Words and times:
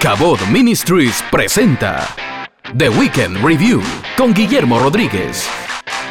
Cabot 0.00 0.40
Ministries 0.48 1.22
presenta 1.30 2.08
The 2.76 2.88
Weekend 2.88 3.44
Review 3.44 3.82
con 4.16 4.32
Guillermo 4.34 4.78
Rodríguez. 4.78 5.48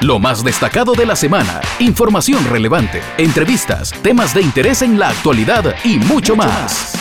Lo 0.01 0.19
más 0.19 0.43
destacado 0.43 0.93
de 0.93 1.05
la 1.05 1.15
semana, 1.15 1.59
información 1.79 2.45
relevante, 2.49 3.01
entrevistas, 3.17 3.91
temas 4.01 4.33
de 4.33 4.41
interés 4.41 4.81
en 4.81 4.97
la 4.97 5.09
actualidad 5.09 5.75
y 5.83 5.97
mucho 5.97 6.35
más. 6.35 6.93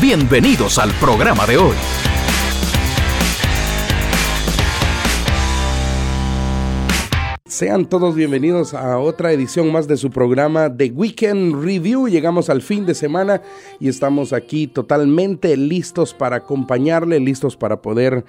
Bienvenidos 0.00 0.78
al 0.78 0.92
programa 0.92 1.46
de 1.46 1.58
hoy. 1.58 1.76
Sean 7.56 7.86
todos 7.86 8.14
bienvenidos 8.14 8.74
a 8.74 8.98
otra 8.98 9.32
edición 9.32 9.72
más 9.72 9.88
de 9.88 9.96
su 9.96 10.10
programa 10.10 10.76
The 10.76 10.92
Weekend 10.94 11.64
Review. 11.64 12.06
Llegamos 12.06 12.50
al 12.50 12.60
fin 12.60 12.84
de 12.84 12.94
semana 12.94 13.40
y 13.80 13.88
estamos 13.88 14.34
aquí 14.34 14.66
totalmente 14.66 15.56
listos 15.56 16.12
para 16.12 16.36
acompañarle, 16.36 17.18
listos 17.18 17.56
para 17.56 17.80
poder 17.80 18.26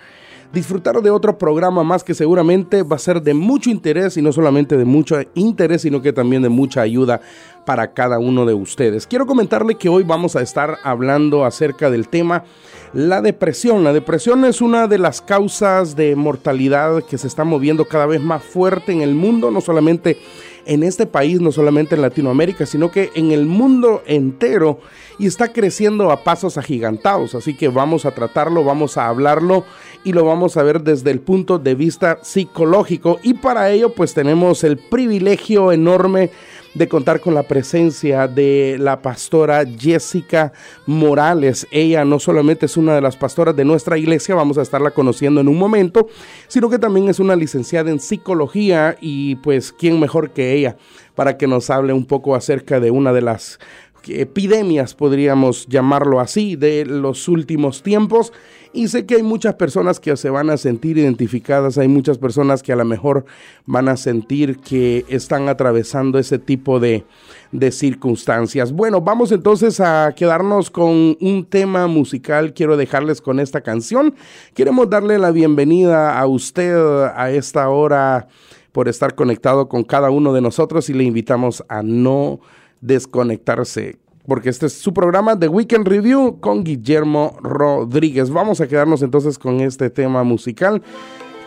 disfrutar 0.53 1.01
de 1.01 1.09
otro 1.09 1.37
programa 1.37 1.83
más 1.83 2.05
que 2.05 2.13
seguramente 2.13 2.83
va 2.83 2.95
a 2.95 2.99
ser 2.99 3.21
de 3.21 3.33
mucho 3.33 3.69
interés 3.69 4.15
y 4.15 4.21
no 4.21 4.31
solamente 4.31 4.77
de 4.77 4.85
mucho 4.85 5.17
interés, 5.33 5.81
sino 5.81 6.01
que 6.01 6.13
también 6.13 6.41
de 6.41 6.47
mucha 6.47 6.79
ayuda 6.79 7.19
para 7.67 7.91
cada 7.91 8.17
uno 8.17 8.45
de 8.45 8.53
ustedes. 8.53 9.05
Quiero 9.05 9.25
comentarle 9.25 9.75
que 9.75 9.89
hoy 9.89 10.03
vamos 10.03 10.37
a 10.37 10.41
estar 10.41 10.77
hablando 10.85 11.43
acerca 11.43 11.91
del 11.91 12.07
tema 12.07 12.45
la 12.93 13.21
depresión. 13.21 13.83
La 13.83 13.91
depresión 13.91 14.45
es 14.45 14.61
una 14.61 14.87
de 14.87 14.97
las 14.97 15.21
causas 15.21 15.97
de 15.97 16.15
mortalidad 16.15 17.03
que 17.03 17.17
se 17.17 17.27
está 17.27 17.43
moviendo 17.43 17.83
cada 17.83 18.05
vez 18.05 18.21
más 18.21 18.41
fuerte 18.41 18.93
en 18.93 19.01
el 19.01 19.15
mundo, 19.15 19.51
no 19.51 19.59
solamente 19.59 20.17
en 20.65 20.83
este 20.83 21.05
país, 21.05 21.41
no 21.41 21.51
solamente 21.51 21.95
en 21.95 22.01
Latinoamérica, 22.01 22.65
sino 22.65 22.89
que 22.89 23.11
en 23.15 23.31
el 23.31 23.45
mundo 23.45 24.01
entero 24.05 24.79
y 25.19 25.25
está 25.25 25.51
creciendo 25.51 26.11
a 26.11 26.23
pasos 26.23 26.57
agigantados. 26.57 27.35
Así 27.35 27.55
que 27.55 27.67
vamos 27.67 28.05
a 28.05 28.11
tratarlo, 28.11 28.63
vamos 28.63 28.97
a 28.97 29.09
hablarlo 29.09 29.65
y 30.05 30.13
lo 30.13 30.23
vamos 30.23 30.55
a 30.55 30.63
ver 30.63 30.81
desde 30.81 31.11
el 31.11 31.19
punto 31.19 31.59
de 31.59 31.75
vista 31.75 32.19
psicológico. 32.21 33.19
Y 33.23 33.33
para 33.33 33.69
ello 33.71 33.93
pues 33.93 34.13
tenemos 34.13 34.63
el 34.63 34.77
privilegio 34.77 35.71
enorme 35.71 36.31
de 36.77 36.87
contar 36.87 37.19
con 37.19 37.33
la 37.33 37.43
presencia 37.43 38.27
de 38.27 38.77
la 38.79 39.01
pastora 39.01 39.65
Jessica 39.65 40.53
Morales. 40.85 41.67
Ella 41.71 42.05
no 42.05 42.19
solamente 42.19 42.67
es 42.67 42.77
una 42.77 42.93
de 42.93 43.01
las 43.01 43.17
pastoras 43.17 43.55
de 43.55 43.65
nuestra 43.65 43.97
iglesia, 43.97 44.35
vamos 44.35 44.57
a 44.57 44.61
estarla 44.61 44.91
conociendo 44.91 45.41
en 45.41 45.47
un 45.47 45.57
momento, 45.57 46.07
sino 46.47 46.69
que 46.69 46.79
también 46.79 47.09
es 47.09 47.19
una 47.19 47.35
licenciada 47.35 47.89
en 47.89 47.99
psicología 47.99 48.97
y 49.01 49.35
pues 49.37 49.71
quién 49.71 49.99
mejor 49.99 50.29
que 50.29 50.53
ella 50.53 50.77
para 51.15 51.37
que 51.37 51.47
nos 51.47 51.69
hable 51.69 51.93
un 51.93 52.05
poco 52.05 52.35
acerca 52.35 52.79
de 52.79 52.91
una 52.91 53.11
de 53.11 53.21
las 53.21 53.59
epidemias, 54.07 54.93
podríamos 54.93 55.65
llamarlo 55.67 56.19
así, 56.19 56.55
de 56.55 56.85
los 56.85 57.27
últimos 57.27 57.81
tiempos. 57.81 58.31
Y 58.73 58.87
sé 58.87 59.05
que 59.05 59.15
hay 59.15 59.23
muchas 59.23 59.55
personas 59.55 59.99
que 59.99 60.15
se 60.17 60.29
van 60.29 60.49
a 60.49 60.57
sentir 60.57 60.97
identificadas, 60.97 61.77
hay 61.77 61.87
muchas 61.87 62.17
personas 62.17 62.63
que 62.63 62.73
a 62.73 62.75
lo 62.75 62.85
mejor 62.85 63.25
van 63.65 63.89
a 63.89 63.97
sentir 63.97 64.57
que 64.59 65.05
están 65.09 65.49
atravesando 65.49 66.19
ese 66.19 66.39
tipo 66.39 66.79
de, 66.79 67.05
de 67.51 67.71
circunstancias. 67.71 68.71
Bueno, 68.71 69.01
vamos 69.01 69.31
entonces 69.31 69.79
a 69.79 70.13
quedarnos 70.15 70.69
con 70.69 71.17
un 71.19 71.45
tema 71.49 71.87
musical. 71.87 72.53
Quiero 72.53 72.77
dejarles 72.77 73.21
con 73.21 73.39
esta 73.39 73.61
canción. 73.61 74.15
Queremos 74.53 74.89
darle 74.89 75.17
la 75.17 75.31
bienvenida 75.31 76.19
a 76.19 76.27
usted 76.27 76.75
a 77.15 77.31
esta 77.31 77.69
hora 77.69 78.27
por 78.71 78.87
estar 78.87 79.15
conectado 79.15 79.67
con 79.69 79.83
cada 79.83 80.11
uno 80.11 80.33
de 80.33 80.41
nosotros 80.41 80.89
y 80.89 80.93
le 80.93 81.03
invitamos 81.03 81.63
a 81.67 81.81
no 81.81 82.39
desconectarse, 82.81 83.97
porque 84.27 84.49
este 84.49 84.65
es 84.65 84.73
su 84.73 84.93
programa 84.93 85.35
de 85.35 85.47
Weekend 85.47 85.87
Review 85.87 86.39
con 86.41 86.63
Guillermo 86.63 87.37
Rodríguez. 87.41 88.29
Vamos 88.29 88.59
a 88.59 88.67
quedarnos 88.67 89.01
entonces 89.01 89.39
con 89.39 89.61
este 89.61 89.89
tema 89.89 90.23
musical 90.23 90.83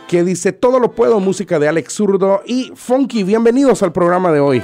que 0.07 0.23
dice 0.23 0.51
Todo 0.51 0.79
lo 0.79 0.91
puedo, 0.91 1.19
música 1.19 1.59
de 1.59 1.67
Alex 1.67 1.93
Zurdo 1.93 2.41
y 2.45 2.71
Funky. 2.75 3.23
Bienvenidos 3.23 3.83
al 3.83 3.91
programa 3.91 4.31
de 4.31 4.39
hoy. 4.39 4.63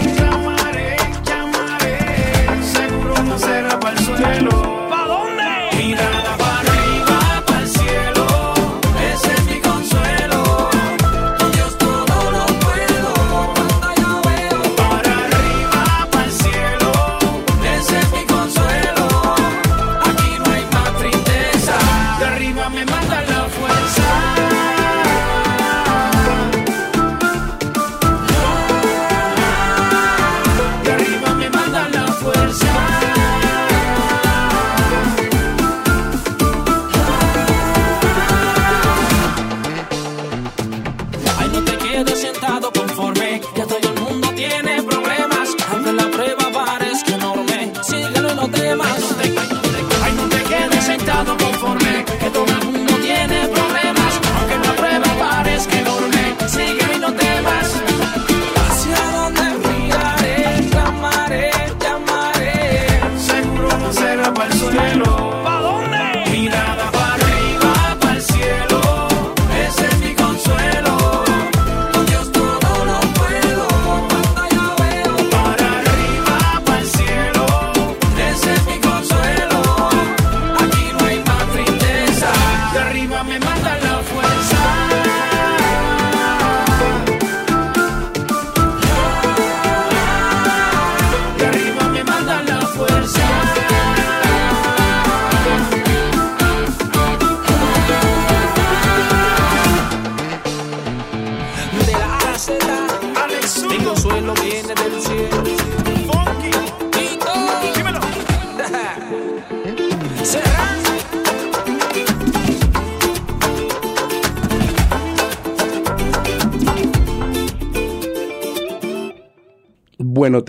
todo 3.37 4.31
el 4.31 4.43
mundo 4.43 4.50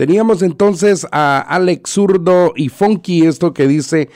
teníamos 0.05 0.41
entonces 0.41 1.07
a 1.13 1.39
Alex 1.39 1.91
Zurdo 1.91 2.51
y 2.57 2.67
Funky, 2.67 3.25
esto 3.25 3.53
que 3.53 3.69
dice 3.69 4.09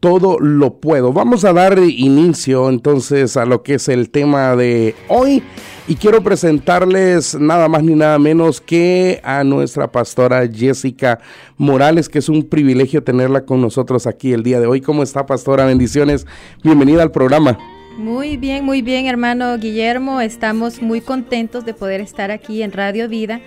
todo 0.00 0.38
lo 0.40 0.80
puedo. 0.80 1.12
Vamos 1.12 1.44
a 1.44 1.52
dar 1.52 1.78
inicio 1.78 2.70
entonces 2.70 3.36
a 3.36 3.44
lo 3.44 3.62
que 3.62 3.74
es 3.74 3.90
el 3.90 4.08
tema 4.08 4.56
de 4.56 4.94
hoy 5.08 5.42
y 5.86 5.96
quiero 5.96 6.22
presentarles 6.22 7.38
nada 7.38 7.68
más 7.68 7.82
ni 7.82 7.94
nada 7.94 8.18
menos 8.18 8.62
que 8.62 9.20
a 9.24 9.44
nuestra 9.44 9.92
pastora 9.92 10.48
Jessica 10.50 11.18
Morales, 11.58 12.08
que 12.08 12.20
es 12.20 12.30
un 12.30 12.44
privilegio 12.44 13.04
tenerla 13.04 13.44
con 13.44 13.60
nosotros 13.60 14.06
aquí 14.06 14.32
el 14.32 14.42
día 14.42 14.58
de 14.58 14.66
hoy. 14.66 14.80
¿Cómo 14.80 15.02
está 15.02 15.26
pastora? 15.26 15.66
Bendiciones. 15.66 16.26
Bienvenida 16.64 17.02
al 17.02 17.10
programa. 17.10 17.58
Muy 17.98 18.38
bien, 18.38 18.64
muy 18.64 18.80
bien 18.80 19.04
hermano 19.04 19.58
Guillermo. 19.58 20.22
Estamos 20.22 20.80
muy 20.80 21.02
contentos 21.02 21.66
de 21.66 21.74
poder 21.74 22.00
estar 22.00 22.30
aquí 22.30 22.62
en 22.62 22.72
Radio 22.72 23.06
Vida 23.06 23.42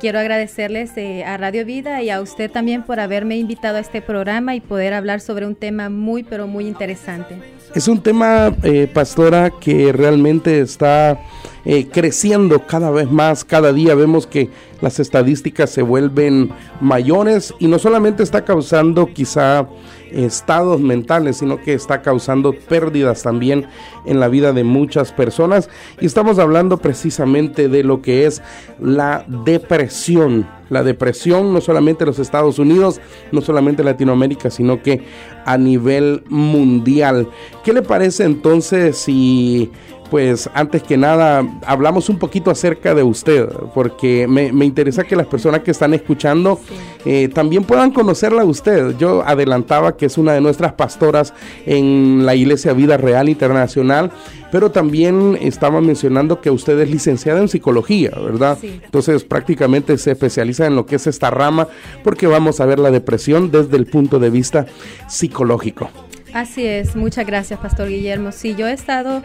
Quiero 0.00 0.18
agradecerles 0.18 0.96
eh, 0.96 1.24
a 1.24 1.36
Radio 1.36 1.66
Vida 1.66 2.02
y 2.02 2.08
a 2.08 2.22
usted 2.22 2.50
también 2.50 2.84
por 2.84 3.00
haberme 3.00 3.36
invitado 3.36 3.76
a 3.76 3.80
este 3.80 4.00
programa 4.00 4.54
y 4.54 4.60
poder 4.62 4.94
hablar 4.94 5.20
sobre 5.20 5.46
un 5.46 5.54
tema 5.54 5.90
muy, 5.90 6.22
pero 6.22 6.46
muy 6.46 6.66
interesante. 6.66 7.59
Es 7.74 7.86
un 7.86 8.02
tema, 8.02 8.52
eh, 8.64 8.90
pastora, 8.92 9.50
que 9.50 9.92
realmente 9.92 10.60
está 10.60 11.20
eh, 11.64 11.86
creciendo 11.88 12.66
cada 12.66 12.90
vez 12.90 13.08
más. 13.08 13.44
Cada 13.44 13.72
día 13.72 13.94
vemos 13.94 14.26
que 14.26 14.50
las 14.80 14.98
estadísticas 14.98 15.70
se 15.70 15.82
vuelven 15.82 16.50
mayores 16.80 17.54
y 17.60 17.68
no 17.68 17.78
solamente 17.78 18.24
está 18.24 18.44
causando 18.44 19.06
quizá 19.12 19.68
estados 20.10 20.80
mentales, 20.80 21.36
sino 21.36 21.60
que 21.60 21.74
está 21.74 22.02
causando 22.02 22.52
pérdidas 22.52 23.22
también 23.22 23.66
en 24.04 24.18
la 24.18 24.26
vida 24.26 24.52
de 24.52 24.64
muchas 24.64 25.12
personas. 25.12 25.70
Y 26.00 26.06
estamos 26.06 26.40
hablando 26.40 26.78
precisamente 26.78 27.68
de 27.68 27.84
lo 27.84 28.02
que 28.02 28.26
es 28.26 28.42
la 28.80 29.24
depresión. 29.28 30.59
La 30.70 30.82
depresión 30.82 31.52
no 31.52 31.60
solamente 31.60 32.04
en 32.04 32.08
los 32.08 32.18
Estados 32.18 32.58
Unidos, 32.58 33.00
no 33.32 33.42
solamente 33.42 33.82
en 33.82 33.86
Latinoamérica, 33.86 34.50
sino 34.50 34.82
que 34.82 35.02
a 35.44 35.58
nivel 35.58 36.22
mundial. 36.28 37.28
¿Qué 37.62 37.72
le 37.72 37.82
parece 37.82 38.24
entonces 38.24 38.96
si 38.96 39.70
pues 40.10 40.50
antes 40.54 40.82
que 40.82 40.96
nada 40.96 41.46
hablamos 41.64 42.08
un 42.08 42.18
poquito 42.18 42.50
acerca 42.50 42.94
de 42.94 43.02
usted, 43.02 43.46
porque 43.74 44.26
me, 44.26 44.48
interesa 44.64 45.04
que 45.04 45.16
las 45.16 45.26
personas 45.26 45.60
que 45.60 45.70
están 45.70 45.94
escuchando 45.94 46.60
eh, 47.04 47.28
también 47.28 47.64
puedan 47.64 47.92
conocerla 47.92 48.42
a 48.42 48.44
usted. 48.44 48.96
Yo 48.98 49.22
adelantaba 49.24 49.96
que 49.96 50.06
es 50.06 50.18
una 50.18 50.32
de 50.32 50.40
nuestras 50.40 50.72
pastoras 50.72 51.32
en 51.64 52.26
la 52.26 52.34
Iglesia 52.34 52.72
Vida 52.72 52.96
Real 52.96 53.28
Internacional, 53.28 54.10
pero 54.50 54.70
también 54.70 55.38
estaba 55.40 55.80
mencionando 55.80 56.40
que 56.40 56.50
usted 56.50 56.78
es 56.80 56.90
licenciada 56.90 57.40
en 57.40 57.48
psicología, 57.48 58.10
¿verdad? 58.10 58.58
Entonces 58.62 59.24
prácticamente 59.24 59.96
se 59.96 60.10
especializa 60.10 60.66
en 60.66 60.74
lo 60.74 60.86
que 60.86 60.96
es 60.96 61.06
esta 61.06 61.30
rama, 61.30 61.68
porque 62.02 62.26
vamos 62.26 62.60
a 62.60 62.66
ver 62.66 62.78
la 62.78 62.90
depresión 62.90 63.50
desde 63.50 63.76
el 63.76 63.86
punto 63.86 64.18
de 64.18 64.30
vista 64.30 64.66
psicológico. 65.08 65.88
Así 66.32 66.64
es, 66.64 66.94
muchas 66.94 67.26
gracias, 67.26 67.58
Pastor 67.58 67.88
Guillermo. 67.88 68.30
Sí, 68.30 68.54
yo 68.54 68.68
he 68.68 68.72
estado 68.72 69.22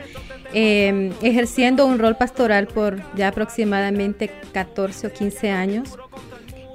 em, 0.54 1.12
ejerciendo 1.22 1.86
un 1.86 2.00
rol 2.00 2.16
pastoral 2.18 2.68
por 2.68 3.02
ya 3.16 3.28
aproximadamente 3.28 4.32
14 4.54 5.08
o 5.08 5.14
15 5.14 5.52
años. 5.52 5.98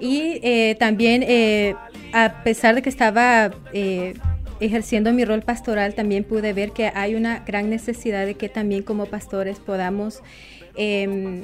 Y 0.00 0.40
eh, 0.42 0.76
también, 0.78 1.24
eh, 1.26 1.74
a 2.12 2.42
pesar 2.44 2.74
de 2.76 2.82
que 2.82 2.88
estaba 2.88 3.50
eh, 3.72 4.14
ejerciendo 4.60 5.12
mi 5.12 5.24
rol 5.24 5.42
pastoral, 5.42 5.94
también 5.94 6.24
pude 6.24 6.52
ver 6.52 6.70
que 6.70 6.92
hay 6.94 7.16
una 7.16 7.40
gran 7.40 7.68
necesidad 7.68 8.24
de 8.24 8.34
que 8.34 8.48
también 8.48 8.82
como 8.82 9.06
pastores 9.06 9.58
podamos 9.58 10.22
em, 10.76 11.42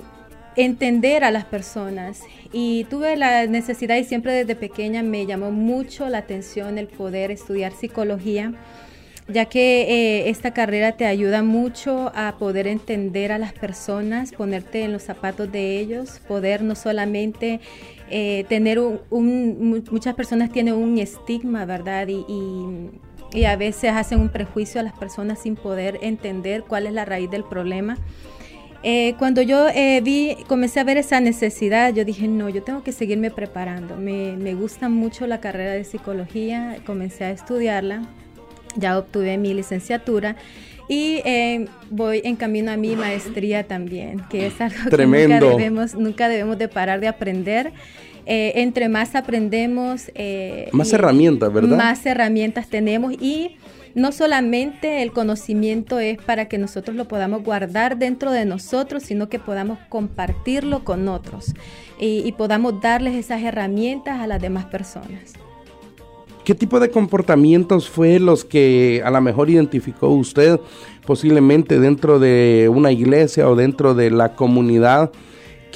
entender 0.56 1.24
a 1.24 1.30
las 1.30 1.44
personas. 1.44 2.22
Y 2.52 2.84
tuve 2.84 3.16
la 3.16 3.46
necesidad 3.46 3.96
y 3.96 4.04
siempre 4.04 4.32
desde 4.32 4.56
pequeña 4.56 5.02
me 5.02 5.26
llamó 5.26 5.50
mucho 5.50 6.08
la 6.08 6.18
atención 6.18 6.78
el 6.78 6.88
poder 6.88 7.30
estudiar 7.30 7.72
psicología, 7.72 8.52
ya 9.28 9.46
que 9.46 9.82
eh, 9.82 10.30
esta 10.30 10.52
carrera 10.52 10.92
te 10.92 11.04
ayuda 11.04 11.42
mucho 11.42 12.12
a 12.14 12.36
poder 12.38 12.66
entender 12.66 13.32
a 13.32 13.38
las 13.38 13.52
personas, 13.52 14.32
ponerte 14.32 14.84
en 14.84 14.92
los 14.92 15.02
zapatos 15.02 15.50
de 15.50 15.78
ellos, 15.80 16.20
poder 16.28 16.62
no 16.62 16.74
solamente 16.74 17.60
eh, 18.08 18.44
tener 18.48 18.78
un, 18.78 19.84
muchas 19.90 20.14
personas 20.14 20.52
tienen 20.52 20.74
un 20.74 20.98
estigma, 20.98 21.64
¿verdad? 21.64 22.06
Y, 22.08 22.24
y 23.32 23.44
a 23.44 23.56
veces 23.56 23.90
hacen 23.92 24.20
un 24.20 24.28
prejuicio 24.28 24.80
a 24.80 24.84
las 24.84 24.96
personas 24.96 25.40
sin 25.40 25.56
poder 25.56 25.98
entender 26.02 26.62
cuál 26.62 26.86
es 26.86 26.92
la 26.92 27.04
raíz 27.04 27.28
del 27.28 27.42
problema. 27.44 27.98
Eh, 28.88 29.16
cuando 29.18 29.42
yo 29.42 29.66
eh, 29.66 30.00
vi, 30.00 30.36
comencé 30.46 30.78
a 30.78 30.84
ver 30.84 30.96
esa 30.96 31.18
necesidad, 31.18 31.92
yo 31.92 32.04
dije, 32.04 32.28
no, 32.28 32.48
yo 32.48 32.62
tengo 32.62 32.84
que 32.84 32.92
seguirme 32.92 33.32
preparando. 33.32 33.96
Me, 33.96 34.36
me 34.36 34.54
gusta 34.54 34.88
mucho 34.88 35.26
la 35.26 35.40
carrera 35.40 35.72
de 35.72 35.82
psicología, 35.82 36.76
comencé 36.86 37.24
a 37.24 37.32
estudiarla, 37.32 38.02
ya 38.76 38.96
obtuve 38.96 39.38
mi 39.38 39.54
licenciatura 39.54 40.36
y 40.88 41.20
eh, 41.24 41.66
voy 41.90 42.20
en 42.22 42.36
camino 42.36 42.70
a 42.70 42.76
mi 42.76 42.94
maestría 42.94 43.64
también, 43.64 44.22
que 44.30 44.46
es 44.46 44.60
algo 44.60 44.76
que 44.88 45.04
nunca 45.04 45.40
debemos, 45.40 45.94
nunca 45.96 46.28
debemos 46.28 46.56
de 46.56 46.68
parar 46.68 47.00
de 47.00 47.08
aprender. 47.08 47.72
entre 48.24 48.88
más 48.88 49.16
aprendemos, 49.16 50.12
más 50.70 50.92
herramientas, 50.92 51.52
¿verdad? 51.52 51.76
Más 51.76 52.06
herramientas 52.06 52.68
tenemos 52.68 53.14
y 53.14 53.56
no 53.96 54.12
solamente 54.12 55.02
el 55.02 55.10
conocimiento 55.10 55.98
es 55.98 56.18
para 56.18 56.48
que 56.48 56.58
nosotros 56.58 56.94
lo 56.96 57.08
podamos 57.08 57.42
guardar 57.42 57.96
dentro 57.96 58.30
de 58.30 58.44
nosotros, 58.44 59.02
sino 59.02 59.30
que 59.30 59.38
podamos 59.38 59.78
compartirlo 59.88 60.84
con 60.84 61.08
otros 61.08 61.54
y, 61.98 62.30
podamos 62.32 62.82
darles 62.82 63.14
esas 63.14 63.42
herramientas 63.42 64.20
a 64.20 64.26
las 64.26 64.42
demás 64.42 64.66
personas. 64.66 65.32
¿Qué 66.44 66.54
tipo 66.54 66.78
de 66.78 66.90
comportamientos 66.90 67.88
fue 67.88 68.18
los 68.18 68.44
que 68.44 69.00
a 69.02 69.10
lo 69.10 69.20
mejor 69.22 69.48
identificó 69.48 70.10
usted 70.10 70.60
posiblemente 71.06 71.80
dentro 71.80 72.18
de 72.18 72.70
una 72.70 72.92
iglesia 72.92 73.48
o 73.48 73.56
dentro 73.56 73.94
de 73.94 74.10
la 74.10 74.34
comunidad? 74.34 75.10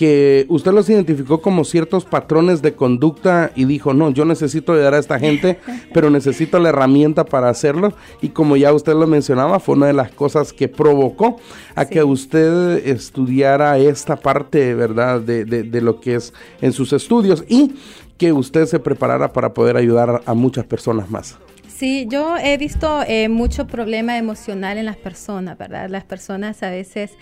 Que 0.00 0.46
usted 0.48 0.72
los 0.72 0.88
identificó 0.88 1.42
como 1.42 1.62
ciertos 1.62 2.06
patrones 2.06 2.62
de 2.62 2.72
conducta 2.72 3.52
y 3.54 3.66
dijo, 3.66 3.92
no, 3.92 4.08
yo 4.08 4.24
necesito 4.24 4.72
ayudar 4.72 4.94
a 4.94 4.98
esta 4.98 5.18
gente, 5.18 5.58
pero 5.92 6.08
necesito 6.08 6.58
la 6.58 6.70
herramienta 6.70 7.26
para 7.26 7.50
hacerlo. 7.50 7.92
Y 8.22 8.30
como 8.30 8.56
ya 8.56 8.72
usted 8.72 8.94
lo 8.94 9.06
mencionaba, 9.06 9.60
fue 9.60 9.74
una 9.74 9.88
de 9.88 9.92
las 9.92 10.10
cosas 10.10 10.54
que 10.54 10.68
provocó 10.68 11.36
a 11.74 11.84
que 11.84 12.02
usted 12.02 12.88
estudiara 12.88 13.76
esta 13.76 14.16
parte, 14.16 14.74
¿verdad?, 14.74 15.20
de, 15.20 15.44
de, 15.44 15.64
de 15.64 15.80
lo 15.82 16.00
que 16.00 16.14
es 16.14 16.32
en 16.62 16.72
sus 16.72 16.94
estudios 16.94 17.44
y 17.46 17.74
que 18.16 18.32
usted 18.32 18.64
se 18.64 18.78
preparara 18.78 19.34
para 19.34 19.52
poder 19.52 19.76
ayudar 19.76 20.22
a 20.24 20.32
muchas 20.32 20.64
personas 20.64 21.10
más. 21.10 21.36
Sí, 21.80 22.06
yo 22.10 22.36
he 22.36 22.58
visto 22.58 23.02
eh, 23.08 23.30
mucho 23.30 23.66
problema 23.66 24.18
emocional 24.18 24.76
en 24.76 24.84
las 24.84 24.98
personas, 24.98 25.56
¿verdad? 25.56 25.88
Las 25.88 26.04
personas 26.04 26.62
a 26.62 26.68
veces, 26.68 27.12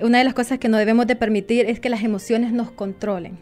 una 0.00 0.18
de 0.18 0.24
las 0.24 0.34
cosas 0.34 0.58
que 0.58 0.68
no 0.68 0.76
debemos 0.76 1.06
de 1.06 1.16
permitir 1.16 1.64
es 1.64 1.80
que 1.80 1.88
las 1.88 2.04
emociones 2.04 2.52
nos 2.52 2.70
controlen. 2.70 3.38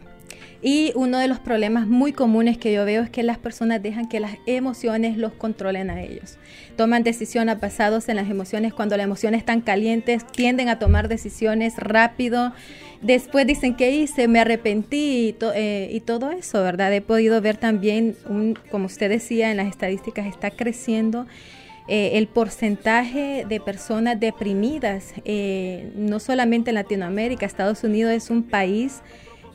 Y 0.61 0.93
uno 0.95 1.19
de 1.19 1.27
los 1.27 1.39
problemas 1.39 1.87
muy 1.87 2.13
comunes 2.13 2.57
que 2.57 2.71
yo 2.71 2.85
veo 2.85 3.03
es 3.03 3.09
que 3.09 3.21
las 3.21 3.37
personas 3.37 3.83
dejan 3.83 4.07
que 4.07 4.21
las 4.21 4.37
emociones 4.45 5.17
los 5.17 5.33
controlen 5.33 5.89
a 5.89 6.01
ellos. 6.01 6.37
Toman 6.77 7.03
decisiones 7.03 7.59
basadas 7.59 8.07
en 8.07 8.15
las 8.15 8.29
emociones. 8.29 8.73
Cuando 8.73 8.95
las 8.95 9.03
emociones 9.03 9.39
están 9.39 9.59
calientes, 9.59 10.25
tienden 10.25 10.69
a 10.69 10.79
tomar 10.79 11.09
decisiones 11.09 11.75
rápido. 11.75 12.53
Después 13.01 13.47
dicen, 13.47 13.75
¿qué 13.75 13.91
hice? 13.91 14.27
Me 14.27 14.39
arrepentí 14.39 15.29
y, 15.29 15.35
eh, 15.55 15.89
y 15.91 15.99
todo 16.01 16.31
eso, 16.31 16.61
¿verdad? 16.61 16.93
He 16.93 17.01
podido 17.01 17.41
ver 17.41 17.57
también, 17.57 18.15
un, 18.29 18.57
como 18.69 18.85
usted 18.85 19.09
decía, 19.09 19.51
en 19.51 19.57
las 19.57 19.67
estadísticas 19.67 20.27
está 20.27 20.51
creciendo. 20.51 21.25
Eh, 21.87 22.11
el 22.19 22.27
porcentaje 22.27 23.45
de 23.49 23.59
personas 23.59 24.19
deprimidas, 24.19 25.13
eh, 25.25 25.91
no 25.95 26.19
solamente 26.19 26.69
en 26.69 26.75
Latinoamérica, 26.75 27.45
Estados 27.45 27.83
Unidos 27.83 28.13
es 28.13 28.29
un 28.29 28.43
país 28.43 29.01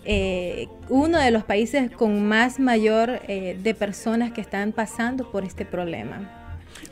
eh, 0.08 0.68
uno 0.88 1.18
de 1.18 1.32
los 1.32 1.42
países 1.42 1.90
con 1.90 2.28
más 2.28 2.60
mayor 2.60 3.20
eh, 3.26 3.58
de 3.60 3.74
personas 3.74 4.30
que 4.30 4.40
están 4.40 4.70
pasando 4.70 5.32
por 5.32 5.42
este 5.42 5.64
problema. 5.64 6.30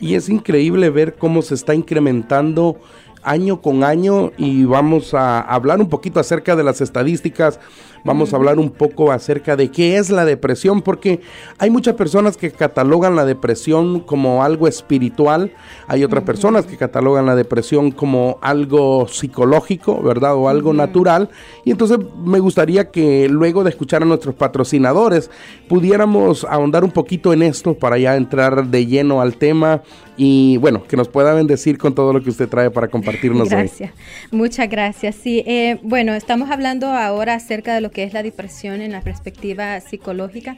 Y 0.01 0.17
es 0.17 0.29
increíble 0.29 0.91
ver 0.91 1.15
cómo 1.15 1.41
se 1.43 1.55
está 1.55 1.77
incrementando 1.77 2.81
año 3.25 3.61
con 3.61 3.85
año 3.85 4.33
y 4.37 4.65
vamos 4.65 5.15
a 5.15 5.41
hablar 5.41 5.81
un 5.81 5.89
poquito 5.89 6.21
acerca 6.21 6.57
de 6.57 6.65
las 6.65 6.81
estadísticas. 6.81 7.59
Vamos 8.05 8.35
a 8.35 8.37
hablar 8.37 8.59
un 8.59 8.69
poco 8.69 9.13
acerca 9.13 9.57
de 9.57 9.71
qué 9.71 9.97
es 9.97 10.11
la 10.11 10.27
depresión, 10.27 10.83
porque 10.83 11.23
hay 11.57 11.71
muchas 11.71 11.95
personas 11.95 12.37
que 12.37 12.51
catalogan 12.51 13.17
la 13.17 13.25
depresión 13.25 14.01
como 14.01 14.45
algo 14.45 14.69
espiritual, 14.69 15.53
hay 15.89 16.05
otras 16.05 16.23
personas 16.23 16.67
que 16.67 16.77
catalogan 16.77 17.25
la 17.25 17.35
depresión 17.35 17.93
como 17.93 18.39
algo 18.43 19.09
psicológico, 19.09 20.03
¿verdad? 20.03 20.35
O 20.35 20.51
algo 20.51 20.75
natural. 20.75 21.31
Y 21.65 21.71
entonces 21.71 21.99
me 22.23 22.41
gustaría 22.41 22.91
que 22.91 23.27
luego 23.31 23.65
de 23.65 23.71
escuchar 23.71 24.03
a 24.03 24.07
nuestros 24.07 24.35
patrocinadores 24.35 25.31
pudiéramos 25.67 26.45
ahondar 26.45 26.85
un 26.85 26.91
poquito 26.91 27.33
en 27.33 27.43
esto 27.43 27.73
para 27.73 27.97
ya 27.97 28.17
entrar 28.17 28.67
de 28.67 28.85
lleno 28.85 29.23
al 29.23 29.37
tema 29.37 29.81
y 30.17 30.59
bueno, 30.59 30.85
que 30.85 30.97
nos 30.97 31.09
pueda 31.09 31.35
bendecir 31.35 31.79
con 31.79 31.95
todo 31.95 32.13
lo 32.13 32.23
que 32.23 32.31
usted 32.31 32.49
trae 32.49 32.71
para 32.71 32.89
compartirnos 32.89 33.49
gracias. 33.49 33.93
Muchas 34.31 34.69
gracias. 34.69 35.17
Sí, 35.17 35.43
eh, 35.47 35.79
bueno, 35.83 36.15
estamos 36.15 36.51
hablando 36.51 36.87
ahora 36.89 37.35
acerca 37.35 37.75
de 37.75 37.81
lo 37.81 37.91
que 37.91 38.05
es 38.05 38.13
la 38.13 38.23
depresión 38.23 38.81
en 38.81 38.93
la 38.93 39.01
perspectiva 39.01 39.81
psicológica. 39.81 40.57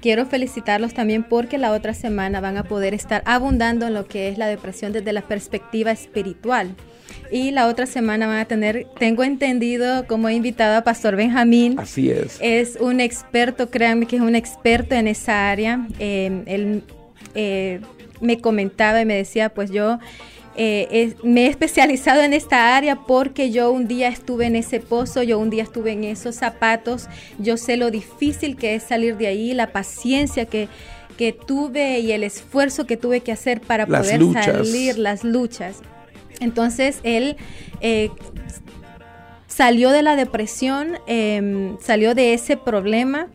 Quiero 0.00 0.26
felicitarlos 0.26 0.94
también 0.94 1.22
porque 1.22 1.58
la 1.58 1.72
otra 1.72 1.94
semana 1.94 2.40
van 2.40 2.56
a 2.56 2.64
poder 2.64 2.92
estar 2.92 3.22
abundando 3.24 3.86
en 3.86 3.94
lo 3.94 4.06
que 4.06 4.28
es 4.28 4.38
la 4.38 4.48
depresión 4.48 4.92
desde 4.92 5.12
la 5.12 5.22
perspectiva 5.22 5.92
espiritual. 5.92 6.74
Y 7.30 7.50
la 7.50 7.66
otra 7.66 7.86
semana 7.86 8.26
van 8.26 8.38
a 8.38 8.44
tener, 8.44 8.86
tengo 8.98 9.22
entendido, 9.22 10.06
como 10.06 10.28
he 10.28 10.34
invitado 10.34 10.76
a 10.76 10.82
Pastor 10.82 11.16
Benjamín. 11.16 11.78
Así 11.78 12.10
es. 12.10 12.38
Es 12.40 12.76
un 12.80 13.00
experto, 13.00 13.70
créanme 13.70 14.06
que 14.06 14.16
es 14.16 14.22
un 14.22 14.34
experto 14.34 14.94
en 14.94 15.06
esa 15.06 15.50
área. 15.50 15.86
Eh, 15.98 16.42
él 16.46 16.82
eh, 17.34 17.80
me 18.22 18.40
comentaba 18.40 19.02
y 19.02 19.04
me 19.04 19.14
decía, 19.14 19.50
pues 19.50 19.70
yo 19.70 19.98
eh, 20.54 21.14
me 21.22 21.46
he 21.46 21.48
especializado 21.48 22.22
en 22.22 22.34
esta 22.34 22.76
área 22.76 22.96
porque 22.96 23.50
yo 23.50 23.70
un 23.70 23.88
día 23.88 24.08
estuve 24.08 24.46
en 24.46 24.56
ese 24.56 24.80
pozo, 24.80 25.22
yo 25.22 25.38
un 25.38 25.48
día 25.50 25.62
estuve 25.62 25.92
en 25.92 26.04
esos 26.04 26.36
zapatos, 26.36 27.08
yo 27.38 27.56
sé 27.56 27.76
lo 27.76 27.90
difícil 27.90 28.56
que 28.56 28.74
es 28.74 28.82
salir 28.82 29.16
de 29.16 29.28
ahí, 29.28 29.54
la 29.54 29.72
paciencia 29.72 30.44
que, 30.44 30.68
que 31.16 31.32
tuve 31.32 32.00
y 32.00 32.12
el 32.12 32.22
esfuerzo 32.22 32.86
que 32.86 32.96
tuve 32.96 33.20
que 33.20 33.32
hacer 33.32 33.60
para 33.60 33.86
poder 33.86 34.20
salir, 34.32 34.98
las 34.98 35.24
luchas. 35.24 35.78
Entonces 36.40 37.00
él 37.02 37.36
eh, 37.80 38.10
salió 39.46 39.90
de 39.90 40.02
la 40.02 40.16
depresión, 40.16 40.98
em, 41.06 41.78
salió 41.80 42.14
de 42.14 42.34
ese 42.34 42.56
problema 42.58 43.28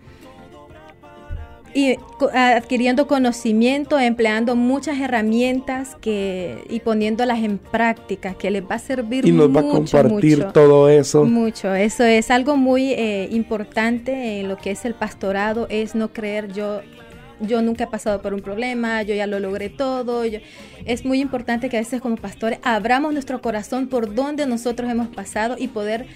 y 1.77 1.95
adquiriendo 2.33 3.05
conocimiento, 3.05 3.99
empleando 3.99 4.55
muchas 4.55 4.99
herramientas 4.99 5.95
que 6.01 6.63
y 6.71 6.79
poniéndolas 6.79 7.43
en 7.43 7.59
práctica, 7.59 8.33
que 8.33 8.49
les 8.49 8.63
va 8.63 8.75
a 8.75 8.79
servir 8.79 9.27
y 9.27 9.31
nos 9.31 9.55
va 9.55 9.59
a 9.59 9.63
compartir 9.63 10.43
todo 10.45 10.89
eso. 10.89 11.23
Mucho, 11.25 11.75
eso 11.75 12.03
es 12.03 12.31
algo 12.31 12.57
muy 12.57 12.93
eh, 12.93 13.29
importante 13.31 14.39
en 14.39 14.47
lo 14.47 14.57
que 14.57 14.71
es 14.71 14.85
el 14.85 14.95
pastorado, 14.95 15.67
es 15.69 15.93
no 15.93 16.11
creer 16.11 16.51
yo 16.51 16.81
yo 17.39 17.61
nunca 17.61 17.85
he 17.85 17.87
pasado 17.87 18.21
por 18.21 18.33
un 18.33 18.41
problema, 18.41 19.01
yo 19.01 19.15
ya 19.15 19.27
lo 19.27 19.39
logré 19.39 19.69
todo. 19.69 20.23
es 20.85 21.05
muy 21.05 21.19
importante 21.19 21.69
que 21.69 21.77
a 21.77 21.81
veces 21.81 22.01
como 22.01 22.15
pastores 22.15 22.59
abramos 22.63 23.13
nuestro 23.13 23.41
corazón 23.41 23.87
por 23.87 24.13
donde 24.13 24.45
nosotros 24.45 24.89
hemos 24.89 25.07
pasado 25.07 25.55
y 25.57 25.67
poder, 25.67 26.07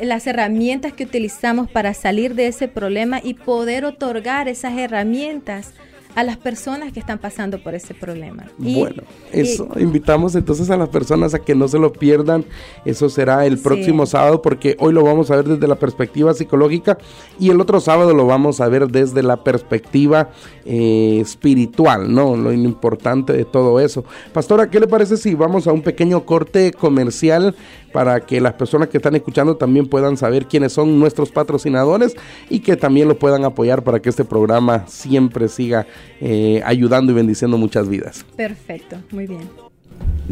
las 0.00 0.26
herramientas 0.26 0.92
que 0.92 1.04
utilizamos 1.04 1.70
para 1.70 1.94
salir 1.94 2.34
de 2.34 2.46
ese 2.46 2.68
problema 2.68 3.20
y 3.22 3.34
poder 3.34 3.84
otorgar 3.84 4.48
esas 4.48 4.76
herramientas 4.78 5.74
a 6.14 6.22
las 6.24 6.36
personas 6.36 6.92
que 6.92 7.00
están 7.00 7.18
pasando 7.18 7.62
por 7.62 7.74
ese 7.74 7.94
problema. 7.94 8.44
bueno, 8.58 9.02
eso, 9.32 9.68
invitamos 9.78 10.34
entonces 10.34 10.68
a 10.70 10.76
las 10.76 10.88
personas 10.88 11.34
a 11.34 11.38
que 11.38 11.54
no 11.54 11.68
se 11.68 11.78
lo 11.78 11.92
pierdan. 11.92 12.44
Eso 12.84 13.08
será 13.08 13.46
el 13.46 13.58
próximo 13.58 14.06
sábado 14.06 14.42
porque 14.42 14.76
hoy 14.78 14.92
lo 14.92 15.02
vamos 15.02 15.30
a 15.30 15.36
ver 15.36 15.46
desde 15.46 15.66
la 15.66 15.76
perspectiva 15.76 16.34
psicológica 16.34 16.98
y 17.38 17.50
el 17.50 17.60
otro 17.60 17.80
sábado 17.80 18.14
lo 18.14 18.26
vamos 18.26 18.60
a 18.60 18.68
ver 18.68 18.88
desde 18.88 19.22
la 19.22 19.42
perspectiva 19.42 20.30
eh, 20.64 21.18
espiritual, 21.20 22.12
¿no? 22.12 22.36
Lo 22.36 22.52
importante 22.52 23.32
de 23.32 23.44
todo 23.44 23.80
eso. 23.80 24.04
Pastora, 24.32 24.70
¿qué 24.70 24.80
le 24.80 24.86
parece 24.86 25.16
si 25.16 25.34
vamos 25.34 25.66
a 25.66 25.72
un 25.72 25.82
pequeño 25.82 26.24
corte 26.24 26.72
comercial? 26.72 27.54
Para 27.92 28.20
que 28.20 28.40
las 28.40 28.54
personas 28.54 28.88
que 28.88 28.96
están 28.96 29.14
escuchando 29.14 29.56
también 29.56 29.86
puedan 29.86 30.16
saber 30.16 30.46
quiénes 30.46 30.72
son 30.72 30.98
nuestros 30.98 31.30
patrocinadores 31.30 32.16
y 32.48 32.60
que 32.60 32.76
también 32.76 33.08
lo 33.08 33.18
puedan 33.18 33.44
apoyar 33.44 33.84
para 33.84 34.00
que 34.00 34.08
este 34.08 34.24
programa 34.24 34.86
siempre 34.86 35.48
siga 35.48 35.86
eh, 36.20 36.62
ayudando 36.64 37.12
y 37.12 37.14
bendiciendo 37.14 37.58
muchas 37.58 37.88
vidas. 37.88 38.24
Perfecto, 38.36 38.96
muy 39.10 39.26
bien. 39.26 39.48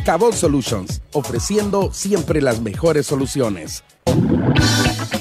Cabot 0.07 0.31
Solutions, 0.31 1.01
ofreciendo 1.11 1.91
siempre 1.91 2.41
las 2.41 2.61
mejores 2.61 3.05
soluciones. 3.05 3.83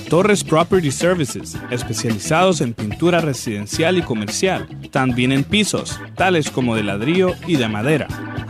Torres 0.08 0.44
Property 0.44 0.92
Services, 0.92 1.56
especializados 1.72 2.60
en 2.60 2.72
pintura 2.72 3.20
residencial 3.20 3.98
y 3.98 4.02
comercial, 4.02 4.68
también 4.92 5.32
en 5.32 5.42
pisos, 5.42 5.98
tales 6.14 6.52
como 6.52 6.76
de 6.76 6.84
ladrillo 6.84 7.32
y 7.48 7.56
de 7.56 7.66
madera 7.66 8.06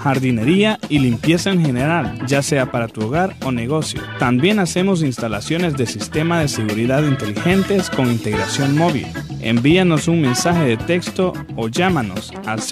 jardinería 0.06 0.78
y 0.88 1.00
limpieza 1.00 1.50
en 1.50 1.64
general, 1.64 2.24
ya 2.28 2.40
sea 2.40 2.70
para 2.70 2.86
tu 2.86 3.06
hogar 3.06 3.34
o 3.44 3.50
negocio. 3.50 4.00
También 4.20 4.60
hacemos 4.60 5.02
instalaciones 5.02 5.76
de 5.76 5.84
sistema 5.86 6.38
de 6.38 6.46
seguridad 6.46 7.02
inteligentes 7.02 7.90
con 7.90 8.10
integración 8.10 8.76
móvil. 8.76 9.08
Envíanos 9.40 10.06
un 10.06 10.20
mensaje 10.20 10.64
de 10.64 10.76
texto 10.76 11.32
o 11.56 11.66
llámanos 11.66 12.32
al 12.46 12.62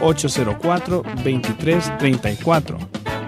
617-804-2334. 0.00 2.78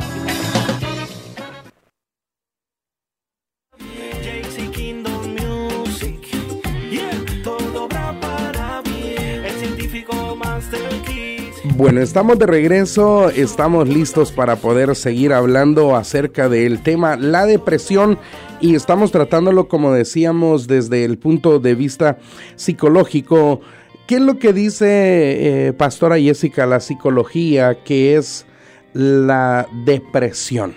Bueno, 11.77 12.01
estamos 12.01 12.39
de 12.39 12.47
regreso, 12.47 13.29
estamos 13.29 13.87
listos 13.87 14.31
para 14.31 14.55
poder 14.55 14.95
seguir 14.95 15.31
hablando 15.31 15.95
acerca 15.95 16.49
del 16.49 16.81
tema 16.81 17.17
la 17.17 17.45
depresión 17.45 18.17
y 18.59 18.75
estamos 18.75 19.11
tratándolo 19.11 19.67
como 19.67 19.91
decíamos 19.93 20.67
desde 20.67 21.05
el 21.05 21.17
punto 21.17 21.59
de 21.59 21.75
vista 21.75 22.17
psicológico. 22.55 23.61
¿Qué 24.07 24.15
es 24.15 24.21
lo 24.21 24.39
que 24.39 24.53
dice 24.53 25.67
eh, 25.67 25.73
Pastora 25.73 26.17
Jessica 26.17 26.65
la 26.65 26.79
psicología 26.79 27.83
que 27.83 28.15
es 28.15 28.45
la 28.93 29.67
depresión? 29.85 30.75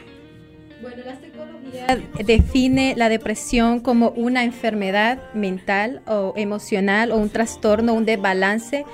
Bueno, 0.82 1.02
la 1.04 1.16
psicología 1.16 1.98
define 2.24 2.94
la 2.96 3.08
depresión 3.08 3.80
como 3.80 4.10
una 4.10 4.44
enfermedad 4.44 5.32
mental 5.32 6.02
o 6.06 6.34
emocional 6.36 7.12
o 7.12 7.16
un 7.16 7.30
trastorno, 7.30 7.94
un 7.94 8.04
desbalance 8.04 8.84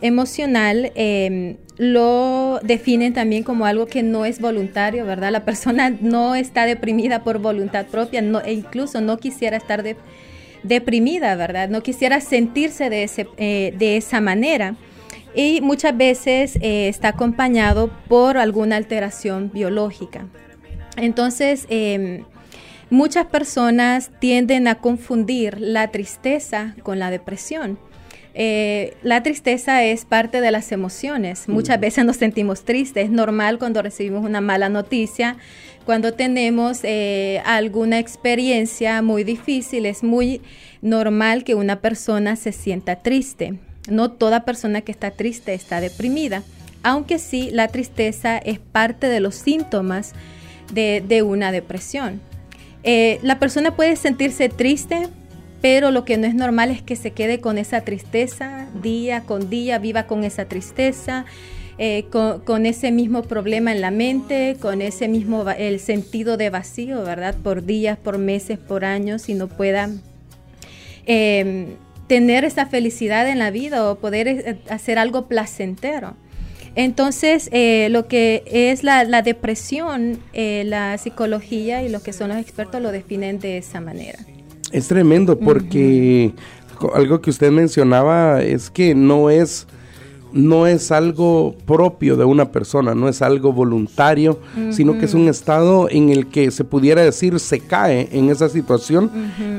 emocional 0.00 0.92
em, 0.94 1.56
lo 1.76 2.60
definen 2.62 3.14
también 3.14 3.44
como 3.44 3.66
algo 3.66 3.86
que 3.86 4.02
no 4.02 4.24
es 4.24 4.40
voluntario, 4.40 5.04
¿verdad? 5.04 5.30
La 5.30 5.44
persona 5.44 5.90
no 6.00 6.34
está 6.34 6.66
deprimida 6.66 7.24
por 7.24 7.38
voluntad 7.38 7.86
propia 7.86 8.22
no, 8.22 8.40
e 8.40 8.52
incluso 8.52 9.00
no 9.00 9.18
quisiera 9.18 9.56
estar 9.56 9.84
deprimida, 10.62 11.34
¿verdad? 11.36 11.68
No 11.68 11.82
quisiera 11.82 12.20
sentirse 12.20 12.90
de, 12.90 13.04
ese, 13.04 13.28
eh, 13.36 13.74
de 13.78 13.96
esa 13.96 14.20
manera. 14.20 14.76
Y 15.34 15.60
muchas 15.60 15.96
veces 15.96 16.56
eh, 16.56 16.88
está 16.88 17.08
acompañado 17.08 17.90
por 18.08 18.38
alguna 18.38 18.76
alteración 18.76 19.50
biológica. 19.52 20.26
Entonces, 20.96 21.66
em, 21.68 22.24
muchas 22.90 23.26
personas 23.26 24.10
tienden 24.18 24.66
a 24.66 24.76
confundir 24.76 25.60
la 25.60 25.88
tristeza 25.92 26.74
con 26.82 26.98
la 26.98 27.10
depresión. 27.10 27.78
Eh, 28.40 28.96
la 29.02 29.24
tristeza 29.24 29.82
es 29.82 30.04
parte 30.04 30.40
de 30.40 30.52
las 30.52 30.70
emociones. 30.70 31.48
Muchas 31.48 31.80
veces 31.80 32.04
nos 32.04 32.18
sentimos 32.18 32.64
tristes. 32.64 33.06
Es 33.06 33.10
normal 33.10 33.58
cuando 33.58 33.82
recibimos 33.82 34.24
una 34.24 34.40
mala 34.40 34.68
noticia, 34.68 35.36
cuando 35.84 36.14
tenemos 36.14 36.78
eh, 36.84 37.42
alguna 37.44 37.98
experiencia 37.98 39.02
muy 39.02 39.24
difícil. 39.24 39.86
Es 39.86 40.04
muy 40.04 40.40
normal 40.82 41.42
que 41.42 41.56
una 41.56 41.80
persona 41.80 42.36
se 42.36 42.52
sienta 42.52 42.94
triste. 43.00 43.54
No 43.90 44.12
toda 44.12 44.44
persona 44.44 44.82
que 44.82 44.92
está 44.92 45.10
triste 45.10 45.52
está 45.52 45.80
deprimida, 45.80 46.44
aunque 46.84 47.18
sí 47.18 47.50
la 47.52 47.66
tristeza 47.66 48.38
es 48.38 48.60
parte 48.60 49.08
de 49.08 49.18
los 49.18 49.34
síntomas 49.34 50.12
de, 50.72 51.22
una 51.24 51.50
depresión. 51.50 52.20
Eh, 52.84 53.18
la 53.22 53.40
persona 53.40 53.74
puede 53.74 53.96
sentirse 53.96 54.48
triste 54.48 55.08
pero 55.60 55.90
lo 55.90 56.04
que 56.04 56.16
no 56.16 56.26
es 56.26 56.34
normal 56.34 56.70
es 56.70 56.82
que 56.82 56.96
se 56.96 57.10
quede 57.12 57.40
con 57.40 57.58
esa 57.58 57.80
tristeza 57.82 58.58
día 58.82 59.22
con 59.22 59.50
día, 59.50 59.78
viva 59.78 60.04
con 60.04 60.24
esa 60.24 60.46
tristeza, 60.46 61.24
eh, 61.78 62.06
con, 62.10 62.66
ese 62.66 62.90
mismo 62.90 63.22
problema 63.22 63.72
en 63.72 63.80
la 63.80 63.90
mente, 63.90 64.56
con 64.60 64.82
ese 64.82 65.08
mismo 65.08 65.48
el 65.50 65.78
sentido 65.78 66.36
de 66.36 66.50
vacío, 66.50 67.04
¿verdad? 67.04 67.36
Por 67.36 67.64
días, 67.64 67.96
por 67.98 68.18
meses, 68.18 68.58
por 68.58 68.84
años 68.84 69.28
y 69.28 69.34
no 69.34 69.48
pueda 69.48 69.88
em, 71.06 71.66
tener 72.08 72.44
esa 72.44 72.66
felicidad 72.66 73.28
en 73.28 73.38
la 73.38 73.50
vida 73.50 73.88
o 73.88 73.98
poder 73.98 74.26
eh, 74.28 74.58
hacer 74.68 74.98
algo 74.98 75.28
placentero. 75.28 76.16
Entonces, 76.74 77.48
eh, 77.52 77.88
lo 77.90 78.06
que 78.06 78.44
es 78.46 78.84
la, 78.84 79.04
depresión, 79.22 80.20
la 80.34 80.96
psicología 80.98 81.82
y 81.82 81.88
lo 81.88 82.02
que 82.02 82.12
son 82.12 82.28
los 82.28 82.38
expertos 82.38 82.80
lo 82.80 82.92
definen 82.92 83.40
de 83.40 83.58
esa 83.58 83.80
manera. 83.80 84.18
Es 84.72 84.88
tremendo 84.88 85.38
porque 85.38 86.32
algo 86.94 87.20
que 87.20 87.30
usted 87.30 87.50
mencionaba 87.50 88.42
es 88.42 88.70
que 88.70 88.94
no 88.94 89.30
es 89.30 89.66
no 90.32 90.66
es 90.66 90.92
algo 90.92 91.54
propio 91.66 92.16
de 92.16 92.24
una 92.24 92.52
persona, 92.52 92.94
no 92.94 93.08
es 93.08 93.22
algo 93.22 93.52
voluntario, 93.52 94.38
sino 94.70 94.98
que 94.98 95.06
es 95.06 95.14
un 95.14 95.28
estado 95.28 95.88
en 95.90 96.10
el 96.10 96.26
que 96.26 96.50
se 96.50 96.64
pudiera 96.64 97.02
decir 97.02 97.40
se 97.40 97.60
cae 97.60 98.08
en 98.12 98.28
esa 98.30 98.48
situación, 98.48 99.10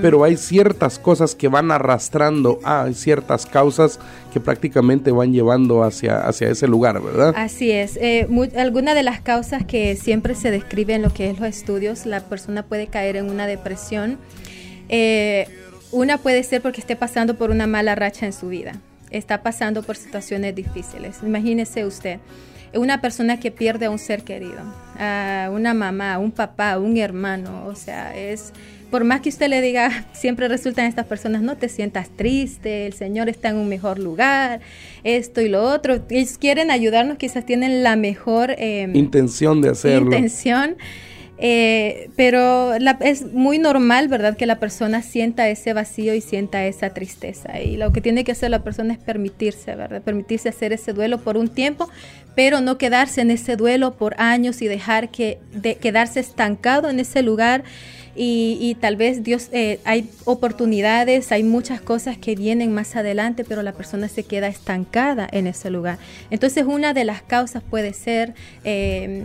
pero 0.01 0.23
hay 0.23 0.37
ciertas 0.37 0.99
cosas 0.99 1.35
que 1.35 1.47
van 1.47 1.71
arrastrando, 1.71 2.59
ah, 2.63 2.83
hay 2.83 2.93
ciertas 2.93 3.45
causas 3.45 3.99
que 4.31 4.39
prácticamente 4.39 5.11
van 5.11 5.33
llevando 5.33 5.83
hacia, 5.83 6.19
hacia 6.19 6.49
ese 6.49 6.67
lugar, 6.67 7.01
¿verdad? 7.01 7.33
Así 7.35 7.71
es. 7.71 7.97
Eh, 7.97 8.27
alguna 8.55 8.93
de 8.93 9.03
las 9.03 9.21
causas 9.21 9.65
que 9.65 9.95
siempre 9.95 10.35
se 10.35 10.51
describe 10.51 10.93
en 10.93 11.01
lo 11.01 11.11
que 11.11 11.29
es 11.29 11.39
los 11.39 11.49
estudios, 11.49 12.05
la 12.05 12.21
persona 12.21 12.63
puede 12.63 12.87
caer 12.87 13.15
en 13.15 13.29
una 13.29 13.47
depresión 13.47 14.17
eh, 14.89 15.47
una 15.91 16.17
puede 16.17 16.43
ser 16.43 16.61
porque 16.61 16.81
esté 16.81 16.95
pasando 16.95 17.35
por 17.35 17.49
una 17.49 17.67
mala 17.67 17.95
racha 17.95 18.25
en 18.25 18.33
su 18.33 18.49
vida, 18.49 18.73
está 19.11 19.41
pasando 19.41 19.83
por 19.83 19.95
situaciones 19.95 20.55
difíciles. 20.55 21.17
Imagínese 21.23 21.85
usted, 21.85 22.19
una 22.73 23.01
persona 23.01 23.39
que 23.39 23.51
pierde 23.51 23.85
a 23.85 23.89
un 23.89 23.99
ser 23.99 24.23
querido, 24.23 24.59
a 24.97 25.49
una 25.51 25.73
mamá, 25.73 26.19
un 26.19 26.31
papá, 26.31 26.77
un 26.77 26.97
hermano, 26.97 27.65
o 27.65 27.75
sea, 27.75 28.15
es 28.15 28.53
por 28.89 29.03
más 29.03 29.21
que 29.21 29.29
usted 29.29 29.49
le 29.49 29.61
diga, 29.61 30.07
siempre 30.13 30.47
resultan 30.47 30.85
estas 30.85 31.05
personas, 31.05 31.41
no 31.41 31.57
te 31.57 31.69
sientas 31.69 32.09
triste, 32.15 32.85
el 32.85 32.93
Señor 32.93 33.29
está 33.29 33.49
en 33.49 33.57
un 33.57 33.69
mejor 33.69 33.99
lugar, 33.99 34.61
esto 35.03 35.41
y 35.41 35.49
lo 35.49 35.63
otro. 35.63 36.01
Ellos 36.09 36.37
quieren 36.37 36.71
ayudarnos, 36.71 37.17
quizás 37.17 37.45
tienen 37.45 37.83
la 37.83 37.95
mejor 37.95 38.55
em, 38.57 38.95
intención 38.95 39.61
de 39.61 39.69
hacerlo. 39.69 40.11
Intención 40.11 40.77
eh, 41.41 42.09
pero 42.17 42.73
es 42.73 43.31
muy 43.31 43.59
normal, 43.59 44.09
¿verdad?, 44.09 44.35
que 44.35 44.45
la 44.45 44.59
persona 44.59 45.01
sienta 45.01 45.47
ese 45.47 45.71
vacío 45.71 46.13
y 46.13 46.19
sienta 46.19 46.65
esa 46.65 46.89
tristeza. 46.89 47.61
Y 47.61 47.77
lo 47.77 47.93
que 47.93 48.01
tiene 48.01 48.25
que 48.25 48.33
hacer 48.33 48.51
la 48.51 48.61
persona 48.61 48.93
es 48.93 48.99
permitirse, 48.99 49.73
¿verdad? 49.73 50.01
Permitirse 50.01 50.49
hacer 50.49 50.73
ese 50.73 50.91
duelo 50.91 51.19
por 51.19 51.37
un 51.37 51.47
tiempo, 51.47 51.89
pero 52.35 52.59
no 52.59 52.77
quedarse 52.77 53.21
en 53.21 53.31
ese 53.31 53.55
duelo 53.55 53.95
por 53.95 54.19
años 54.19 54.61
y 54.61 54.67
dejar 54.67 55.11
que 55.11 55.39
de, 55.53 55.75
quedarse 55.75 56.19
estancado 56.19 56.89
en 56.89 56.99
ese 56.99 57.21
lugar. 57.21 57.63
Y, 58.21 58.75
tal 58.81 58.97
vez 58.97 59.23
Dios, 59.23 59.47
eh, 59.53 59.79
hay 59.85 60.09
oportunidades, 60.25 61.31
hay 61.31 61.43
muchas 61.43 61.79
cosas 61.79 62.17
que 62.17 62.35
vienen 62.35 62.73
más 62.73 62.97
adelante, 62.97 63.45
pero 63.45 63.61
la 63.61 63.71
persona 63.71 64.09
se 64.09 64.23
queda 64.23 64.49
estancada 64.49 65.25
en 65.31 65.47
ese 65.47 65.69
lugar. 65.69 65.99
Entonces, 66.31 66.65
una 66.65 66.93
de 66.93 67.05
las 67.05 67.21
causas 67.21 67.63
puede 67.63 67.93
ser 67.93 68.33
eh, 68.65 69.23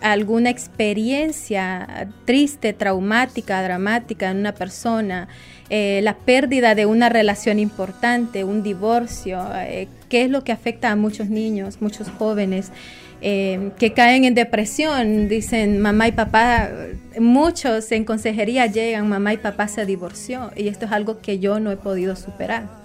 alguna 0.00 0.50
experiencia 0.50 2.08
triste, 2.24 2.72
traumática, 2.72 3.62
dramática 3.62 4.30
en 4.30 4.38
una 4.38 4.54
persona, 4.54 5.28
eh, 5.70 6.00
la 6.02 6.16
pérdida 6.16 6.74
de 6.74 6.86
una 6.86 7.08
relación 7.08 7.58
importante, 7.58 8.44
un 8.44 8.62
divorcio, 8.62 9.44
eh, 9.56 9.88
qué 10.08 10.22
es 10.22 10.30
lo 10.30 10.44
que 10.44 10.52
afecta 10.52 10.90
a 10.90 10.96
muchos 10.96 11.28
niños, 11.28 11.80
muchos 11.80 12.08
jóvenes. 12.08 12.72
Eh, 13.20 13.72
que 13.80 13.92
caen 13.94 14.24
en 14.24 14.34
depresión, 14.36 15.28
dicen 15.28 15.80
mamá 15.80 16.06
y 16.06 16.12
papá, 16.12 16.70
muchos 17.18 17.90
en 17.90 18.04
consejería 18.04 18.66
llegan, 18.66 19.08
mamá 19.08 19.32
y 19.32 19.38
papá 19.38 19.66
se 19.66 19.84
divorció 19.84 20.52
y 20.54 20.68
esto 20.68 20.86
es 20.86 20.92
algo 20.92 21.20
que 21.20 21.40
yo 21.40 21.58
no 21.58 21.72
he 21.72 21.76
podido 21.76 22.14
superar. 22.14 22.77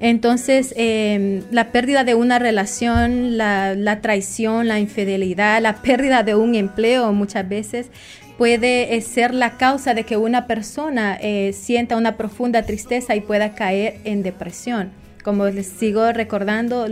Entonces, 0.00 0.72
em, 0.76 1.42
la 1.50 1.72
pérdida 1.72 2.04
de 2.04 2.14
una 2.14 2.38
relación, 2.38 3.36
la, 3.36 3.98
traición, 4.00 4.66
la 4.66 4.80
infidelidad, 4.80 5.60
la 5.60 5.82
pérdida 5.82 6.22
de 6.22 6.34
un 6.34 6.54
empleo 6.54 7.12
muchas 7.12 7.46
veces 7.46 7.90
puede 8.38 8.96
eh, 8.96 9.02
ser 9.02 9.34
la 9.34 9.58
causa 9.58 9.92
de 9.92 10.04
que 10.04 10.16
una 10.16 10.46
persona 10.46 11.18
eh, 11.20 11.52
sienta 11.52 11.98
una 11.98 12.16
profunda 12.16 12.62
tristeza 12.62 13.14
y 13.14 13.20
pueda 13.20 13.54
caer 13.54 13.98
en 14.04 14.22
depresión. 14.22 14.90
Como 15.22 15.44
les 15.46 15.66
sigo 15.66 16.10
recordando, 16.12 16.86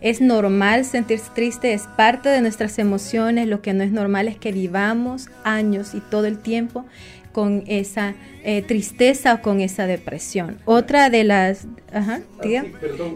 es 0.00 0.20
normal 0.20 0.84
sentirse 0.84 1.30
triste, 1.34 1.72
es 1.72 1.88
parte 1.96 2.28
de 2.28 2.40
nuestras 2.40 2.78
emociones. 2.78 3.48
Lo 3.48 3.62
que 3.62 3.72
no 3.72 3.82
es 3.82 3.90
normal 3.90 4.28
es 4.28 4.36
que 4.36 4.52
vivamos 4.52 5.28
años 5.42 5.92
y 5.94 6.00
todo 6.00 6.26
el 6.26 6.38
tiempo 6.38 6.86
con 7.38 7.62
esa 7.68 8.16
eh, 8.42 8.62
tristeza 8.62 9.34
o 9.34 9.42
con 9.42 9.60
esa 9.60 9.86
depresión. 9.86 10.58
Otra 10.64 11.08
de 11.08 11.22
las, 11.22 11.68
ajá, 11.92 12.22
ah, 12.40 12.64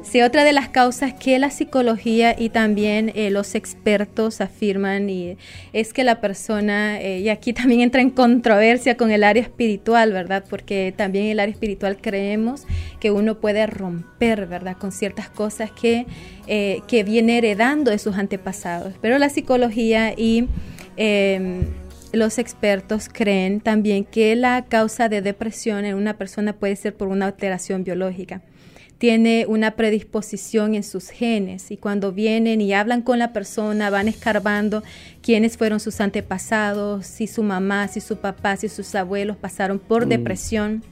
sí, 0.05 0.23
otra 0.23 0.45
de 0.45 0.53
las 0.53 0.69
causas 0.69 1.13
que 1.13 1.41
la 1.41 1.51
psicología 1.51 2.37
y 2.39 2.51
también 2.51 3.11
eh, 3.17 3.31
los 3.31 3.57
expertos 3.57 4.41
afirman 4.41 5.11
y 5.11 5.39
es 5.73 5.93
que 5.93 6.05
la 6.05 6.21
persona, 6.21 7.01
eh, 7.01 7.19
y 7.19 7.31
aquí 7.31 7.53
también 7.53 7.81
entra 7.81 8.01
en 8.01 8.11
controversia 8.11 8.97
con 8.97 9.11
el 9.11 9.25
área 9.25 9.43
espiritual, 9.43 10.13
¿verdad? 10.13 10.45
Porque 10.49 10.95
también 10.97 11.27
el 11.27 11.41
área 11.41 11.53
espiritual 11.53 11.99
creemos 12.01 12.65
que 13.01 13.11
uno 13.11 13.41
puede 13.41 13.67
romper, 13.67 14.47
¿verdad? 14.47 14.77
Con 14.77 14.93
ciertas 14.93 15.31
cosas 15.31 15.73
que, 15.73 16.07
que 16.47 17.03
viene 17.03 17.39
heredando 17.39 17.91
de 17.91 17.99
sus 17.99 18.17
antepasados. 18.17 18.95
Pero 19.01 19.19
la 19.19 19.31
psicología 19.31 20.15
y 20.17 20.47
los 22.13 22.39
expertos 22.39 23.09
creen 23.13 23.61
también 23.61 24.05
que 24.05 24.37
la 24.37 24.65
causa 24.67 25.09
de 25.09 25.23
depresión 25.23 25.85
en 25.85 25.95
una 25.97 26.17
persona 26.17 26.53
puede 26.53 26.77
ser 26.77 26.95
por 26.95 27.09
una 27.09 27.27
alteración 27.27 27.85
biológica. 27.85 28.43
Tiene 28.99 29.47
una 29.49 29.73
predisposición 29.73 30.77
en 30.77 30.85
sus 30.85 31.11
genes 31.11 31.73
y 31.73 31.77
cuando 31.77 32.13
vienen 32.13 32.61
y 32.61 32.73
hablan 32.73 33.03
con 33.03 33.19
la 33.19 33.33
persona 33.33 33.91
van 33.91 34.07
escarbando 34.07 34.85
quiénes 35.23 35.57
fueron 35.57 35.81
sus 35.81 36.01
antepasados, 36.01 37.05
si 37.07 37.27
su 37.27 37.43
mamá, 37.43 37.89
si 37.89 38.01
su 38.01 38.19
papá, 38.19 38.57
si 38.57 38.69
sus 38.69 38.95
abuelos 38.95 39.37
pasaron 39.37 39.81
por 39.81 40.07
mm. 40.07 40.09
depresión 40.09 40.85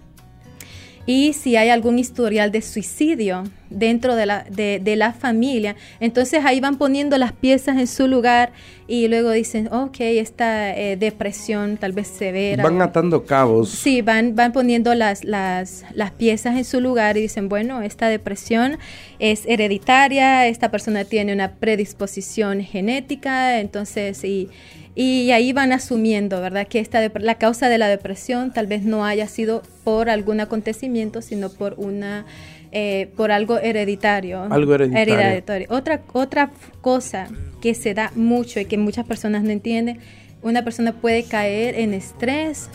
y 1.06 1.32
si 1.32 1.56
hay 1.56 1.70
algún 1.70 1.98
historial 1.98 2.52
de 2.52 2.62
suicidio 2.62 3.44
dentro 3.70 4.16
de 4.16 4.26
la, 4.26 4.44
de, 4.50 4.96
la 4.96 5.12
familia. 5.12 5.76
Entonces 6.00 6.44
ahí 6.44 6.60
van 6.60 6.76
poniendo 6.76 7.16
las 7.18 7.32
piezas 7.32 7.78
en 7.78 7.86
su 7.86 8.06
lugar 8.06 8.52
y 8.86 9.08
luego 9.08 9.30
dicen, 9.30 9.72
ok, 9.72 9.96
esta 10.00 10.76
eh, 10.76 10.96
depresión 10.96 11.76
tal 11.76 11.92
vez 11.92 12.08
severa. 12.08 12.62
Van 12.62 12.82
atando 12.82 13.24
cabos. 13.24 13.70
Sí, 13.70 14.02
van, 14.02 14.34
van 14.34 14.52
poniendo 14.52 14.94
las, 14.94 15.24
las, 15.24 15.84
las 15.94 16.10
piezas 16.10 16.56
en 16.56 16.64
su 16.64 16.80
lugar 16.80 17.16
y 17.16 17.22
dicen, 17.22 17.48
bueno, 17.48 17.82
esta 17.82 18.08
depresión 18.08 18.78
es 19.18 19.46
hereditaria, 19.46 20.48
esta 20.48 20.70
persona 20.70 21.04
tiene 21.04 21.32
una 21.32 21.52
predisposición 21.52 22.60
genética, 22.62 23.60
entonces, 23.60 24.24
y 24.24 24.50
y 24.94 25.30
ahí 25.30 25.52
van 25.52 25.72
asumiendo, 25.72 26.40
¿verdad? 26.40 26.66
Que 26.66 26.80
esta 26.80 27.00
la 27.20 27.36
causa 27.36 27.68
de 27.68 27.78
la 27.78 27.88
depresión 27.88 28.52
tal 28.52 28.66
vez 28.66 28.82
no 28.82 29.04
haya 29.04 29.28
sido 29.28 29.62
por 29.84 30.10
algún 30.10 30.40
acontecimiento, 30.40 31.22
sino 31.22 31.48
por 31.50 31.74
una 31.78 32.26
eh, 32.72 33.10
por 33.16 33.32
algo 33.32 33.58
hereditario. 33.58 34.42
Algo 34.44 34.74
hereditario. 34.74 35.66
Otra, 35.70 36.02
otra 36.12 36.50
cosa 36.80 37.28
que 37.60 37.74
se 37.74 37.94
da 37.94 38.12
mucho 38.14 38.60
y 38.60 38.64
que 38.64 38.78
muchas 38.78 39.06
personas 39.06 39.42
no 39.42 39.50
entienden, 39.50 39.98
una 40.42 40.64
persona 40.64 40.92
puede 40.92 41.24
caer 41.24 41.74
en 41.74 41.94
estrés 41.94 42.68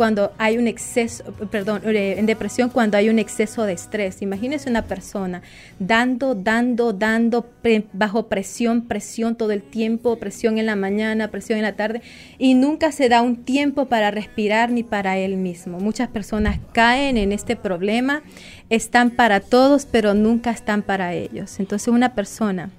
cuando 0.00 0.32
hay 0.38 0.56
un 0.56 0.66
exceso, 0.66 1.24
perdón, 1.50 1.82
eh, 1.84 2.14
en 2.16 2.24
depresión 2.24 2.70
cuando 2.70 2.96
hay 2.96 3.10
un 3.10 3.18
exceso 3.18 3.64
de 3.64 3.74
estrés. 3.74 4.22
Imagínese 4.22 4.70
una 4.70 4.86
persona 4.86 5.42
dando, 5.78 6.34
dando, 6.34 6.94
dando, 6.94 7.46
bajo 7.92 8.26
presión, 8.26 8.88
presión 8.88 9.36
todo 9.36 9.50
el 9.50 9.60
tiempo, 9.60 10.16
presión 10.16 10.56
en 10.56 10.64
la 10.64 10.74
mañana, 10.74 11.28
presión 11.28 11.58
en 11.58 11.64
la 11.64 11.74
tarde, 11.74 12.00
y 12.38 12.54
nunca 12.54 12.92
se 12.92 13.10
da 13.10 13.20
un 13.20 13.44
tiempo 13.44 13.90
para 13.90 14.10
respirar 14.10 14.70
ni 14.70 14.84
para 14.84 15.18
él 15.18 15.36
mismo. 15.36 15.78
Muchas 15.80 16.08
personas 16.08 16.60
caen 16.72 17.18
en 17.18 17.30
este 17.30 17.54
problema, 17.54 18.22
están 18.70 19.10
para 19.10 19.40
todos, 19.40 19.84
pero 19.84 20.14
nunca 20.14 20.50
están 20.50 20.80
para 20.80 21.12
ellos. 21.12 21.60
Entonces 21.60 21.88
una 21.88 22.14
persona 22.14 22.70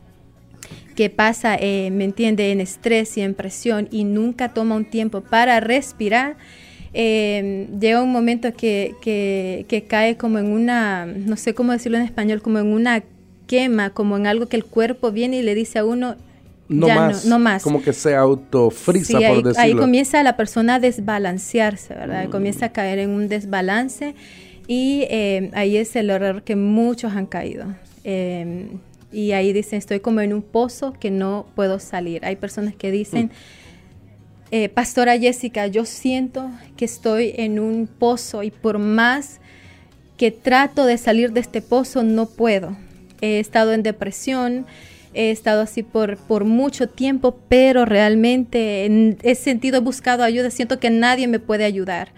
que 0.96 1.12
pasa, 1.12 1.56
eh, 1.56 1.92
¿me 1.92 2.04
entiende?, 2.04 2.52
en 2.52 2.62
estrés 2.62 3.16
y 3.16 3.22
en 3.22 3.36
presión 3.36 3.90
y 3.92 4.06
nunca 4.06 4.56
toma 4.56 4.76
un 4.76 4.86
tiempo 4.86 5.22
para 5.22 5.60
respirar, 5.60 6.36
eh, 6.94 7.68
llega 7.80 8.02
un 8.02 8.12
momento 8.12 8.54
que, 8.54 8.96
que, 9.02 9.86
cae 9.88 10.18
como 10.18 10.40
en 10.40 10.48
una, 10.48 11.06
no 11.06 11.38
sé 11.38 11.54
cómo 11.54 11.72
decirlo 11.72 11.98
en 11.98 12.04
español, 12.04 12.42
como 12.42 12.60
en 12.60 12.68
una 12.68 13.04
quema, 13.48 13.92
como 13.92 14.18
en 14.18 14.28
algo 14.28 14.48
que 14.48 14.58
el 14.58 14.66
cuerpo 14.66 15.12
viene 15.12 15.38
y 15.38 15.42
le 15.42 15.56
dice 15.56 15.80
a 15.80 15.86
uno, 15.86 16.16
no, 16.68 16.88
más, 16.88 17.26
no, 17.26 17.40
más. 17.40 17.64
Como 17.64 17.82
que 17.82 17.94
se 17.94 18.16
autofrisa, 18.16 19.14
por 19.14 19.24
ahí, 19.24 19.44
decirlo. 19.44 19.60
Ahí 19.60 19.74
comienza 19.74 20.22
la 20.24 20.38
persona 20.38 20.76
a 20.76 20.80
desbalancearse, 20.80 21.94
¿verdad? 21.94 22.30
Comienza 22.30 22.68
a 22.68 22.70
caer 22.70 23.00
en 23.00 23.10
un 23.10 23.28
desbalance 23.28 24.16
y 24.68 25.06
eh, 25.10 25.50
ahí 25.54 25.78
es 25.78 25.96
el 25.96 26.10
error 26.10 26.44
que 26.44 26.56
muchos 26.56 27.14
han 27.14 27.26
caído. 27.26 27.66
Eh, 28.04 28.68
y 29.12 29.34
ahí 29.34 29.52
dicen, 29.52 29.80
estoy 29.80 30.00
como 30.00 30.22
en 30.22 30.34
un 30.34 30.42
pozo 30.42 30.94
que 30.94 31.12
no 31.12 31.46
puedo 31.56 31.80
salir. 31.80 32.26
Hay 32.26 32.36
personas 32.36 32.76
que 32.76 32.92
dicen... 32.92 33.28
Mm. 33.28 33.62
Eh, 34.54 34.68
Pastora 34.68 35.18
Jessica, 35.18 35.68
yo 35.68 35.86
siento 35.86 36.52
que 36.76 36.84
estoy 36.84 37.34
en 37.38 37.58
un 37.58 37.88
pozo 37.88 38.44
y 38.44 38.52
por 38.52 38.80
más 38.80 39.40
que 40.18 40.30
trato 40.30 40.86
de 40.86 40.98
salir 40.98 41.32
de 41.32 41.40
este 41.40 41.62
pozo, 41.62 42.04
no 42.04 42.26
puedo. 42.26 42.76
He 43.22 43.40
estado 43.40 43.72
en 43.72 43.82
depresión, 43.82 44.66
he 45.14 45.32
estado 45.32 45.62
así 45.62 45.84
por, 45.84 46.18
por 46.18 46.44
mucho 46.44 46.90
tiempo, 46.90 47.40
pero 47.48 47.86
realmente 47.86 49.18
he 49.24 49.36
sentido, 49.36 49.78
he 49.78 49.82
buscado 49.82 50.22
ayuda, 50.22 50.52
siento 50.52 50.80
que 50.80 50.90
nadie 50.90 51.30
me 51.30 51.40
puede 51.40 51.64
ayudar. 51.64 52.10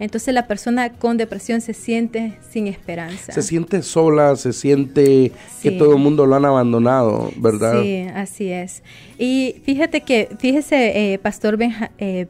Entonces 0.00 0.32
la 0.32 0.46
persona 0.46 0.92
con 0.92 1.18
depresión 1.18 1.60
se 1.60 1.74
siente 1.74 2.38
sin 2.50 2.66
esperanza. 2.66 3.32
Se 3.32 3.42
siente 3.42 3.82
sola, 3.82 4.34
se 4.34 4.54
siente 4.54 5.30
que 5.62 5.70
todo 5.72 5.92
el 5.92 5.98
mundo 5.98 6.24
lo 6.24 6.36
han 6.36 6.46
abandonado, 6.46 7.30
¿verdad? 7.36 7.82
Sí, 7.82 8.06
así 8.14 8.50
es. 8.50 8.82
Y 9.18 9.56
fíjate 9.62 10.00
que, 10.00 10.30
fíjese, 10.38 11.12
eh, 11.12 11.18
Pastor 11.18 11.58
eh, 11.98 12.26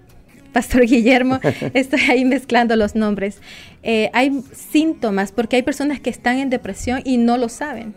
Pastor 0.52 0.80
Guillermo, 0.87 1.38
estoy 1.74 2.00
ahí 2.11 2.24
mezclando 2.24 2.74
los 2.74 2.96
nombres. 2.96 3.38
Eh, 3.85 4.11
hay 4.12 4.42
síntomas 4.52 5.30
porque 5.30 5.54
hay 5.54 5.62
personas 5.62 6.00
que 6.00 6.11
están 6.11 6.38
en 6.38 6.50
depresión 6.50 7.02
y 7.04 7.18
no 7.18 7.38
lo 7.38 7.48
saben. 7.48 7.94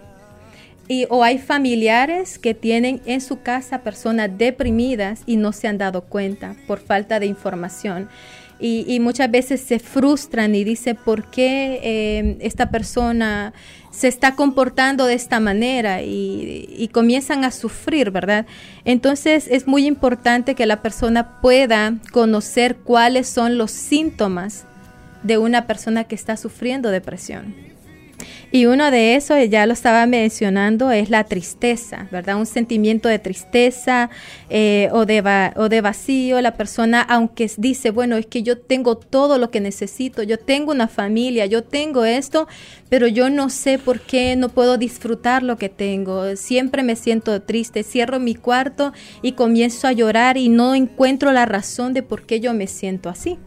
Y, 0.88 1.08
o 1.10 1.24
hay 1.24 1.40
familiares 1.40 2.38
que 2.38 2.54
tienen 2.54 3.02
en 3.06 3.22
su 3.22 3.42
casa 3.42 3.80
personas 3.80 4.30
deprimidas 4.38 5.24
y 5.26 5.38
no 5.38 5.52
se 5.52 5.68
han 5.68 5.80
dado 5.80 6.02
cuenta 6.02 6.56
por 6.68 6.80
falta 6.80 7.20
de 7.20 7.26
información 7.26 8.10
y, 8.60 9.00
muchas 9.00 9.30
veces 9.30 9.62
se 9.62 9.80
frustran 9.80 10.56
y 10.56 10.64
dicen 10.64 10.98
por 11.04 11.30
qué 11.30 11.80
eh, 11.84 12.38
esta 12.42 12.70
persona 12.70 13.54
se 13.92 14.08
está 14.08 14.36
comportando 14.36 15.06
de 15.06 15.14
esta 15.14 15.40
manera 15.40 16.02
y, 16.02 16.90
comienzan 16.94 17.44
a 17.44 17.52
sufrir, 17.52 18.12
¿verdad? 18.12 18.46
Entonces 18.86 19.48
es 19.50 19.68
muy 19.68 19.86
importante 19.86 20.56
que 20.56 20.66
la 20.66 20.82
persona 20.82 21.42
pueda 21.42 21.96
conocer 22.12 22.78
cuáles 22.78 23.28
son 23.28 23.58
los 23.58 23.72
síntomas 23.72 24.66
de 25.24 25.38
una 25.38 25.68
persona 25.68 26.04
que 26.04 26.16
está 26.16 26.38
sufriendo 26.38 26.90
depresión. 26.90 27.73
Y 28.52 28.66
uno 28.66 28.92
de 28.92 29.16
esos, 29.16 29.38
ya 29.50 29.66
lo 29.66 29.74
estaba 29.74 30.06
mencionando, 30.06 30.92
es 30.92 31.10
la 31.10 31.24
tristeza, 31.24 32.08
¿verdad? 32.12 32.38
Un 32.38 32.46
sentimiento 32.46 33.10
de 33.10 33.20
tristeza 33.20 34.10
eh, 34.50 34.90
o, 34.92 35.06
de 35.06 35.52
o 35.56 35.70
de 35.70 35.82
vacío. 35.82 36.42
La 36.42 36.56
persona, 36.56 37.02
aunque 37.02 37.50
dice, 37.58 37.92
bueno, 37.92 38.18
es 38.18 38.26
que 38.26 38.44
yo 38.44 38.58
tengo 38.60 38.98
todo 38.98 39.38
lo 39.38 39.50
que 39.50 39.60
necesito, 39.60 40.24
yo 40.24 40.38
tengo 40.38 40.72
una 40.72 40.88
familia, 40.88 41.46
yo 41.46 41.64
tengo 41.64 42.06
esto, 42.06 42.48
pero 42.90 43.08
yo 43.08 43.30
no 43.30 43.50
sé 43.50 43.80
por 43.80 44.02
qué 44.02 44.36
no 44.36 44.50
puedo 44.50 44.78
disfrutar 44.78 45.44
lo 45.44 45.58
que 45.58 45.70
tengo. 45.70 46.36
Siempre 46.36 46.84
me 46.84 46.96
siento 46.96 47.42
triste, 47.42 47.84
cierro 47.84 48.20
mi 48.20 48.36
cuarto 48.36 48.94
y 49.22 49.34
comienzo 49.34 49.88
a 49.88 49.94
llorar 49.94 50.38
y 50.38 50.50
no 50.50 50.76
encuentro 50.76 51.32
la 51.32 51.46
razón 51.46 51.94
de 51.94 52.04
por 52.04 52.26
qué 52.26 52.40
yo 52.40 52.54
me 52.54 52.68
siento 52.68 53.10
así. 53.10 53.38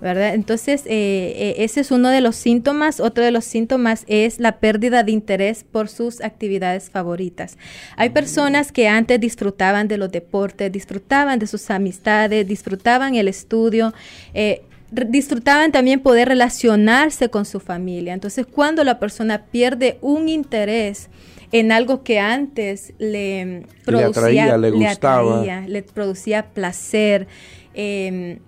¿Verdad? 0.00 0.34
Entonces, 0.34 0.82
eh, 0.86 1.34
eh, 1.36 1.54
ese 1.58 1.80
es 1.80 1.90
uno 1.90 2.10
de 2.10 2.20
los 2.20 2.36
síntomas. 2.36 3.00
Otro 3.00 3.24
de 3.24 3.30
los 3.30 3.44
síntomas 3.44 4.04
es 4.06 4.38
la 4.38 4.58
pérdida 4.58 5.02
de 5.02 5.12
interés 5.12 5.64
por 5.64 5.88
sus 5.88 6.20
actividades 6.20 6.90
favoritas. 6.90 7.56
Hay 7.96 8.10
personas 8.10 8.72
que 8.72 8.88
antes 8.88 9.20
disfrutaban 9.20 9.88
de 9.88 9.96
los 9.96 10.10
deportes, 10.12 10.70
disfrutaban 10.70 11.38
de 11.38 11.46
sus 11.46 11.70
amistades, 11.70 12.46
disfrutaban 12.46 13.14
el 13.14 13.28
estudio. 13.28 13.94
Eh, 14.34 14.62
disfrutaban 14.90 15.72
también 15.72 16.00
poder 16.00 16.28
relacionarse 16.28 17.28
con 17.28 17.44
su 17.44 17.60
familia. 17.60 18.14
Entonces, 18.14 18.46
cuando 18.46 18.84
la 18.84 18.98
persona 18.98 19.46
pierde 19.46 19.98
un 20.00 20.28
interés 20.28 21.08
en 21.52 21.72
algo 21.72 22.02
que 22.02 22.18
antes 22.18 22.92
le 22.98 23.66
producía, 23.84 24.56
le, 24.56 24.70
gustaba. 24.70 25.44
le, 25.66 25.82
producía 25.82 26.46
placer, 26.46 27.26
eh, 27.74 28.38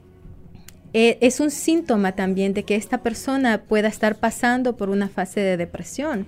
eh, 1.01 1.17
es 1.21 1.39
un 1.39 1.53
síntoma 1.53 2.17
también 2.17 2.55
de 2.55 2.65
que 2.65 2.75
esta 2.75 2.99
persona 2.99 3.63
pueda 3.63 3.87
estar 3.87 4.17
pasando 4.17 4.77
por 4.77 4.91
una 4.91 5.09
fase 5.09 5.39
de 5.39 5.57
depresión. 5.57 6.27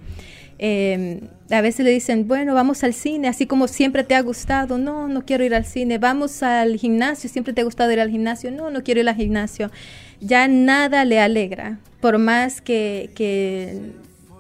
Em, 0.59 1.23
a 1.51 1.61
veces 1.61 1.85
le 1.85 1.91
dicen, 1.91 2.29
bueno, 2.29 2.55
vamos 2.55 2.85
al 2.85 2.95
cine, 2.95 3.27
así 3.27 3.47
como 3.47 3.67
siempre 3.67 4.05
te 4.05 4.15
ha 4.15 4.23
gustado, 4.23 4.79
no, 4.79 5.09
no 5.09 5.25
quiero 5.25 5.43
ir 5.43 5.57
al 5.57 5.65
cine, 5.65 5.99
vamos 5.99 6.45
al 6.45 6.77
gimnasio, 6.77 7.29
siempre 7.29 7.53
te 7.53 7.63
ha 7.63 7.65
gustado 7.65 7.91
ir 7.91 7.99
al 7.99 8.11
gimnasio, 8.11 8.53
no, 8.53 8.71
no 8.71 8.85
quiero 8.85 9.01
ir 9.01 9.09
al 9.09 9.17
gimnasio. 9.17 9.73
Ya 10.21 10.47
nada 10.47 11.05
le 11.05 11.19
alegra, 11.19 11.81
por 12.01 12.19
más 12.19 12.61
que, 12.61 13.11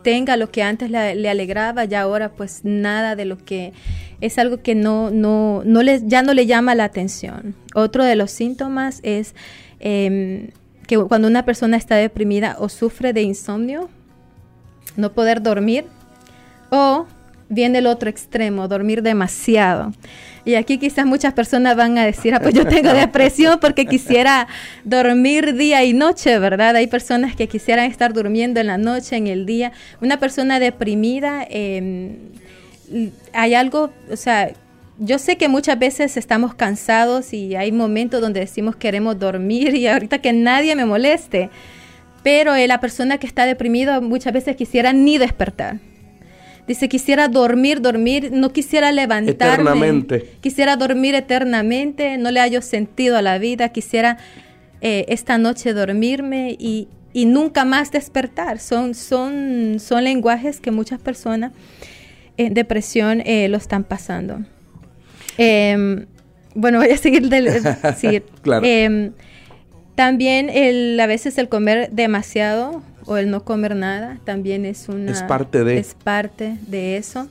tenga 0.04 0.36
lo 0.36 0.52
que 0.52 0.62
antes 0.62 0.92
le, 0.92 1.28
alegraba, 1.28 1.86
ya 1.86 2.02
ahora 2.02 2.28
pues 2.28 2.60
nada 2.62 3.16
de 3.16 3.24
lo 3.24 3.36
que 3.36 3.72
es 4.20 4.38
algo 4.38 4.62
que 4.62 4.76
no, 4.76 5.10
no, 5.10 5.62
no 5.64 5.82
le, 5.82 6.02
ya 6.06 6.22
no 6.22 6.34
le 6.34 6.46
llama 6.46 6.76
la 6.76 6.84
atención. 6.84 7.56
Otro 7.74 8.04
de 8.04 8.14
los 8.14 8.30
síntomas 8.30 9.00
es 9.02 9.34
em, 9.80 10.50
que 10.86 10.96
cuando 10.98 11.28
una 11.28 11.44
persona 11.44 11.76
está 11.76 11.96
deprimida 11.96 12.56
o 12.58 12.68
sufre 12.68 13.12
de 13.12 13.22
insomnio, 13.22 13.88
no 14.96 15.12
poder 15.12 15.42
dormir, 15.42 15.86
o 16.70 17.06
viene 17.48 17.78
el 17.78 17.86
otro 17.86 18.08
extremo, 18.08 18.68
dormir 18.68 19.02
demasiado. 19.02 19.92
Y 20.44 20.54
aquí 20.54 20.78
quizás 20.78 21.04
muchas 21.04 21.34
personas 21.34 21.76
van 21.76 21.98
a 21.98 22.06
decir, 22.06 22.34
ah, 22.34 22.40
pues 22.40 22.54
yo 22.54 22.66
tengo 22.66 22.92
depresión 22.94 23.58
porque 23.60 23.86
quisiera 23.86 24.46
dormir 24.84 25.54
día 25.54 25.84
y 25.84 25.92
noche, 25.92 26.38
¿verdad? 26.38 26.76
Hay 26.76 26.86
personas 26.86 27.36
que 27.36 27.46
quisieran 27.48 27.90
estar 27.90 28.12
durmiendo 28.12 28.60
en 28.60 28.68
la 28.68 28.78
noche, 28.78 29.16
en 29.16 29.26
el 29.26 29.44
día. 29.46 29.72
Una 30.00 30.18
persona 30.18 30.60
deprimida, 30.60 31.44
em, 31.50 32.16
hay 33.32 33.54
algo, 33.54 33.90
o 34.10 34.16
sea, 34.16 34.52
yo 35.00 35.18
sé 35.18 35.36
que 35.36 35.48
muchas 35.48 35.78
veces 35.78 36.16
estamos 36.16 36.54
cansados 36.54 37.32
y 37.32 37.56
hay 37.56 37.72
momentos 37.72 38.20
donde 38.20 38.40
decimos 38.40 38.76
queremos 38.76 39.18
dormir 39.18 39.74
y 39.74 39.86
ahorita 39.88 40.20
que 40.20 40.32
nadie 40.32 40.76
me 40.76 40.84
moleste, 40.84 41.50
pero 42.22 42.54
eh, 42.54 42.68
la 42.68 42.80
persona 42.80 43.18
que 43.18 43.26
está 43.26 43.46
deprimida 43.46 44.00
muchas 44.00 44.32
veces 44.32 44.54
quisiera 44.54 44.92
ni 44.92 45.18
despertar 45.18 45.80
Dice, 46.70 46.88
quisiera 46.88 47.26
dormir, 47.26 47.80
dormir, 47.80 48.30
no 48.32 48.52
quisiera 48.52 48.92
levantarme. 48.92 49.54
Eternamente. 49.54 50.34
Quisiera 50.40 50.76
dormir 50.76 51.16
eternamente, 51.16 52.16
no 52.16 52.30
le 52.30 52.38
hallo 52.38 52.62
sentido 52.62 53.16
a 53.16 53.22
la 53.22 53.38
vida, 53.38 53.70
quisiera 53.70 54.18
eh, 54.80 55.04
esta 55.08 55.36
noche 55.36 55.72
dormirme 55.72 56.56
y, 56.56 56.86
nunca 57.12 57.64
más 57.64 57.90
despertar. 57.90 58.60
Son, 58.60 58.94
son, 58.94 59.78
son 59.80 60.04
lenguajes 60.04 60.60
que 60.60 60.70
muchas 60.70 61.00
personas 61.00 61.50
en 62.36 62.54
depresión 62.54 63.20
eh, 63.24 63.48
lo 63.48 63.56
están 63.56 63.82
pasando. 63.82 64.44
Em, 65.38 66.06
bueno, 66.54 66.78
voy 66.80 66.90
a 66.90 66.96
seguir. 66.96 67.28
claro. 68.42 68.66
Em, 68.66 69.12
también 69.94 70.48
el, 70.48 70.98
a 70.98 71.06
veces 71.06 71.36
el 71.38 71.48
comer 71.48 71.90
demasiado 71.92 72.82
o 73.06 73.16
el 73.16 73.30
no 73.30 73.44
comer 73.44 73.76
nada 73.76 74.18
también 74.24 74.64
es 74.64 74.88
una 74.88 75.10
es 75.10 75.22
parte 75.22 75.64
de 75.64 75.78
es 75.78 75.94
parte 75.94 76.56
de 76.68 76.96
eso 76.96 77.28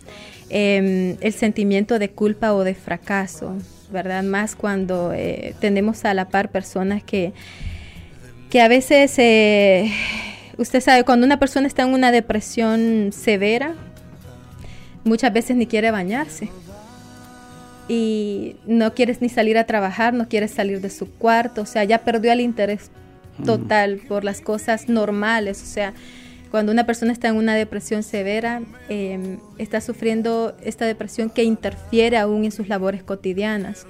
em, 0.49 1.15
el 1.21 1.33
sentimiento 1.33 1.99
de 1.99 2.09
culpa 2.09 2.53
o 2.53 2.63
de 2.63 2.75
fracaso 2.75 3.55
verdad 3.91 4.23
más 4.23 4.55
cuando 4.55 5.13
eh, 5.13 5.55
tenemos 5.59 6.05
a 6.05 6.13
la 6.13 6.29
par 6.29 6.51
personas 6.51 7.03
que 7.03 7.33
que 8.49 8.61
a 8.61 8.67
veces 8.67 9.17
eh, 9.17 9.91
usted 10.57 10.81
sabe 10.81 11.03
cuando 11.03 11.25
una 11.25 11.39
persona 11.39 11.65
está 11.65 11.83
en 11.83 11.93
una 11.93 12.11
depresión 12.11 13.11
severa 13.13 13.73
muchas 15.03 15.31
veces 15.33 15.55
ni 15.55 15.65
quiere 15.65 15.91
bañarse 15.91 16.49
y 17.89 18.55
no 18.67 18.93
quieres 18.93 19.19
ni 19.19 19.29
salir 19.29 19.57
a 19.57 19.65
trabajar, 19.65 20.13
no 20.13 20.29
quieres 20.29 20.51
salir 20.51 20.79
de 20.79 20.91
su 20.91 21.09
cuarto, 21.09 21.63
o 21.63 21.65
sea, 21.65 21.83
ya 21.83 21.97
perdió 21.97 22.31
el 22.31 22.39
interés 22.39 22.91
total 23.43 23.99
por 24.07 24.23
las 24.23 24.41
cosas 24.41 24.87
normales. 24.89 25.61
O 25.63 25.65
sea, 25.65 25.93
cuando 26.51 26.71
una 26.71 26.85
persona 26.85 27.11
está 27.11 27.29
en 27.29 27.35
una 27.35 27.55
depresión 27.55 28.03
severa, 28.03 28.61
em, 28.89 29.39
está 29.57 29.81
sufriendo 29.81 30.55
esta 30.63 30.85
depresión 30.85 31.31
que 31.31 31.43
interfiere 31.43 32.17
aún 32.17 32.45
en 32.45 32.51
sus 32.51 32.67
labores 32.67 33.01
cotidianas. 33.01 33.87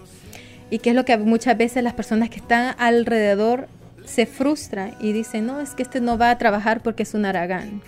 Y 0.71 0.79
que 0.79 0.91
es 0.91 0.95
lo 0.95 1.03
que 1.03 1.17
muchas 1.17 1.57
veces 1.57 1.83
las 1.83 1.93
personas 1.93 2.29
que 2.29 2.37
están 2.37 2.75
alrededor 2.77 3.67
se 4.05 4.25
frustran 4.25 4.93
y 5.01 5.11
dicen, 5.11 5.45
no, 5.45 5.59
es 5.59 5.71
que 5.71 5.83
este 5.83 5.99
no 5.99 6.17
va 6.17 6.29
a 6.29 6.37
trabajar 6.37 6.81
porque 6.81 7.03
es 7.03 7.13
un 7.13 7.25
aragán. 7.25 7.81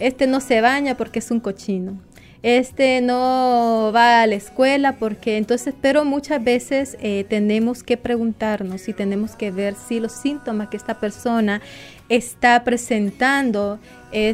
Este 0.00 0.26
no 0.26 0.40
se 0.40 0.60
baña 0.60 0.96
porque 0.96 1.20
es 1.20 1.30
un 1.30 1.38
cochino 1.38 1.98
este 2.44 3.00
no 3.00 3.90
va 3.94 4.20
a 4.20 4.26
la 4.26 4.34
escuela 4.34 4.96
porque 4.96 5.38
entonces, 5.38 5.72
pero 5.80 6.04
muchas 6.04 6.44
veces 6.44 6.98
eh, 7.00 7.24
tenemos 7.26 7.82
que 7.82 7.96
preguntarnos 7.96 8.86
y 8.86 8.92
tenemos 8.92 9.34
que 9.34 9.50
ver 9.50 9.74
si 9.74 9.98
los 9.98 10.12
síntomas 10.12 10.68
que 10.68 10.76
esta 10.76 11.00
persona 11.00 11.62
está 12.08 12.64
presentando 12.64 13.78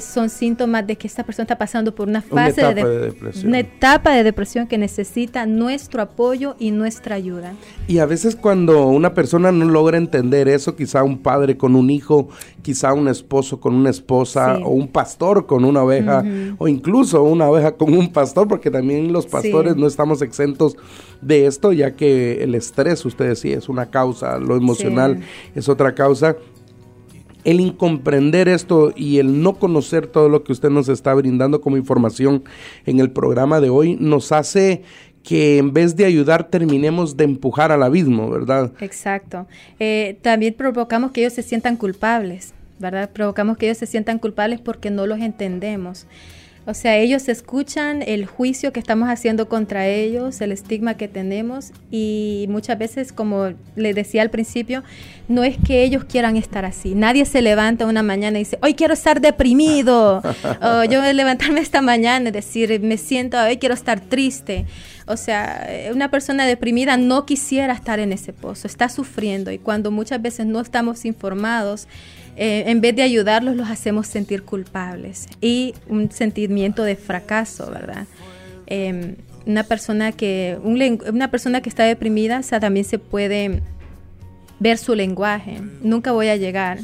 son 0.00 0.28
síntomas 0.28 0.87
de 0.87 0.96
que 0.96 1.06
esta 1.06 1.24
persona 1.24 1.44
está 1.44 1.56
pasando 1.56 1.94
por 1.94 2.06
una 2.06 2.20
fase 2.20 2.62
de, 2.74 2.85
depresión. 2.85 3.48
una 3.48 3.61
etapa 3.61 4.12
de 4.12 4.22
depresión 4.22 4.66
que 4.66 4.76
necesita 4.76 5.46
nuestro 5.46 6.02
apoyo 6.02 6.54
y 6.59 6.70
nuestra 6.70 7.14
ayuda. 7.16 7.54
Y 7.88 7.98
a 7.98 8.06
veces 8.06 8.37
cuando 8.37 8.87
una 8.88 9.14
persona 9.14 9.52
no 9.52 9.64
logra 9.64 9.96
entender 9.96 10.48
eso, 10.48 10.76
quizá 10.76 11.02
un 11.02 11.18
padre 11.18 11.56
con 11.56 11.76
un 11.76 11.88
hijo, 11.88 12.28
quizá 12.61 12.92
un 12.92 13.09
esposo 13.09 13.59
con 13.59 13.74
una 13.74 13.88
esposa 13.88 14.59
o 14.59 14.70
un 14.70 14.87
pastor 14.87 15.46
con 15.46 15.64
una 15.64 15.83
oveja 15.83 16.24
o 16.59 16.68
incluso 16.68 17.22
una 17.22 17.48
oveja 17.48 17.72
con 17.72 17.94
un 17.94 18.12
pastor, 18.12 18.48
porque 18.48 18.70
también 18.70 19.12
los 19.14 19.26
pastores 19.26 19.76
no 19.76 19.87
estamos 19.87 20.20
exentos 20.20 20.76
de 21.22 21.46
esto, 21.46 21.72
ya 21.72 21.92
que 21.92 22.42
el 22.42 22.54
estrés, 22.54 23.04
usted 23.06 23.28
decía, 23.28 23.56
es 23.56 23.68
una 23.70 23.87
causa, 23.87 24.38
lo 24.38 24.56
emocional 24.56 25.20
es 25.54 25.70
otra 25.70 25.94
causa 25.94 26.37
el 27.44 27.61
incomprender 27.61 28.48
esto 28.48 28.92
y 28.94 29.18
el 29.18 29.42
no 29.42 29.55
conocer 29.55 30.07
todo 30.07 30.29
lo 30.29 30.44
que 30.44 30.53
usted 30.53 30.70
nos 30.70 30.88
está 30.88 31.14
brindando 31.14 31.61
como 31.61 31.76
información 31.76 32.44
en 32.87 33.00
el 33.00 33.11
programa 33.11 33.61
de 33.61 33.70
hoy 33.70 33.96
nos 33.98 34.33
hace 34.33 34.83
que 35.22 35.59
en 35.59 35.72
vez 35.72 35.96
de 35.96 36.05
ayudar 36.05 36.48
terminemos 36.48 37.16
de 37.16 37.24
empujar 37.24 37.72
al 37.72 37.83
abismo, 37.83 38.31
¿verdad? 38.31 38.72
Exacto. 38.81 39.46
Eh, 39.79 40.18
también 40.22 40.55
provocamos 40.55 41.12
que 41.12 41.20
ellos 41.20 41.35
se 41.35 41.42
sientan 41.42 41.76
culpables, 41.76 42.55
¿verdad? 42.79 43.11
Provocamos 43.11 43.59
que 43.59 43.66
ellos 43.66 43.79
se 43.79 43.87
sientan 43.87 44.18
culpables 44.18 44.61
porque 44.61 44.90
no 44.90 45.07
los 45.07 45.20
entendemos. 45.20 46.07
O 46.66 46.75
sea, 46.75 46.96
ellos 46.96 47.29
escuchan 47.29 48.03
el 48.03 48.27
juicio 48.27 48.73
que 48.73 48.81
estamos 48.81 49.09
haciendo 49.09 49.49
contra 49.49 49.88
ellos, 49.88 50.40
el 50.40 50.53
estigma 50.53 50.94
que 50.94 51.09
tenemos 51.09 51.73
y 51.90 52.46
muchas 52.49 52.79
veces, 52.79 53.12
como 53.12 53.55
le 53.77 53.94
decía 53.94 54.23
al 54.23 54.31
principio, 54.31 54.85
no 55.29 55.42
es 55.42 55.57
que 55.59 55.83
ellos 55.83 56.05
quieran 56.05 56.37
estar 56.37 56.64
así. 56.64 56.94
Nadie 56.94 57.25
se 57.25 57.40
levanta 57.40 57.87
una 57.87 58.03
mañana 58.03 58.38
y 58.38 58.42
dice, 58.42 58.59
hoy 58.62 58.75
quiero 58.75 58.94
estar 58.94 59.20
deprimido. 59.20 60.23
o 60.62 60.85
yo 60.85 61.01
levantarme 61.12 61.61
esta 61.61 61.81
mañana 61.81 62.29
y 62.29 62.33
decir, 62.33 62.79
me 62.81 62.99
siento, 62.99 63.38
hoy 63.38 63.57
quiero 63.57 63.75
estar 63.75 64.01
triste. 64.01 64.66
O 65.07 65.16
sea, 65.16 65.68
una 65.92 66.11
persona 66.11 66.46
deprimida 66.46 66.96
no 66.96 67.27
quisiera 67.27 67.73
estar 67.73 67.99
en 67.99 68.12
ese 68.12 68.33
pozo, 68.33 68.68
está 68.68 68.88
sufriendo 68.88 69.51
y 69.51 69.59
cuando 69.59 69.90
muchas 69.90 70.23
veces 70.23 70.46
no 70.46 70.61
estamos 70.61 71.05
informados, 71.05 71.88
eh, 72.42 72.70
en 72.70 72.81
vez 72.81 72.96
de 72.96 73.03
ayudarlos, 73.03 73.55
los 73.55 73.68
hacemos 73.68 74.07
sentir 74.07 74.44
culpables 74.44 75.29
y 75.42 75.74
un 75.90 76.11
sentimiento 76.11 76.85
de 76.85 76.96
fracaso, 76.96 77.70
¿verdad? 77.70 78.07
Em, 78.66 79.16
una 79.44 79.62
persona 79.64 80.12
que 80.12 80.59
una 80.64 81.31
persona 81.31 81.61
que 81.61 81.68
está 81.68 81.85
deprimida, 81.85 82.40
también 82.59 82.87
se 82.87 82.98
puede 82.98 83.61
ver 84.59 84.79
su 84.79 84.94
lenguaje. 84.94 85.61
Nunca 85.83 86.12
voy 86.12 86.29
a 86.29 86.37
llegar. 86.37 86.79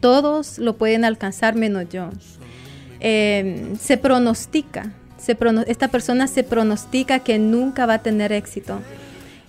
Todos 0.00 0.56
lo 0.56 0.78
pueden 0.78 1.04
alcanzar 1.04 1.56
menos 1.56 1.90
yo. 1.90 2.08
Em, 2.98 3.76
se 3.76 3.98
pronostica. 3.98 4.94
esta 5.66 5.88
persona 5.88 6.26
se 6.26 6.42
pronostica 6.42 7.18
que 7.18 7.38
nunca 7.38 7.84
va 7.84 7.94
a 7.94 8.02
tener 8.02 8.32
éxito. 8.32 8.80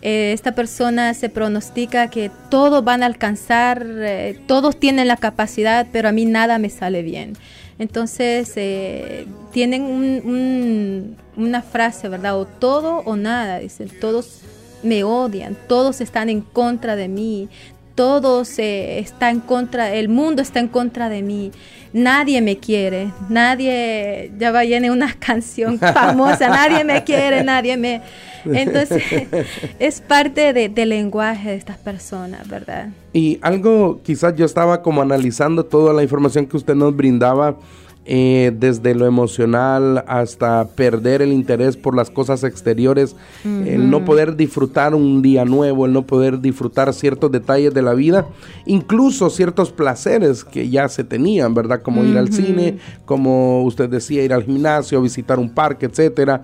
Eh, 0.05 0.33
esta 0.33 0.53
persona 0.53 1.13
se 1.13 1.29
pronostica 1.29 2.09
que 2.09 2.29
todos 2.49 2.83
van 2.83 3.03
a 3.03 3.05
alcanzar, 3.05 3.87
eh, 3.87 4.37
todos 4.47 4.77
tienen 4.77 5.07
la 5.07 5.15
capacidad, 5.15 5.87
pero 5.93 6.09
a 6.09 6.11
mí 6.11 6.25
nada 6.25 6.59
me 6.59 6.69
sale 6.69 7.03
bien. 7.03 7.37
Entonces, 7.79 8.51
eh, 8.57 9.25
tienen 9.53 11.15
una 11.37 11.61
frase, 11.61 12.09
¿verdad? 12.09 12.37
O 12.37 12.45
todo 12.45 12.97
o 13.05 13.15
nada, 13.15 13.59
dicen, 13.59 13.89
todos 14.01 14.41
me 14.83 15.05
odian, 15.05 15.55
todos 15.69 16.01
están 16.01 16.27
en 16.27 16.41
contra 16.41 16.97
de 16.97 17.07
mí, 17.07 17.47
todos 17.95 18.59
están 18.59 19.35
en 19.35 19.39
contra, 19.39 19.93
el 19.93 20.09
mundo 20.09 20.41
está 20.41 20.59
en 20.59 20.67
contra 20.67 21.07
de 21.07 21.21
mí, 21.21 21.53
nadie 21.93 22.41
me 22.41 22.57
quiere, 22.57 23.11
nadie, 23.29 24.31
ya 24.37 24.51
va 24.51 24.65
llene 24.65 24.91
una 24.91 25.13
canción 25.19 25.79
famosa, 25.79 26.49
nadie 26.49 26.83
me 26.83 27.03
quiere, 27.03 27.43
nadie 27.43 27.77
me 27.77 28.01
entonces, 28.45 29.03
es 29.79 30.01
parte 30.01 30.53
del 30.53 30.89
lenguaje 30.89 31.51
de 31.51 31.55
estas 31.55 31.77
personas, 31.77 32.47
¿verdad? 32.47 32.89
Y 33.13 33.39
algo, 33.41 34.01
quizás 34.03 34.35
yo 34.35 34.45
estaba 34.45 34.81
como 34.81 35.01
analizando 35.01 35.65
toda 35.65 35.93
la 35.93 36.03
información 36.03 36.45
que 36.45 36.57
usted 36.57 36.75
nos 36.75 36.95
brindaba, 36.95 37.57
eh, 38.05 38.51
desde 38.57 38.95
lo 38.95 39.05
emocional 39.05 40.03
hasta 40.07 40.67
perder 40.67 41.21
el 41.21 41.31
interés 41.31 41.77
por 41.77 41.95
las 41.95 42.09
cosas 42.09 42.43
exteriores, 42.43 43.15
el 43.45 43.89
no 43.89 44.03
poder 44.03 44.35
disfrutar 44.35 44.93
un 44.93 45.21
día 45.21 45.45
nuevo, 45.45 45.85
el 45.85 45.93
no 45.93 46.01
poder 46.01 46.41
disfrutar 46.41 46.93
ciertos 46.93 47.31
detalles 47.31 47.73
de 47.73 47.81
la 47.81 47.93
vida, 47.93 48.27
incluso 48.65 49.29
ciertos 49.29 49.71
placeres 49.71 50.43
que 50.43 50.69
ya 50.69 50.89
se 50.89 51.03
tenían, 51.03 51.53
¿verdad? 51.53 51.81
Como 51.81 52.03
ir 52.03 52.17
al 52.17 52.33
cine, 52.33 52.77
como 53.05 53.63
usted 53.63 53.89
decía, 53.89 54.23
ir 54.23 54.33
al 54.33 54.43
gimnasio, 54.43 55.01
visitar 55.01 55.39
un 55.39 55.49
parque, 55.49 55.85
etcétera 55.85 56.41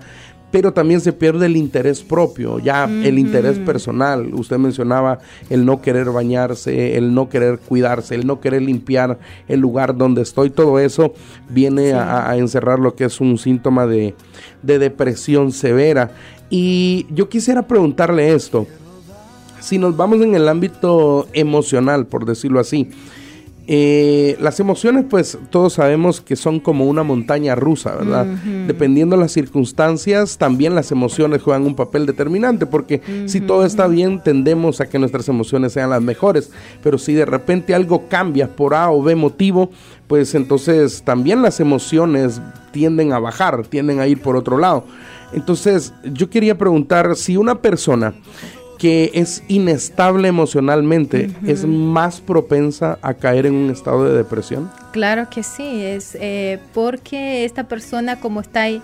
pero 0.50 0.72
también 0.72 1.00
se 1.00 1.12
pierde 1.12 1.46
el 1.46 1.56
interés 1.56 2.02
propio, 2.02 2.58
ya 2.58 2.84
el 2.84 3.18
interés 3.18 3.58
personal. 3.58 4.34
Usted 4.34 4.58
mencionaba 4.58 5.20
el 5.48 5.64
no 5.64 5.80
querer 5.80 6.10
bañarse, 6.10 6.96
el 6.96 7.14
no 7.14 7.28
querer 7.28 7.58
cuidarse, 7.58 8.14
el 8.14 8.26
no 8.26 8.40
querer 8.40 8.62
limpiar 8.62 9.18
el 9.46 9.60
lugar 9.60 9.96
donde 9.96 10.22
estoy. 10.22 10.50
Todo 10.50 10.78
eso 10.78 11.14
viene 11.48 11.92
a, 11.92 12.36
encerrar 12.36 12.78
lo 12.78 12.94
que 12.94 13.04
es 13.04 13.20
un 13.20 13.38
síntoma 13.38 13.86
de, 13.86 14.14
de 14.62 14.78
depresión 14.78 15.52
severa. 15.52 16.12
Y 16.48 17.06
yo 17.10 17.28
quisiera 17.28 17.66
preguntarle 17.66 18.34
esto. 18.34 18.66
Si 19.60 19.78
nos 19.78 19.96
vamos 19.96 20.20
en 20.22 20.34
el 20.34 20.48
ámbito 20.48 21.28
emocional, 21.32 22.06
por 22.06 22.24
decirlo 22.24 22.60
así, 22.60 22.90
eh, 23.66 24.36
las 24.40 24.58
emociones, 24.58 25.04
pues 25.08 25.38
todos 25.50 25.74
sabemos 25.74 26.20
que 26.20 26.34
son 26.34 26.60
como 26.60 26.86
una 26.86 27.02
montaña 27.02 27.54
rusa, 27.54 27.94
¿verdad? 27.94 28.26
Dependiendo 28.66 29.16
de 29.16 29.22
las 29.22 29.32
circunstancias, 29.32 30.38
también 30.38 30.74
las 30.74 30.90
emociones 30.90 31.42
juegan 31.42 31.64
un 31.66 31.76
papel 31.76 32.06
determinante, 32.06 32.66
porque 32.66 33.00
si 33.26 33.40
todo 33.40 33.64
está 33.64 33.86
bien, 33.86 34.22
tendemos 34.22 34.80
a 34.80 34.88
que 34.88 34.98
nuestras 34.98 35.28
emociones 35.28 35.72
sean 35.72 35.90
las 35.90 36.02
mejores, 36.02 36.50
pero 36.82 36.98
si 36.98 37.14
de 37.14 37.26
repente 37.26 37.74
algo 37.74 38.08
cambia 38.08 38.48
por 38.48 38.74
A 38.74 38.90
o 38.90 39.02
B 39.02 39.14
motivo, 39.14 39.70
pues 40.06 40.34
entonces 40.34 41.02
también 41.04 41.42
las 41.42 41.60
emociones 41.60 42.40
tienden 42.72 43.12
a 43.12 43.18
bajar, 43.18 43.66
tienden 43.66 44.00
a 44.00 44.06
ir 44.06 44.20
por 44.20 44.36
otro 44.36 44.58
lado. 44.58 44.84
Entonces, 45.32 45.92
yo 46.04 46.28
quería 46.28 46.58
preguntar 46.58 47.14
si 47.14 47.36
una 47.36 47.62
persona 47.62 48.14
que 48.80 49.10
es 49.12 49.42
inestable 49.46 50.26
emocionalmente 50.26 51.30
es 51.46 51.66
más 51.66 52.22
propensa 52.22 52.98
a 53.02 53.12
caer 53.12 53.44
en 53.44 53.54
un 53.54 53.70
estado 53.70 54.06
de 54.06 54.16
depresión? 54.16 54.70
Claro 54.92 55.28
que 55.28 55.42
sí, 55.42 55.84
es 55.84 56.16
eh, 56.18 56.58
porque 56.72 57.44
esta 57.44 57.68
persona 57.68 58.18
como 58.20 58.40
está 58.40 58.62
ahí, 58.62 58.80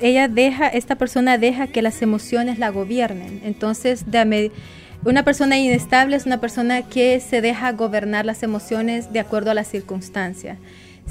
ella 0.00 0.28
deja, 0.28 0.66
esta 0.68 0.94
persona 0.96 1.36
deja 1.36 1.66
que 1.66 1.82
las 1.82 2.00
emociones 2.00 2.58
la 2.58 2.70
gobiernen. 2.70 3.42
Entonces, 3.44 4.06
una 5.04 5.24
persona 5.24 5.58
inestable 5.58 6.16
es 6.16 6.24
una 6.24 6.40
persona 6.40 6.80
que 6.80 7.20
se 7.20 7.42
deja 7.42 7.72
gobernar 7.72 8.24
las 8.24 8.42
emociones 8.42 9.12
de 9.12 9.20
acuerdo 9.20 9.50
a 9.50 9.54
las 9.54 9.68
circunstancias. 9.68 10.56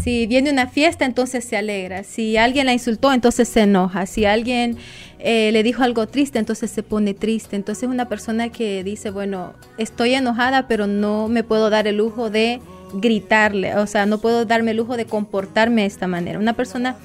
Si 0.02 0.28
viene 0.28 0.52
una 0.52 0.68
fiesta, 0.68 1.06
entonces 1.06 1.44
se 1.44 1.58
alegra. 1.58 2.04
Si 2.04 2.38
alguien 2.38 2.66
la 2.66 2.74
insultó, 2.74 3.12
entonces 3.12 3.50
se 3.50 3.62
enoja. 3.62 4.06
Si 4.06 4.26
alguien 4.26 4.78
eh, 5.20 5.52
le 5.52 5.62
dijo 5.62 5.84
algo 5.84 6.08
triste, 6.08 6.40
entonces 6.40 6.72
se 6.72 6.84
pone 6.84 7.14
triste. 7.14 7.58
Entonces 7.58 7.84
es 7.84 7.90
una 7.90 8.08
persona 8.08 8.50
que 8.50 8.84
dice, 8.84 9.10
bueno, 9.10 9.54
estoy 9.78 10.14
enojada, 10.14 10.68
pero 10.68 10.88
no 10.88 11.28
me 11.28 11.44
puedo 11.44 11.70
dar 11.70 11.86
el 11.86 11.98
lujo 11.98 12.30
de 12.30 12.62
gritarle. 12.94 13.76
O 13.76 13.88
sea, 13.88 14.06
no 14.06 14.20
puedo 14.20 14.46
darme 14.46 14.72
el 14.72 14.78
lujo 14.78 14.96
de 14.96 15.06
comportarme 15.06 15.82
de 15.82 15.88
esta 15.88 16.08
manera. 16.08 16.40
Una 16.40 16.54
persona 16.54 16.96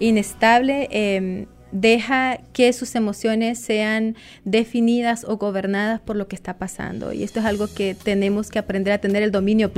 inestable 0.00 0.88
em, 0.90 1.46
deja 1.70 2.38
que 2.52 2.72
sus 2.72 2.96
emociones 2.96 3.60
sean 3.60 4.16
definidas 4.44 5.24
o 5.24 5.36
gobernadas 5.36 6.00
por 6.00 6.16
lo 6.16 6.26
que 6.26 6.34
está 6.34 6.58
pasando. 6.58 7.12
Y 7.12 7.22
esto 7.22 7.38
es 7.38 7.46
algo 7.46 7.68
que 7.72 7.94
tenemos 7.94 8.50
que 8.50 8.58
aprender 8.58 8.92
a 8.92 8.98
tener 8.98 9.22
el 9.22 9.30
dominio 9.30 9.68
mm. 9.68 9.72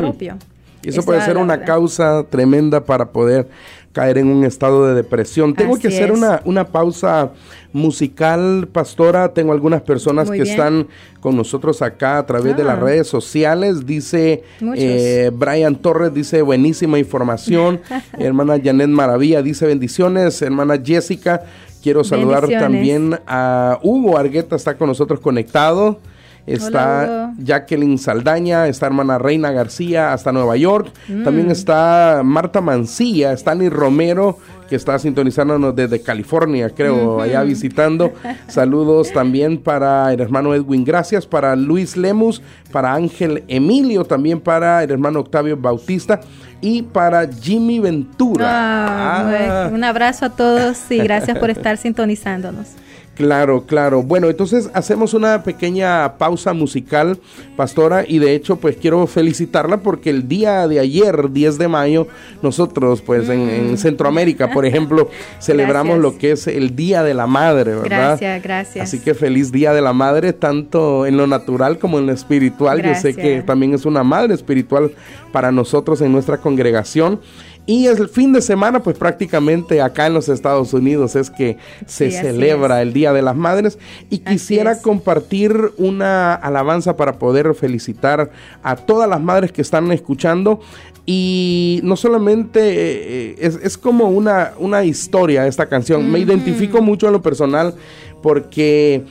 Y 0.82 0.88
eso 0.88 1.02
puede 1.02 1.22
ser 1.22 1.36
una 1.36 1.64
causa 1.64 2.24
tremenda 2.28 2.84
para 2.84 3.10
poder 3.10 3.48
caer 3.92 4.18
en 4.18 4.28
un 4.28 4.44
estado 4.44 4.86
de 4.88 4.94
depresión. 4.94 5.54
Tengo 5.54 5.76
que 5.78 5.88
hacer 5.88 6.12
una, 6.12 6.40
una, 6.44 6.66
pausa 6.66 7.32
musical, 7.72 8.68
pastora. 8.72 9.32
Tengo 9.32 9.52
algunas 9.52 9.82
personas 9.82 10.30
que 10.30 10.42
están 10.42 10.88
con 11.20 11.36
nosotros 11.36 11.82
acá 11.82 12.18
a 12.18 12.26
través 12.26 12.56
de 12.56 12.64
las 12.64 12.78
ah. 12.78 12.80
redes 12.80 13.06
sociales. 13.06 13.86
Dice 13.86 14.42
eh, 14.76 15.30
Brian 15.34 15.76
Torres, 15.76 16.14
dice 16.14 16.42
buenísima 16.42 16.98
información. 16.98 17.80
hermana 18.18 18.58
Janet 18.62 18.88
Maravilla 18.88 19.42
dice 19.42 19.66
bendiciones. 19.66 20.40
Hermana 20.40 20.80
Jessica, 20.82 21.42
quiero 21.82 22.02
saludar 22.02 22.48
también 22.48 23.20
a 23.26 23.78
Hugo 23.82 24.16
Argueta, 24.16 24.56
está 24.56 24.76
con 24.76 24.88
nosotros 24.88 25.20
conectado 25.20 26.00
está 26.46 27.32
Jacqueline 27.38 27.98
Saldaña, 27.98 28.66
está 28.68 28.86
hermana 28.86 29.18
Reina 29.18 29.50
García 29.52 30.12
hasta 30.12 30.32
Nueva 30.32 30.56
York, 30.56 30.92
mm. 31.08 31.24
también 31.24 31.50
está 31.50 32.22
Marta 32.24 32.60
Mancilla, 32.60 33.32
Stanley 33.32 33.68
Romero, 33.68 34.38
que 34.68 34.76
está 34.76 34.98
sintonizándonos 34.98 35.76
desde 35.76 36.00
California, 36.00 36.70
creo, 36.70 37.20
allá 37.20 37.42
visitando. 37.42 38.12
Saludos 38.48 39.12
también 39.12 39.58
para 39.58 40.12
el 40.12 40.20
hermano 40.20 40.54
Edwin, 40.54 40.84
gracias 40.84 41.26
para 41.26 41.54
Luis 41.56 41.96
Lemus, 41.96 42.42
para 42.70 42.94
Ángel 42.94 43.44
Emilio, 43.48 44.04
también 44.04 44.40
para 44.40 44.82
el 44.82 44.90
hermano 44.90 45.20
Octavio 45.20 45.56
Bautista 45.56 46.20
y 46.62 46.82
para 46.82 47.28
Jimmy 47.28 47.80
Ventura. 47.80 48.46
Ah, 48.48 49.70
un 49.70 49.84
abrazo 49.84 50.24
a 50.24 50.30
todos 50.30 50.78
y 50.90 50.98
gracias 50.98 51.38
por 51.38 51.50
estar 51.50 51.76
sintonizándonos. 51.76 52.68
Claro, 53.14 53.66
claro. 53.66 54.02
Bueno, 54.02 54.30
entonces 54.30 54.70
hacemos 54.72 55.12
una 55.12 55.42
pequeña 55.42 56.16
pausa 56.16 56.54
musical, 56.54 57.18
pastora, 57.56 58.04
y 58.08 58.18
de 58.18 58.34
hecho 58.34 58.56
pues 58.56 58.76
quiero 58.76 59.06
felicitarla 59.06 59.78
porque 59.78 60.08
el 60.08 60.28
día 60.28 60.66
de 60.66 60.80
ayer, 60.80 61.30
10 61.30 61.58
de 61.58 61.68
mayo, 61.68 62.08
nosotros 62.40 63.02
pues 63.02 63.28
en, 63.28 63.72
mm. 63.72 63.76
Centroamérica, 63.76 64.50
por 64.50 64.64
ejemplo, 64.64 65.10
celebramos 65.40 65.98
lo 65.98 66.16
que 66.16 66.32
es 66.32 66.46
el 66.46 66.74
Día 66.74 67.02
de 67.02 67.12
la 67.12 67.26
Madre, 67.26 67.74
¿verdad? 67.74 68.18
Gracias, 68.18 68.42
gracias. 68.42 68.88
Así 68.88 68.98
que 68.98 69.12
feliz 69.14 69.52
Día 69.52 69.74
de 69.74 69.82
la 69.82 69.92
Madre, 69.92 70.32
tanto 70.32 71.04
en 71.04 71.18
lo 71.18 71.26
natural 71.26 71.78
como 71.78 71.98
en 71.98 72.06
lo 72.06 72.12
espiritual. 72.12 72.82
Yo 72.82 72.94
sé 72.94 73.14
que 73.14 73.42
también 73.42 73.74
es 73.74 73.84
una 73.84 74.02
madre 74.02 74.34
espiritual 74.34 74.90
para 75.32 75.52
nosotros 75.52 76.00
en 76.00 76.12
nuestra 76.12 76.38
congregación. 76.38 77.20
Y 77.64 77.86
el 77.86 78.08
fin 78.08 78.32
de 78.32 78.42
semana, 78.42 78.82
pues 78.82 78.98
prácticamente 78.98 79.80
acá 79.80 80.08
en 80.08 80.14
los 80.14 80.28
Estados 80.28 80.74
Unidos 80.74 81.14
es 81.14 81.30
que 81.30 81.58
se 81.86 82.10
celebra 82.10 82.82
el 82.82 82.92
Día 82.92 83.12
de 83.12 83.22
las 83.22 83.36
Madres. 83.36 83.78
Y 84.10 84.18
quisiera 84.18 84.80
compartir 84.82 85.72
una 85.76 86.34
alabanza 86.34 86.96
para 86.96 87.18
poder 87.18 87.54
felicitar 87.54 88.32
a 88.64 88.74
todas 88.74 89.08
las 89.08 89.20
madres 89.20 89.52
que 89.52 89.62
están 89.62 89.92
escuchando. 89.92 90.60
Y 91.06 91.80
no 91.84 91.96
solamente 91.96 92.60
eh, 92.62 93.36
es, 93.38 93.58
es, 93.62 93.78
como 93.78 94.08
una, 94.08 94.52
una 94.58 94.84
historia 94.84 95.46
esta 95.46 95.66
canción. 95.66 96.10
Me 96.10 96.18
identifico 96.18 96.82
mucho 96.82 97.06
en 97.06 97.12
lo 97.12 97.22
personal 97.22 97.74
porque 98.22 99.04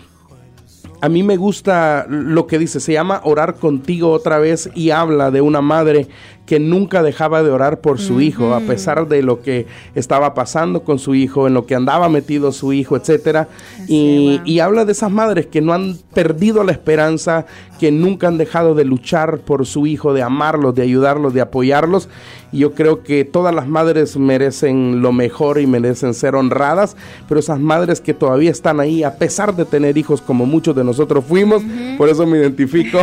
a 1.01 1.09
mí 1.09 1.23
me 1.23 1.35
gusta 1.35 2.05
lo 2.07 2.45
que 2.47 2.59
dice, 2.59 2.79
se 2.79 2.93
llama 2.93 3.21
Orar 3.23 3.55
contigo 3.55 4.11
otra 4.11 4.37
vez 4.37 4.69
y 4.75 4.91
habla 4.91 5.31
de 5.31 5.41
una 5.41 5.61
madre 5.61 6.07
que 6.51 6.59
nunca 6.59 7.01
dejaba 7.01 7.43
de 7.43 7.49
orar 7.49 7.79
por 7.79 7.97
su 7.97 8.19
hijo, 8.19 8.53
a 8.53 8.59
pesar 8.59 9.07
de 9.07 9.23
lo 9.23 9.41
que 9.41 9.67
estaba 9.95 10.33
pasando 10.33 10.83
con 10.83 10.99
su 10.99 11.15
hijo, 11.15 11.47
en 11.47 11.53
lo 11.53 11.65
que 11.65 11.75
andaba 11.75 12.09
metido 12.09 12.51
su 12.51 12.73
hijo, 12.73 12.97
etcétera. 12.97 13.47
Y, 13.87 14.41
y, 14.43 14.59
habla 14.59 14.83
de 14.83 14.91
esas 14.91 15.11
madres 15.11 15.45
que 15.45 15.61
no 15.61 15.71
han 15.71 15.95
perdido 16.13 16.65
la 16.65 16.73
esperanza, 16.73 17.45
que 17.79 17.89
nunca 17.89 18.27
han 18.27 18.37
dejado 18.37 18.75
de 18.75 18.83
luchar 18.83 19.39
por 19.39 19.65
su 19.65 19.87
hijo, 19.87 20.13
de 20.13 20.23
amarlos, 20.23 20.75
de 20.75 20.81
ayudarlos, 20.81 21.33
de 21.33 21.39
apoyarlos. 21.39 22.09
Y 22.51 22.59
yo 22.59 22.73
creo 22.73 23.01
que 23.01 23.23
todas 23.23 23.55
las 23.55 23.67
madres 23.67 24.17
merecen 24.17 25.01
lo 25.01 25.13
mejor 25.13 25.59
y 25.59 25.67
merecen 25.67 26.13
ser 26.13 26.35
honradas, 26.35 26.97
pero 27.29 27.39
esas 27.39 27.59
madres 27.59 28.01
que 28.01 28.13
todavía 28.13 28.51
están 28.51 28.81
ahí, 28.81 29.03
a 29.03 29.15
pesar 29.15 29.55
de 29.55 29.63
tener 29.63 29.97
hijos 29.97 30.21
como 30.21 30.45
muchos 30.45 30.75
de 30.75 30.83
nosotros 30.83 31.23
fuimos, 31.25 31.63
por 31.97 32.09
eso 32.09 32.27
me 32.27 32.39
identifico. 32.39 32.99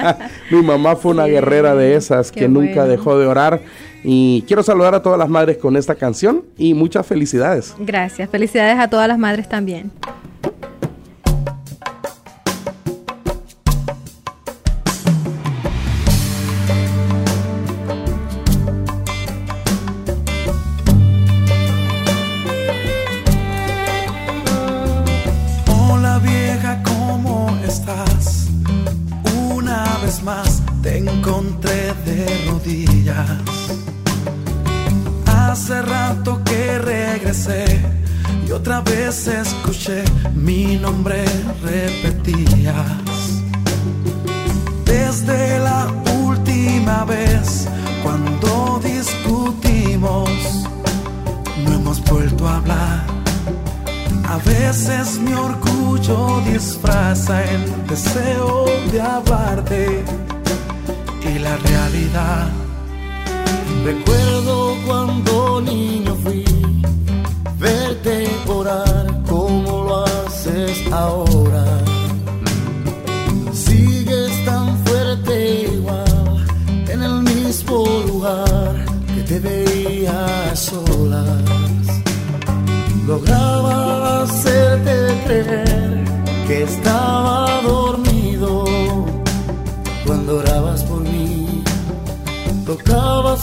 Mi 0.50 0.62
mamá 0.62 0.96
fue 0.96 1.12
una 1.12 1.26
guerrera 1.26 1.74
de 1.74 1.94
esas 1.94 2.32
que 2.32 2.48
nunca 2.48 2.85
dejó 2.88 3.18
de 3.18 3.26
orar. 3.26 3.60
Y 4.04 4.44
quiero 4.46 4.62
saludar 4.62 4.94
a 4.94 5.02
todas 5.02 5.18
las 5.18 5.28
madres 5.28 5.56
con 5.58 5.76
esta 5.76 5.94
canción 5.94 6.42
y 6.56 6.74
muchas 6.74 7.06
felicidades. 7.06 7.74
Gracias, 7.78 8.30
felicidades 8.30 8.78
a 8.78 8.88
todas 8.88 9.08
las 9.08 9.18
madres 9.18 9.48
también. 9.48 9.90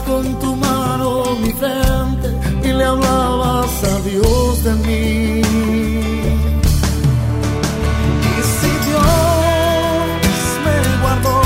Con 0.06 0.39
tu 0.39 0.56
mano 0.56 1.36
mi 1.41 1.51
frente 1.54 2.30
y 2.64 2.68
le 2.74 2.86
hablabas 2.86 3.84
a 3.84 3.99
Dios 4.10 4.64
de 4.64 4.74
mí. 4.86 5.41
Y 8.32 8.34
si 8.56 8.72
Dios 8.88 9.06
me 10.66 10.78
guardó, 11.01 11.39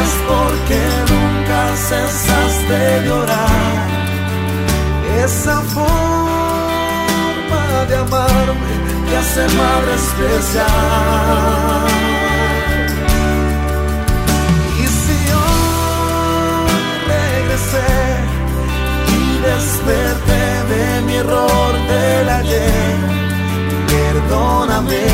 es 0.00 0.12
porque 0.28 0.80
nunca 1.12 1.60
cesaste 1.88 2.72
de 2.72 2.92
llorar. 3.06 3.88
Esa 5.24 5.56
forma 5.62 5.88
de 7.88 7.94
amarme 7.96 8.72
te 9.08 9.14
hace 9.16 9.44
madre 9.56 9.92
especial. 9.94 12.07
Y 19.18 19.38
desperté 19.50 20.44
de 20.72 21.00
mi 21.06 21.14
error 21.14 21.72
del 21.92 22.28
ayer, 22.28 22.96
perdóname 23.88 25.06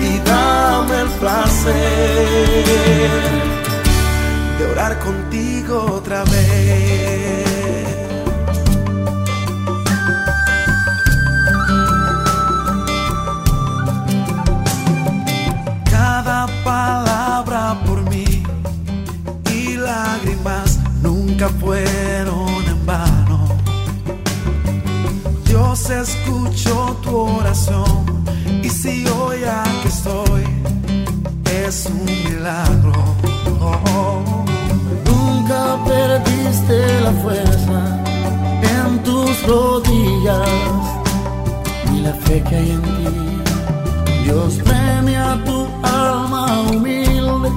y 0.00 0.18
dame 0.18 1.00
el 1.00 1.08
placer 1.20 1.76
de 4.58 4.66
orar 4.72 4.98
contigo 4.98 5.74
otra 5.98 6.24
vez. 6.24 7.25
Si 28.86 29.04
hoy 29.08 29.38
aquí 29.42 29.88
estoy 29.88 30.44
es 31.64 31.86
un 31.86 32.04
milagro. 32.04 32.92
Nunca 35.10 35.60
perdiste 35.84 36.78
la 37.06 37.12
fuerza 37.22 37.80
en 38.76 39.02
tus 39.02 39.34
rodillas 39.46 40.82
ni 41.90 42.00
la 42.02 42.14
fe 42.24 42.42
que 42.48 42.56
hay 42.56 42.70
en 42.70 42.82
ti. 42.82 43.06
Dios 44.24 44.54
premia 44.64 45.38
tu 45.44 45.58
alma 45.82 46.44
humilde 46.70 47.50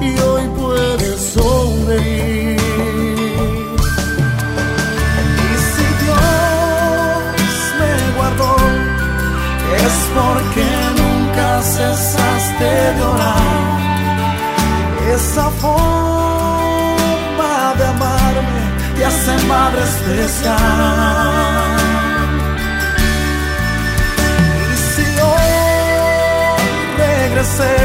y 0.00 0.10
hoy 0.20 0.44
puedes 0.60 1.20
sonreír. 1.34 1.77
Porque 10.18 10.66
nunca 11.00 11.48
cesaste 11.62 12.70
de 12.96 13.02
orar. 13.14 13.78
Esa 15.14 15.46
forma 15.62 17.54
de 17.78 17.84
amarme 17.94 18.62
te 18.96 19.02
hace 19.04 19.34
madre 19.52 19.82
especial. 19.92 20.56
Y 24.72 24.74
si 24.90 25.06
hoy 25.28 25.52
regresé 27.04 27.76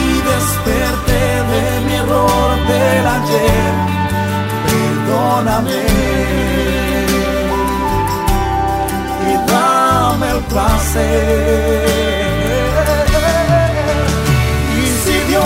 y 0.00 0.06
desperté 0.30 1.24
de 1.52 1.64
mi 1.86 1.94
error 2.02 2.50
del 2.70 3.04
ayer, 3.16 3.72
perdóname 4.66 5.82
placer. 10.48 11.84
Y 14.76 14.86
si 15.02 15.16
Dios 15.30 15.44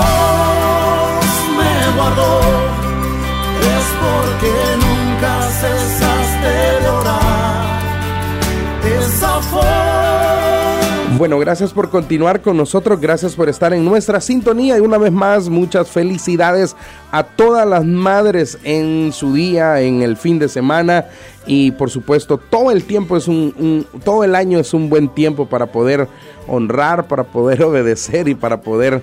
me 1.59 1.75
guardó, 1.97 2.41
es 3.75 3.87
porque 4.03 4.53
nunca 4.85 5.33
cesaste 5.61 6.55
de 6.83 6.89
orar. 6.89 7.63
Esa 8.99 9.33
forma 9.43 10.12
Bueno, 11.23 11.39
gracias 11.39 11.73
por 11.73 11.89
continuar 11.89 12.41
con 12.43 12.57
nosotros, 12.57 13.01
gracias 13.01 13.37
por 13.37 13.49
estar 13.49 13.73
en 13.73 13.85
nuestra 13.85 14.21
sintonía. 14.21 14.77
Y 14.77 14.81
una 14.81 14.99
vez 14.99 15.13
más 15.13 15.49
muchas 15.49 15.89
felicidades 15.89 16.75
a 17.13 17.23
todas 17.23 17.65
las 17.65 17.85
madres 17.85 18.59
en 18.65 19.13
su 19.13 19.33
día, 19.33 19.81
en 19.83 20.03
el 20.03 20.17
fin 20.17 20.41
de 20.41 20.49
semana. 20.49 21.05
Y 21.47 21.71
por 21.71 21.91
supuesto 21.91 22.39
todo 22.39 22.73
el 22.73 22.83
tiempo 22.83 23.17
es 23.17 23.29
un, 23.29 23.55
un- 23.57 24.01
todo 24.01 24.25
el 24.25 24.35
año 24.35 24.59
es 24.59 24.75
un 24.75 24.91
buen 24.91 25.09
tiempo 25.11 25.47
para 25.47 25.67
poder 25.67 26.09
honrar, 26.49 27.07
para 27.07 27.23
poder 27.23 27.63
obedecer 27.63 28.27
y 28.27 28.35
para 28.35 28.61
poder 28.61 29.01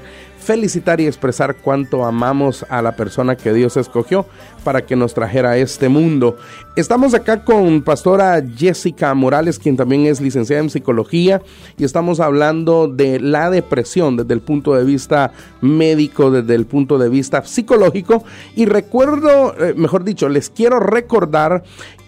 felicitar 0.49 0.99
y 0.99 1.05
expresar 1.05 1.57
cuánto 1.57 2.03
amamos 2.03 2.65
a 2.71 2.81
la 2.81 2.95
persona 2.95 3.37
que 3.37 3.53
Dios 3.53 3.77
escogió 3.77 4.25
para 4.63 4.83
que 4.83 4.95
nos 4.95 5.13
trajera 5.13 5.51
a 5.51 5.57
este 5.57 5.89
mundo. 5.89 6.37
Estamos 6.75 7.13
acá 7.13 7.45
con 7.45 7.83
pastora 7.83 8.41
Jessica 8.57 9.13
Morales, 9.13 9.59
quien 9.59 9.77
también 9.77 10.07
es 10.07 10.19
licenciada 10.19 10.63
en 10.63 10.71
psicología, 10.71 11.43
y 11.77 11.83
estamos 11.83 12.19
hablando 12.19 12.87
de 12.87 13.19
la 13.19 13.51
depresión 13.51 14.17
desde 14.17 14.33
el 14.33 14.41
punto 14.41 14.73
de 14.73 14.83
vista 14.85 15.33
médico, 15.61 16.31
desde 16.31 16.55
el 16.55 16.65
punto 16.65 16.97
de 16.97 17.09
vista 17.09 17.45
psicológico. 17.45 18.23
Y 18.55 18.65
recuerdo, 18.65 19.53
eh, 19.53 19.75
mejor 19.77 20.03
dicho, 20.03 20.29
les 20.29 20.49
quiero 20.49 20.79
recordar 20.79 21.61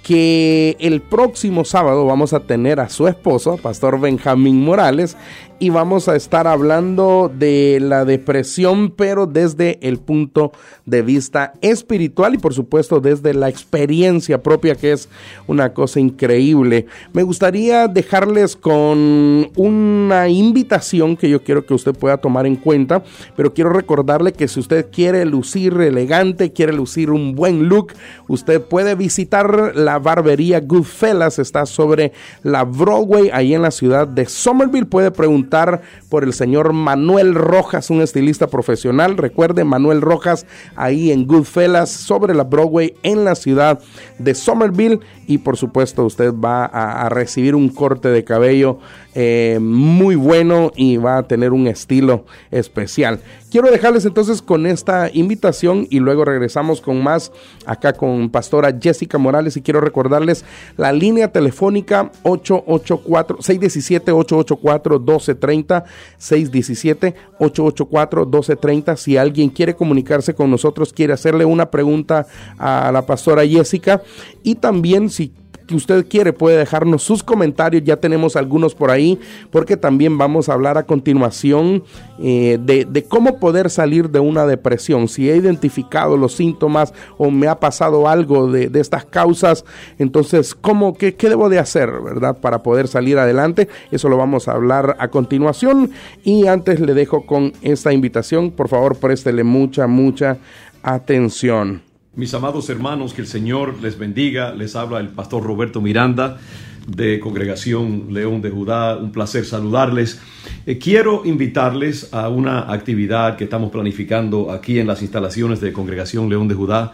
que 0.04 0.76
el 0.80 1.02
próximo 1.02 1.64
sábado 1.66 2.06
vamos 2.06 2.34
a 2.34 2.42
tener 2.42 2.80
a 2.80 2.90
su 2.90 3.08
esposo, 3.08 3.58
Pastor 3.58 4.00
Benjamín 4.00 4.64
Morales, 4.64 5.16
y 5.62 5.70
vamos 5.70 6.08
a 6.08 6.16
estar 6.16 6.48
hablando 6.48 7.32
de 7.32 7.78
la 7.80 8.04
depresión, 8.04 8.90
pero 8.90 9.28
desde 9.28 9.78
el 9.88 10.00
punto 10.00 10.54
de 10.88 11.04
vista 11.04 11.54
espiritual 11.62 12.34
y 12.34 12.40
por 12.40 12.56
supuesto 12.56 13.00
desde 13.00 13.36
la 13.36 13.48
experiencia 13.48 14.42
propia, 14.42 14.74
que 14.74 14.92
es 14.92 15.08
una 15.46 15.72
cosa 15.76 16.00
increíble. 16.00 16.88
Me 17.14 17.22
gustaría 17.22 17.88
dejarles 17.88 18.56
con 18.56 19.52
una 19.56 20.30
invitación 20.30 21.16
que 21.16 21.30
yo 21.30 21.44
quiero 21.44 21.64
que 21.64 21.76
usted 21.76 21.94
pueda 21.94 22.18
tomar 22.18 22.48
en 22.48 22.56
cuenta, 22.56 23.04
pero 23.36 23.54
quiero 23.54 23.70
recordarle 23.70 24.34
que 24.34 24.48
si 24.48 24.60
usted 24.60 24.90
quiere 24.92 25.26
lucir 25.26 25.80
elegante, 25.80 26.54
quiere 26.54 26.74
lucir 26.74 27.12
un 27.12 27.36
buen 27.36 27.70
look, 27.70 27.94
usted 28.28 28.62
puede 28.64 28.96
visitar 28.96 29.76
la 29.76 29.91
barbería 30.00 30.60
Goodfellas, 30.60 31.40
está 31.40 31.66
sobre 31.66 32.12
la 32.44 32.64
Broadway, 32.64 33.30
ahí 33.34 33.54
en 33.54 33.62
la 33.62 33.72
ciudad 33.72 34.08
de 34.08 34.26
Somerville. 34.26 34.86
Puede 34.86 35.12
preguntar 35.12 35.82
por 36.10 36.24
el 36.24 36.34
señor 36.34 36.74
Manuel 36.74 37.36
Rojas, 37.36 37.90
un 37.90 38.02
estilista 38.02 38.48
profesional. 38.48 39.18
Recuerde, 39.18 39.64
Manuel 39.64 40.02
Rojas, 40.02 40.46
ahí 40.76 41.12
en 41.12 41.28
Goodfellas, 41.28 41.90
sobre 41.90 42.34
la 42.34 42.44
Broadway, 42.44 42.94
en 43.04 43.24
la 43.24 43.36
ciudad 43.36 43.80
de 44.20 44.36
Somerville. 44.36 45.00
Y 45.28 45.38
por 45.38 45.58
supuesto, 45.58 46.06
usted 46.06 46.34
va 46.34 46.66
a, 46.66 47.10
recibir 47.10 47.56
un 47.56 47.70
corte 47.70 48.10
de 48.10 48.24
cabello 48.24 48.80
eh, 49.14 49.60
muy 49.62 50.16
bueno 50.16 50.72
y 50.76 50.98
va 50.98 51.18
a 51.18 51.24
tener 51.24 51.52
un 51.52 51.68
estilo 51.68 52.26
especial. 52.50 53.20
Quiero 53.52 53.70
dejarles 53.70 54.06
entonces 54.06 54.42
con 54.42 54.66
esta 54.66 55.10
invitación 55.12 55.86
y 55.90 56.00
luego 56.00 56.24
regresamos 56.24 56.80
con 56.80 57.04
más 57.04 57.34
acá 57.66 57.92
con 57.92 58.30
pastora 58.30 58.74
Jessica 58.82 59.18
Morales 59.18 59.58
y 59.58 59.62
quiero 59.62 59.82
recordarles 59.82 60.46
la 60.78 60.94
línea 60.94 61.30
telefónica 61.30 62.12
884 62.24 63.42
617 63.42 64.12
884 64.14 65.00
1230 65.00 65.84
617 66.18 67.16
884 67.40 68.22
1230 68.22 68.96
si 68.96 69.18
alguien 69.18 69.50
quiere 69.50 69.76
comunicarse 69.76 70.34
con 70.34 70.50
nosotros, 70.50 70.94
quiere 70.94 71.12
hacerle 71.12 71.44
una 71.44 71.70
pregunta 71.70 72.28
a 72.58 72.90
la 72.94 73.06
pastora 73.06 73.46
Jessica 73.46 74.02
y 74.44 74.56
también 74.56 75.10
si 75.10 75.34
que 75.72 75.78
usted 75.78 76.06
quiere 76.06 76.34
puede 76.34 76.58
dejarnos 76.58 77.02
sus 77.02 77.24
comentarios, 77.24 77.84
ya 77.86 77.96
tenemos 77.96 78.36
algunos 78.36 78.76
por 78.76 78.92
ahí, 78.92 79.18
porque 79.52 79.78
también 79.78 80.18
vamos 80.18 80.50
a 80.50 80.54
hablar 80.54 80.78
a 80.78 80.84
continuación 80.84 81.84
eh, 82.20 82.60
de, 82.62 83.06
cómo 83.06 83.40
poder 83.40 83.70
salir 83.70 84.10
de 84.10 84.20
una 84.20 84.46
depresión. 84.46 85.08
Si 85.08 85.30
he 85.30 85.38
identificado 85.38 86.18
los 86.18 86.34
síntomas 86.34 86.94
o 87.18 87.32
me 87.32 87.48
ha 87.48 87.60
pasado 87.60 88.10
algo 88.10 88.52
de, 88.52 88.70
estas 88.82 89.06
causas, 89.06 89.64
entonces, 89.98 90.54
¿cómo, 90.54 90.94
qué, 90.94 91.16
debo 91.18 91.48
de 91.48 91.60
hacer, 91.60 91.90
verdad, 92.04 92.38
para 92.38 92.64
poder 92.64 92.90
salir 92.90 93.18
adelante? 93.18 93.70
Eso 93.92 94.10
lo 94.10 94.18
vamos 94.18 94.50
a 94.50 94.52
hablar 94.52 94.98
a 95.00 95.08
continuación. 95.08 95.92
Y 96.26 96.48
antes 96.48 96.82
le 96.82 96.94
dejo 96.94 97.26
con 97.26 97.54
esta 97.62 97.94
invitación, 97.94 98.52
por 98.52 98.68
favor, 98.68 98.98
préstele 98.98 99.46
mucha, 99.46 99.88
mucha 99.88 100.38
atención. 100.84 101.91
Mis 102.14 102.34
amados 102.34 102.70
hermanos, 102.70 103.14
que 103.14 103.22
el 103.22 103.28
Señor 103.28 103.82
les 103.82 103.98
bendiga. 103.98 104.54
Les 104.54 104.76
habla 104.76 105.00
el 105.00 105.08
pastor 105.08 105.44
Roberto 105.44 105.80
Miranda 105.80 106.40
de 106.86 107.22
Congregación 107.22 108.08
León 108.14 108.42
de 108.42 108.50
Judá. 108.50 108.98
Un 108.98 109.14
placer 109.14 109.46
saludarles. 109.46 110.20
Eh, 110.66 110.78
quiero 110.78 111.22
invitarles 111.24 112.14
a 112.14 112.28
una 112.28 112.74
actividad 112.74 113.38
que 113.38 113.46
estamos 113.46 113.72
planificando 113.72 114.52
aquí 114.52 114.78
en 114.78 114.88
las 114.88 115.02
instalaciones 115.02 115.62
de 115.62 115.72
Congregación 115.72 116.28
León 116.28 116.50
de 116.50 116.56
Judá 116.56 116.92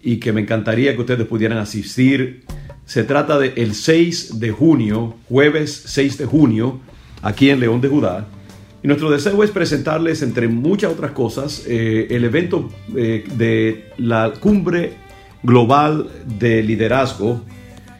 y 0.00 0.18
que 0.18 0.32
me 0.32 0.42
encantaría 0.42 0.94
que 0.94 1.00
ustedes 1.00 1.26
pudieran 1.26 1.58
asistir. 1.58 2.44
Se 2.84 3.02
trata 3.02 3.40
de 3.40 3.54
el 3.56 3.74
6 3.74 4.38
de 4.38 4.52
junio, 4.52 5.16
jueves 5.28 5.82
6 5.86 6.16
de 6.16 6.26
junio, 6.26 6.78
aquí 7.22 7.50
en 7.50 7.58
León 7.58 7.80
de 7.80 7.88
Judá. 7.88 8.28
Nuestro 8.84 9.10
deseo 9.10 9.42
es 9.42 9.50
presentarles, 9.50 10.20
entre 10.20 10.46
muchas 10.46 10.92
otras 10.92 11.12
cosas, 11.12 11.64
eh, 11.66 12.06
el 12.10 12.22
evento 12.22 12.68
eh, 12.94 13.24
de 13.34 13.86
la 13.96 14.34
cumbre 14.38 14.92
global 15.42 16.06
de 16.38 16.62
liderazgo 16.62 17.40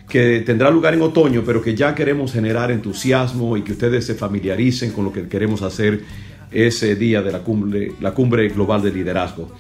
que 0.07 0.41
tendrá 0.41 0.71
lugar 0.71 0.93
en 0.93 1.01
otoño, 1.01 1.43
pero 1.45 1.63
que 1.63 1.75
ya 1.75 1.95
queremos 1.95 2.35
generar 2.35 2.71
entusiasmo 2.71 3.57
y 3.57 3.63
que 3.63 3.73
ustedes 3.73 4.05
se 4.05 4.15
familiaricen 4.15 4.93
con 4.93 5.07
lo 5.07 5.13
que 5.13 5.27
queremos 5.27 5.63
hacer 5.63 6.03
ese 6.53 6.97
día 6.97 7.23
de 7.23 7.33
la 7.33 7.39
cumbre, 7.39 7.93
la 8.03 8.13
cumbre 8.13 8.47
global 8.51 8.83
de 8.83 8.93
liderazgo. 8.93 9.53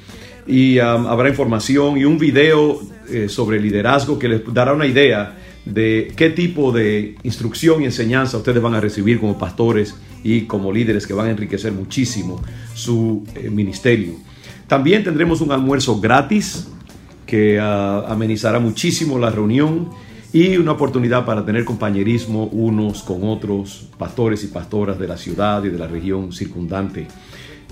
Y 0.46 0.78
um, 0.78 1.06
habrá 1.06 1.30
información 1.30 1.96
y 1.96 2.04
un 2.04 2.18
video 2.18 2.82
eh, 3.08 3.30
sobre 3.30 3.58
liderazgo 3.58 4.18
que 4.18 4.28
les 4.28 4.42
dará 4.52 4.74
una 4.74 4.86
idea 4.86 5.34
de 5.64 6.12
qué 6.16 6.30
tipo 6.30 6.72
de 6.72 7.16
instrucción 7.22 7.82
y 7.82 7.86
enseñanza 7.86 8.36
ustedes 8.36 8.62
van 8.62 8.74
a 8.74 8.80
recibir 8.80 9.18
como 9.18 9.38
pastores 9.38 9.94
y 10.22 10.42
como 10.42 10.72
líderes 10.72 11.06
que 11.06 11.14
van 11.14 11.26
a 11.28 11.30
enriquecer 11.30 11.72
muchísimo 11.72 12.42
su 12.74 13.24
eh, 13.34 13.50
ministerio. 13.50 14.14
También 14.66 15.04
tendremos 15.04 15.40
un 15.40 15.52
almuerzo 15.52 16.00
gratis 16.00 16.68
que 17.26 17.58
ah, 17.60 18.04
amenizará 18.08 18.58
muchísimo 18.58 19.18
la 19.18 19.30
reunión 19.30 19.90
y 20.32 20.56
una 20.56 20.72
oportunidad 20.72 21.24
para 21.24 21.44
tener 21.44 21.64
compañerismo 21.64 22.46
unos 22.46 23.02
con 23.02 23.22
otros 23.22 23.88
pastores 23.96 24.42
y 24.42 24.48
pastoras 24.48 24.98
de 24.98 25.06
la 25.06 25.16
ciudad 25.16 25.62
y 25.64 25.68
de 25.68 25.78
la 25.78 25.86
región 25.86 26.32
circundante. 26.32 27.06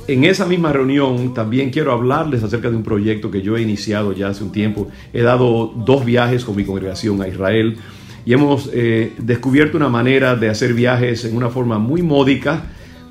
En 0.09 0.24
esa 0.24 0.46
misma 0.46 0.72
reunión 0.72 1.32
también 1.32 1.70
quiero 1.70 1.92
hablarles 1.92 2.42
acerca 2.42 2.68
de 2.68 2.76
un 2.76 2.82
proyecto 2.82 3.30
que 3.30 3.40
yo 3.40 3.57
he 3.57 3.62
iniciado 3.62 4.12
ya 4.12 4.28
hace 4.28 4.42
un 4.42 4.50
tiempo. 4.50 4.88
He 5.12 5.22
dado 5.22 5.72
dos 5.76 6.05
viajes 6.05 6.44
con 6.44 6.57
mi 6.57 6.64
congregación 6.64 7.22
a 7.22 7.28
Israel 7.28 7.76
y 8.24 8.32
hemos 8.32 8.68
eh, 8.72 9.12
descubierto 9.18 9.76
una 9.76 9.88
manera 9.88 10.34
de 10.34 10.48
hacer 10.48 10.74
viajes 10.74 11.24
en 11.24 11.36
una 11.36 11.50
forma 11.50 11.78
muy 11.78 12.03
módica, 12.03 12.64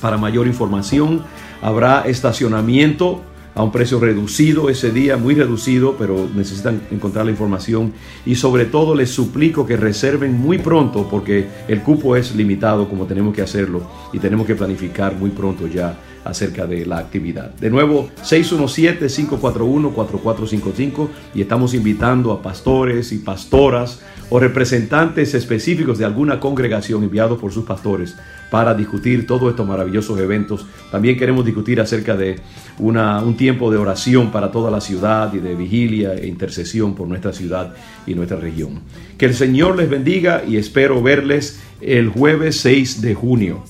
Para 0.00 0.16
mayor 0.16 0.46
información, 0.46 1.24
habrá 1.60 2.02
estacionamiento 2.02 3.20
a 3.54 3.62
un 3.62 3.70
precio 3.70 4.00
reducido 4.00 4.70
ese 4.70 4.90
día, 4.90 5.16
muy 5.16 5.34
reducido, 5.34 5.96
pero 5.98 6.28
necesitan 6.34 6.80
encontrar 6.90 7.26
la 7.26 7.30
información 7.30 7.92
y 8.24 8.36
sobre 8.36 8.64
todo 8.64 8.94
les 8.94 9.10
suplico 9.10 9.66
que 9.66 9.76
reserven 9.76 10.32
muy 10.32 10.56
pronto 10.58 11.06
porque 11.10 11.46
el 11.68 11.82
cupo 11.82 12.16
es 12.16 12.34
limitado 12.34 12.88
como 12.88 13.04
tenemos 13.06 13.34
que 13.34 13.42
hacerlo 13.42 13.86
y 14.12 14.18
tenemos 14.18 14.46
que 14.46 14.54
planificar 14.54 15.14
muy 15.16 15.28
pronto 15.30 15.66
ya 15.66 15.98
acerca 16.24 16.66
de 16.66 16.86
la 16.86 16.98
actividad. 16.98 17.52
De 17.54 17.68
nuevo, 17.68 18.08
617-541-4455 18.22 21.08
y 21.34 21.40
estamos 21.42 21.74
invitando 21.74 22.30
a 22.32 22.40
pastores 22.40 23.10
y 23.12 23.18
pastoras 23.18 24.00
o 24.30 24.38
representantes 24.38 25.34
específicos 25.34 25.98
de 25.98 26.04
alguna 26.04 26.38
congregación 26.40 27.02
enviados 27.02 27.38
por 27.38 27.52
sus 27.52 27.64
pastores 27.64 28.16
para 28.52 28.74
discutir 28.74 29.26
todos 29.26 29.48
estos 29.48 29.66
maravillosos 29.66 30.20
eventos. 30.20 30.66
También 30.90 31.16
queremos 31.16 31.42
discutir 31.42 31.80
acerca 31.80 32.18
de 32.18 32.38
una, 32.78 33.22
un 33.22 33.34
tiempo 33.34 33.70
de 33.70 33.78
oración 33.78 34.30
para 34.30 34.52
toda 34.52 34.70
la 34.70 34.82
ciudad 34.82 35.32
y 35.32 35.38
de 35.38 35.54
vigilia 35.54 36.12
e 36.12 36.26
intercesión 36.26 36.94
por 36.94 37.08
nuestra 37.08 37.32
ciudad 37.32 37.72
y 38.06 38.14
nuestra 38.14 38.36
región. 38.36 38.82
Que 39.16 39.24
el 39.24 39.32
Señor 39.34 39.76
les 39.76 39.88
bendiga 39.88 40.44
y 40.46 40.58
espero 40.58 41.02
verles 41.02 41.62
el 41.80 42.10
jueves 42.10 42.60
6 42.60 43.00
de 43.00 43.14
junio. 43.14 43.64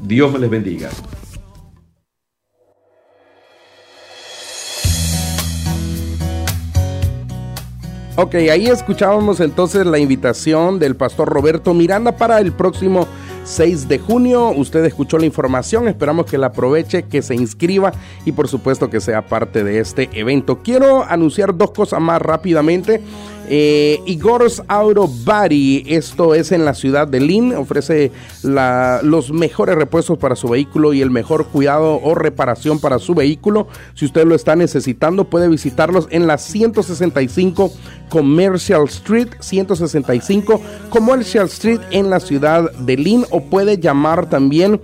Dios 0.00 0.38
les 0.38 0.48
bendiga. 0.48 0.90
Ok, 8.14 8.34
ahí 8.34 8.66
escuchábamos 8.68 9.40
entonces 9.40 9.84
la 9.86 9.98
invitación 9.98 10.78
del 10.78 10.94
pastor 10.94 11.28
Roberto 11.28 11.74
Miranda 11.74 12.12
para 12.16 12.38
el 12.38 12.52
próximo 12.52 13.08
6 13.44 13.88
de 13.88 13.98
junio. 13.98 14.50
Usted 14.50 14.84
escuchó 14.84 15.18
la 15.18 15.26
información, 15.26 15.88
esperamos 15.88 16.26
que 16.26 16.38
la 16.38 16.48
aproveche, 16.48 17.04
que 17.04 17.22
se 17.22 17.34
inscriba 17.34 17.92
y 18.24 18.32
por 18.32 18.48
supuesto 18.48 18.90
que 18.90 19.00
sea 19.00 19.26
parte 19.26 19.64
de 19.64 19.80
este 19.80 20.08
evento. 20.12 20.60
Quiero 20.62 21.04
anunciar 21.04 21.56
dos 21.56 21.70
cosas 21.72 22.00
más 22.00 22.20
rápidamente. 22.20 23.00
Eh, 23.52 24.00
Igor's 24.06 24.62
Auto 24.68 25.08
Body, 25.08 25.82
esto 25.88 26.36
es 26.36 26.52
en 26.52 26.64
la 26.64 26.72
ciudad 26.72 27.08
de 27.08 27.18
Lynn, 27.18 27.52
ofrece 27.56 28.12
los 28.44 29.32
mejores 29.32 29.74
repuestos 29.74 30.18
para 30.18 30.36
su 30.36 30.48
vehículo 30.48 30.92
y 30.92 31.02
el 31.02 31.10
mejor 31.10 31.46
cuidado 31.46 32.00
o 32.00 32.14
reparación 32.14 32.78
para 32.78 33.00
su 33.00 33.12
vehículo. 33.12 33.66
Si 33.94 34.04
usted 34.04 34.24
lo 34.24 34.36
está 34.36 34.54
necesitando, 34.54 35.24
puede 35.24 35.48
visitarlos 35.48 36.06
en 36.12 36.28
la 36.28 36.38
165 36.38 37.72
Commercial 38.08 38.84
Street, 38.84 39.30
165 39.40 40.60
Commercial 40.88 41.46
Street 41.46 41.80
en 41.90 42.08
la 42.08 42.20
ciudad 42.20 42.70
de 42.70 42.96
Lynn 42.96 43.26
o 43.30 43.42
puede 43.42 43.78
llamar 43.78 44.30
también 44.30 44.80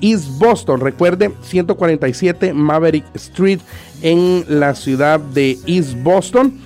East 0.00 0.38
Boston. 0.38 0.80
Recuerde, 0.80 1.32
147 1.42 2.54
Maverick 2.54 3.04
Street 3.14 3.60
en 4.00 4.44
la 4.48 4.74
ciudad 4.74 5.20
de 5.20 5.58
East 5.66 5.94
Boston. 6.02 6.58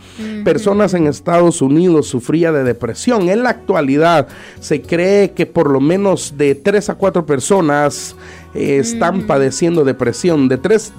personas 0.45 0.95
en 0.95 1.07
Estados 1.07 1.62
Unidos 1.62 2.07
sufría 2.07 2.53
de 2.53 2.64
depresión. 2.64 3.29
En 3.29 3.43
la 3.43 3.51
actualidad 3.51 4.29
se 4.61 4.83
cree 4.83 5.33
que 5.33 5.47
por 5.47 5.71
lo 5.71 5.81
menos 5.81 6.35
de 6.37 6.55
3 6.55 6.91
a 6.91 6.95
4 6.95 7.27
personas 7.27 8.17
eh, 8.55 8.79
están 8.79 9.27
padeciendo 9.27 9.85
depresión. 9.85 10.49
De 10.49 10.59
3 10.59 10.93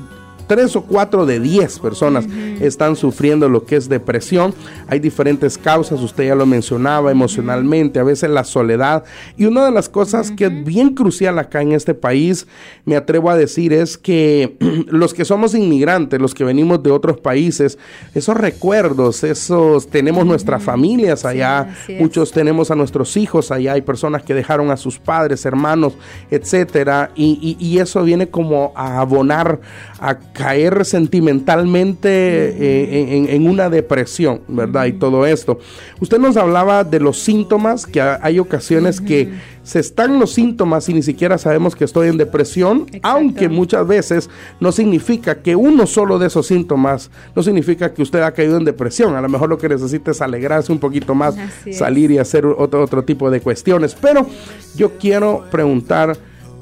tres 0.48 0.76
o 0.76 0.84
cuatro 0.84 1.26
de 1.26 1.40
diez 1.40 1.80
personas 1.80 2.26
están 2.60 2.96
sufriendo 2.96 3.50
lo 3.50 3.66
que 3.66 3.76
es 3.76 3.90
depresión. 3.90 4.54
Hay 4.88 5.00
diferentes 5.00 5.58
causas, 5.58 6.02
usted 6.02 6.28
ya 6.28 6.36
lo 6.36 6.46
mencionaba, 6.46 7.12
emocionalmente, 7.12 8.00
a 8.00 8.04
veces 8.04 8.30
la 8.30 8.44
soledad. 8.44 9.04
Y 9.38 9.46
una 9.46 9.66
de 9.66 9.72
las 9.72 9.90
cosas 9.90 10.32
que 10.32 10.46
es 10.46 10.66
bien 10.66 10.96
crucial 10.96 11.38
acá 11.40 11.62
en 11.62 11.74
este 11.74 11.94
país, 11.94 12.48
me 12.86 12.96
atrevo 12.96 13.30
a 13.30 13.38
decir, 13.38 13.74
es 13.74 13.98
que 13.98 14.58
los 14.88 15.14
que 15.14 15.26
somos 15.26 15.54
inmigrantes, 15.54 16.20
los 16.20 16.34
que 16.34 16.44
venimos 16.44 16.82
de 16.82 16.92
otros 16.92 17.20
países, 17.20 17.78
esos 18.14 18.38
recuerdos, 18.38 19.24
esos, 19.24 19.88
tenemos 19.88 20.26
nuestras 20.26 20.64
familias 20.64 21.26
allá, 21.26 21.76
muchos 22.00 22.32
tenemos 22.32 22.72
a 22.72 22.76
nuestros 22.76 23.18
hijos 23.18 23.52
allá, 23.52 23.74
hay 23.74 23.82
personas 23.82 24.24
que 24.24 24.34
dejaron 24.34 24.72
a 24.72 24.78
sus 24.78 24.98
padres, 25.00 25.46
hermanos, 25.46 25.94
etcétera, 26.32 27.12
y, 27.16 27.58
y 27.60 27.80
eso 27.80 28.04
viene 28.04 28.30
como 28.30 28.72
a 28.76 29.00
abonar 29.00 29.60
a 30.00 30.18
caer 30.38 30.86
sentimentalmente 30.86 32.10
eh, 32.10 33.26
en, 33.30 33.50
una 33.50 33.72
depresión, 33.72 34.42
¿verdad? 34.48 34.86
Y 34.86 34.94
todo 34.94 35.26
esto. 35.26 35.60
Usted 36.00 36.20
nos 36.20 36.38
hablaba 36.38 36.84
de 36.84 37.00
los 37.00 37.18
síntomas, 37.18 37.88
que 37.88 38.00
hay 38.00 38.38
ocasiones 38.38 39.02
que 39.02 39.34
se 39.64 39.80
están 39.80 40.20
los 40.20 40.34
síntomas 40.34 40.88
y 40.90 40.94
ni 40.94 41.02
siquiera 41.02 41.40
sabemos 41.40 41.76
que 41.76 41.86
estoy 41.86 42.10
en 42.10 42.18
depresión, 42.18 42.86
aunque 43.02 43.50
muchas 43.50 43.88
veces 43.88 44.30
no 44.60 44.72
significa 44.72 45.42
que 45.42 45.56
uno 45.56 45.88
solo 45.88 46.20
de 46.20 46.28
esos 46.28 46.46
síntomas, 46.46 47.10
no 47.36 47.42
significa 47.42 47.92
que 47.92 48.04
usted 48.04 48.22
ha 48.22 48.32
caído 48.32 48.58
en 48.58 48.64
depresión. 48.64 49.16
A 49.16 49.22
lo 49.22 49.30
mejor 49.30 49.50
lo 49.50 49.58
que 49.58 49.68
necesita 49.68 50.12
es 50.12 50.22
alegrarse 50.22 50.72
un 50.72 50.80
poquito 50.80 51.16
más, 51.16 51.36
salir 51.72 52.12
y 52.12 52.20
hacer 52.20 52.46
otro, 52.46 52.84
otro 52.84 53.04
tipo 53.04 53.32
de 53.32 53.42
cuestiones. 53.42 53.96
Pero 54.00 54.28
yo 54.76 54.92
quiero 55.00 55.46
preguntar 55.50 56.16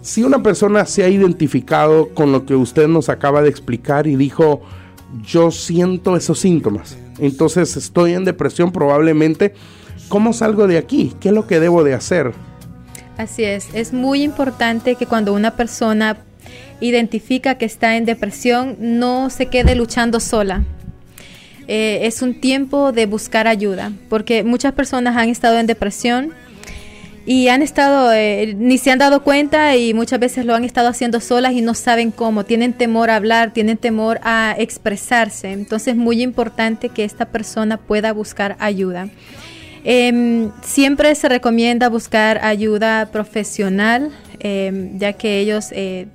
si 0.06 0.24
una 0.24 0.44
persona 0.44 0.86
se 0.86 1.04
ha 1.04 1.10
identificado 1.10 2.10
con 2.10 2.32
lo 2.32 2.46
que 2.46 2.54
usted 2.54 2.88
nos 2.88 3.10
acaba 3.10 3.42
de 3.42 3.50
explicar 3.50 4.06
y 4.06 4.16
dijo, 4.16 4.62
yo 5.26 5.50
siento 5.50 6.16
esos 6.16 6.38
síntomas, 6.38 6.96
entonces 7.18 7.76
estoy 7.76 8.14
en 8.14 8.24
depresión 8.24 8.72
probablemente, 8.72 9.56
¿cómo 10.08 10.32
salgo 10.32 10.68
de 10.68 10.78
aquí? 10.78 11.16
¿Qué 11.20 11.30
es 11.30 11.34
lo 11.34 11.48
que 11.48 11.60
debo 11.60 11.84
de 11.84 11.96
hacer? 11.96 12.34
Así 13.18 13.46
es, 13.46 13.68
es 13.74 13.94
muy 13.94 14.22
importante 14.22 14.94
que 14.94 15.08
cuando 15.08 15.34
una 15.34 15.56
persona 15.56 16.18
identifica 16.82 17.56
que 17.56 17.66
está 17.66 17.98
en 17.98 18.06
depresión, 18.06 18.78
no 18.80 19.32
se 19.32 19.48
quede 19.48 19.74
luchando 19.74 20.20
sola. 20.20 20.64
Eh, 21.68 22.02
es 22.04 22.22
un 22.22 22.40
tiempo 22.40 22.92
de 22.92 23.08
buscar 23.08 23.48
ayuda, 23.48 23.92
porque 24.08 24.44
muchas 24.44 24.74
personas 24.74 25.18
han 25.18 25.30
estado 25.30 25.58
en 25.58 25.66
depresión 25.66 26.32
y 27.26 27.48
han 27.48 27.64
estado, 27.64 28.14
eh, 28.14 28.54
ni 28.58 28.78
se 28.78 28.92
han 28.92 29.00
dado 29.00 29.24
cuenta 29.24 29.76
y 29.76 29.96
muchas 29.96 30.20
veces 30.20 30.46
lo 30.46 30.54
han 30.54 30.64
estado 30.64 30.90
haciendo 30.90 31.20
solas 31.20 31.54
y 31.54 31.62
no 31.62 31.74
saben 31.74 32.12
cómo, 32.12 32.46
tienen 32.46 32.74
temor 32.74 33.10
a 33.10 33.16
hablar, 33.16 33.52
tienen 33.52 33.78
temor 33.78 34.20
a 34.24 34.56
expresarse. 34.58 35.52
Entonces 35.52 35.90
es 35.90 35.96
muy 35.96 36.22
importante 36.22 36.90
que 36.90 37.04
esta 37.04 37.26
persona 37.26 37.78
pueda 37.78 38.14
buscar 38.14 38.56
ayuda. 38.60 39.10
Em, 39.84 40.52
siempre 40.62 41.14
se 41.16 41.28
recomienda 41.28 41.90
buscar 41.90 42.44
ayuda 42.44 43.08
profesional, 43.12 44.12
em, 44.40 44.98
ya 45.00 45.14
que 45.14 45.40
ellos 45.40 45.68
eh, 45.72 46.08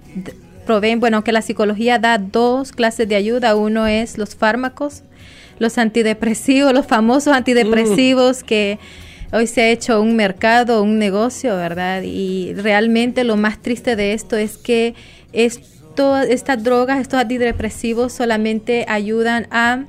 proveen, 0.65 1.01
bueno, 1.01 1.25
que 1.25 1.33
la 1.33 1.43
psicología 1.43 1.99
da 1.99 2.19
dos 2.19 2.71
clases 2.71 3.09
de 3.09 3.17
ayuda. 3.17 3.57
Uno 3.57 3.89
es 3.89 4.17
los 4.17 4.37
fármacos, 4.37 5.03
los 5.59 5.77
antidepresivos, 5.77 6.73
los 6.75 6.87
famosos 6.87 7.35
antidepresivos 7.35 8.45
que 8.45 8.79
hoy 9.33 9.47
se 9.47 9.63
ha 9.63 9.69
hecho 9.71 10.01
un 10.01 10.17
mercado, 10.17 10.83
un 10.83 10.99
negocio, 10.99 11.57
¿verdad? 11.57 12.03
Y 12.03 12.55
realmente 12.55 13.25
lo 13.25 13.37
más 13.37 13.61
triste 13.63 13.97
de 13.97 14.13
esto 14.13 14.37
es 14.37 14.57
que 14.57 14.95
esto, 15.33 16.19
estas 16.19 16.63
drogas, 16.63 17.01
estos 17.01 17.21
antidepresivos 17.21 18.13
solamente 18.13 18.85
ayudan 18.89 19.47
a 19.51 19.85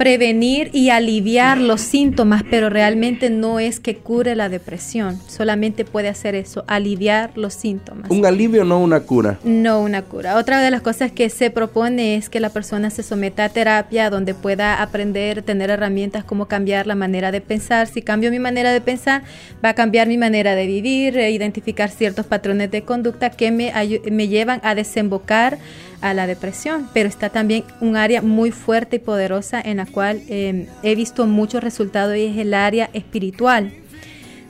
prevenir 0.00 0.70
y 0.72 0.88
aliviar 0.88 1.58
los 1.58 1.82
síntomas, 1.82 2.42
pero 2.48 2.70
realmente 2.70 3.28
no 3.28 3.60
es 3.60 3.80
que 3.80 3.96
cure 3.96 4.34
la 4.34 4.48
depresión, 4.48 5.20
solamente 5.28 5.84
puede 5.84 6.08
hacer 6.08 6.34
eso, 6.34 6.64
aliviar 6.68 7.36
los 7.36 7.52
síntomas. 7.52 8.10
Un 8.10 8.24
alivio, 8.24 8.64
no 8.64 8.80
una 8.80 9.00
cura. 9.00 9.38
No 9.44 9.82
una 9.82 10.00
cura. 10.00 10.38
Otra 10.38 10.62
de 10.62 10.70
las 10.70 10.80
cosas 10.80 11.12
que 11.12 11.28
se 11.28 11.50
propone 11.50 12.16
es 12.16 12.30
que 12.30 12.40
la 12.40 12.48
persona 12.48 12.88
se 12.88 13.02
someta 13.02 13.44
a 13.44 13.48
terapia 13.50 14.08
donde 14.08 14.32
pueda 14.32 14.80
aprender, 14.80 15.42
tener 15.42 15.68
herramientas 15.68 16.24
como 16.24 16.46
cambiar 16.46 16.86
la 16.86 16.94
manera 16.94 17.30
de 17.30 17.42
pensar. 17.42 17.86
Si 17.86 18.00
cambio 18.00 18.30
mi 18.30 18.38
manera 18.38 18.72
de 18.72 18.80
pensar, 18.80 19.22
va 19.62 19.68
a 19.68 19.74
cambiar 19.74 20.08
mi 20.08 20.16
manera 20.16 20.54
de 20.54 20.66
vivir, 20.66 21.18
e 21.18 21.30
identificar 21.30 21.90
ciertos 21.90 22.24
patrones 22.24 22.70
de 22.70 22.84
conducta 22.84 23.28
que 23.28 23.50
me, 23.50 23.70
me 24.10 24.28
llevan 24.28 24.62
a 24.64 24.74
desembocar 24.74 25.58
a 26.00 26.14
la 26.14 26.26
depresión, 26.26 26.88
pero 26.92 27.08
está 27.08 27.30
también 27.30 27.64
un 27.80 27.96
área 27.96 28.22
muy 28.22 28.50
fuerte 28.50 28.96
y 28.96 28.98
poderosa 29.00 29.60
en 29.60 29.78
la 29.78 29.86
cual 29.86 30.22
em, 30.28 30.66
he 30.82 30.94
visto 30.94 31.26
muchos 31.26 31.62
resultados 31.62 32.16
y 32.16 32.26
es 32.26 32.38
el 32.38 32.54
área 32.54 32.90
espiritual 32.92 33.72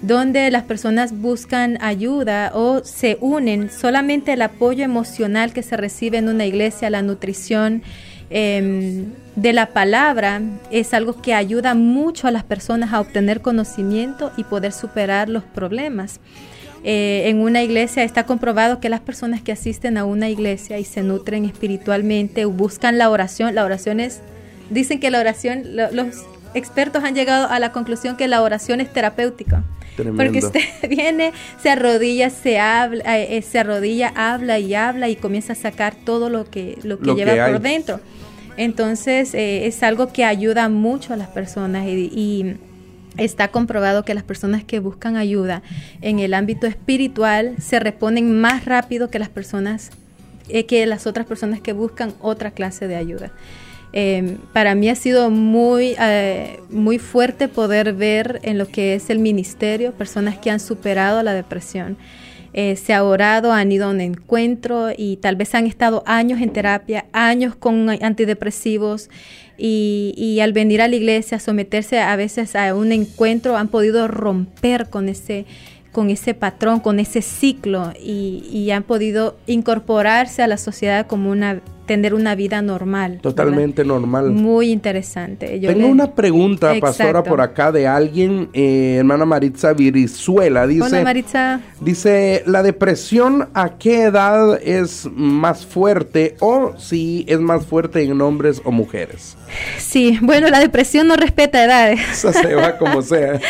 donde 0.03 0.51
las 0.51 0.65
personas 0.65 1.13
buscan 1.13 1.79
ayuda 1.83 2.53
o 2.55 2.83
se 2.85 3.19
unen, 3.21 3.71
solamente 3.71 4.33
el 4.33 4.43
apoyo 4.43 4.83
emocional 4.83 5.53
que 5.53 5.63
se 5.63 5.77
recibe 5.77 6.19
en 6.19 6.29
una 6.29 6.47
iglesia, 6.47 6.89
la 6.91 7.03
nutrición 7.03 7.83
em, 8.31 9.07
de 9.37 9.53
la 9.53 9.67
palabra, 9.67 10.41
es 10.71 10.95
algo 10.95 11.21
que 11.21 11.35
ayuda 11.35 11.75
mucho 11.75 12.29
a 12.29 12.31
las 12.31 12.45
personas 12.45 12.93
a 12.93 13.01
obtener 13.01 13.43
conocimiento 13.43 14.33
y 14.37 14.45
poder 14.45 14.73
superar 14.73 15.29
los 15.29 15.45
problemas. 15.45 16.21
Eh, 16.83 17.29
en 17.29 17.41
una 17.41 17.63
iglesia 17.63 18.05
está 18.05 18.25
comprobado 18.25 18.81
que 18.81 18.89
las 18.89 19.01
personas 19.01 19.43
que 19.43 19.53
asisten 19.53 19.99
a 19.99 20.05
una 20.05 20.31
iglesia 20.31 20.79
y 20.79 20.85
se 20.85 21.03
nutren 21.03 21.45
espiritualmente 21.45 22.47
buscan 22.47 22.97
la 22.97 23.11
oración, 23.11 23.55
la 23.55 23.65
oración 23.65 24.01
es, 24.01 24.21
dicen 24.71 24.99
que 24.99 25.11
la 25.11 25.21
oración, 25.21 25.63
los 25.93 26.25
expertos 26.55 27.05
han 27.05 27.15
llegado 27.15 27.49
a 27.49 27.59
la 27.59 27.73
conclusión 27.73 28.17
que 28.17 28.29
la 28.29 28.43
oración 28.43 28.81
es 28.81 28.93
terapéutica. 28.93 29.63
Tremendo. 29.97 30.23
Porque 30.23 30.39
usted 30.39 30.61
viene, 30.89 31.33
se 31.63 31.69
arrodilla, 31.69 32.31
se 32.31 32.59
habla, 32.59 33.19
eh, 33.19 33.37
eh, 33.37 33.43
se 33.43 33.59
arrodilla, 33.59 34.13
habla 34.15 34.59
y 34.59 34.75
habla 34.75 35.09
y 35.09 35.17
comienza 35.17 35.53
a 35.53 35.57
sacar 35.57 35.95
todo 35.95 36.31
lo 36.31 36.49
que, 36.49 36.79
lo 36.83 36.99
que 36.99 37.07
Lo 37.07 37.17
lleva 37.17 37.47
por 37.47 37.61
dentro. 37.61 38.01
Entonces 38.57 39.35
eh, 39.35 39.67
es 39.67 39.83
algo 39.83 40.13
que 40.13 40.25
ayuda 40.25 40.69
mucho 40.69 41.13
a 41.13 41.17
las 41.17 41.29
personas 41.29 41.87
y, 41.87 42.11
y 42.13 42.57
está 43.17 43.49
comprobado 43.49 44.05
que 44.05 44.15
las 44.15 44.25
personas 44.25 44.65
que 44.65 44.79
buscan 44.79 45.17
ayuda 45.17 45.63
en 46.01 46.19
el 46.19 46.35
ámbito 46.35 46.67
espiritual 46.67 47.57
se 47.61 47.81
reponen 47.81 48.41
más 48.41 48.65
rápido 48.65 49.11
que 49.11 49.19
las 49.19 49.29
personas 49.29 49.91
eh, 50.49 50.67
que 50.67 50.85
las 50.87 51.07
otras 51.07 51.27
personas 51.27 51.61
que 51.61 51.73
buscan 51.73 52.13
otra 52.21 52.51
clase 52.51 52.89
de 52.89 52.97
ayuda. 52.97 53.31
Eh, 53.93 54.37
para 54.53 54.75
mí 54.75 54.89
ha 54.89 54.95
sido 54.95 55.31
muy, 55.31 55.97
eh, 55.99 56.61
muy 56.71 56.99
fuerte 56.99 57.49
poder 57.49 57.93
ver 57.93 58.41
en 58.43 58.57
lo 58.57 58.67
que 58.67 58.95
es 58.95 59.11
el 59.11 59.19
ministerio 59.19 59.93
personas 59.93 60.39
que 60.39 60.51
han 60.51 60.61
superado 60.61 61.23
la 61.23 61.35
depresión. 61.35 61.97
Eh, 62.53 62.75
se 62.75 62.93
ha 62.95 63.05
orado, 63.05 63.53
han 63.53 63.71
ido 63.71 63.87
a 63.87 63.91
un 63.91 64.01
encuentro 64.01 64.89
y 64.97 65.19
tal 65.19 65.37
vez 65.37 65.55
han 65.55 65.67
estado 65.67 66.03
años 66.05 66.41
en 66.41 66.53
terapia, 66.53 67.07
años 67.13 67.55
con 67.55 67.89
antidepresivos 67.89 69.09
y, 69.61 70.15
y 70.17 70.41
al 70.41 70.53
venir 70.53 70.81
a 70.81 70.89
la 70.89 70.97
iglesia, 70.97 71.39
someterse 71.39 72.01
a 72.01 72.17
veces 72.17 72.57
a 72.57 72.75
un 72.75 72.93
encuentro, 72.93 73.57
han 73.57 73.69
podido 73.69 74.09
romper 74.09 74.89
con 74.89 75.09
ese 75.09 75.45
con 75.93 76.09
ese 76.09 76.35
patrón, 76.35 76.79
con 76.79 77.01
ese 77.01 77.21
ciclo 77.21 77.93
y, 78.01 78.45
y 78.53 78.71
han 78.71 78.85
podido 78.85 79.37
incorporarse 79.47 80.41
a 80.41 80.47
la 80.47 80.57
sociedad 80.57 81.09
como 81.09 81.31
una 81.31 81.61
tener 81.91 82.15
una 82.15 82.37
vida 82.37 82.63
normal. 82.63 83.11
¿verdad? 83.15 83.23
Totalmente 83.23 83.85
normal. 83.85 84.31
Muy 84.31 84.71
interesante. 84.71 85.59
Yo 85.59 85.71
Tengo 85.73 85.87
le- 85.89 85.93
una 85.93 86.15
pregunta, 86.15 86.73
pastora, 86.81 87.09
Exacto. 87.11 87.31
por 87.31 87.41
acá 87.41 87.73
de 87.73 87.89
alguien, 87.89 88.49
eh, 88.53 88.95
hermana 89.01 89.25
Maritza 89.25 89.73
Virizuela. 89.73 90.69
Dice, 90.69 90.85
Hola 90.85 91.03
Maritza. 91.03 91.61
dice, 91.81 92.45
¿la 92.47 92.63
depresión 92.63 93.49
a 93.55 93.71
qué 93.77 94.05
edad 94.05 94.61
es 94.63 95.09
más 95.13 95.67
fuerte 95.67 96.37
o 96.39 96.75
si 96.79 97.25
es 97.27 97.41
más 97.41 97.67
fuerte 97.67 98.03
en 98.05 98.21
hombres 98.21 98.63
o 98.65 98.71
mujeres? 98.71 99.37
Sí, 99.79 100.17
bueno, 100.23 100.49
la 100.49 100.61
depresión 100.61 101.09
no 101.09 101.17
respeta 101.17 101.65
edades. 101.65 101.99
Eso 102.13 102.33
se 102.33 102.55
va 102.55 102.79
como 102.79 103.03
sea. 103.03 103.41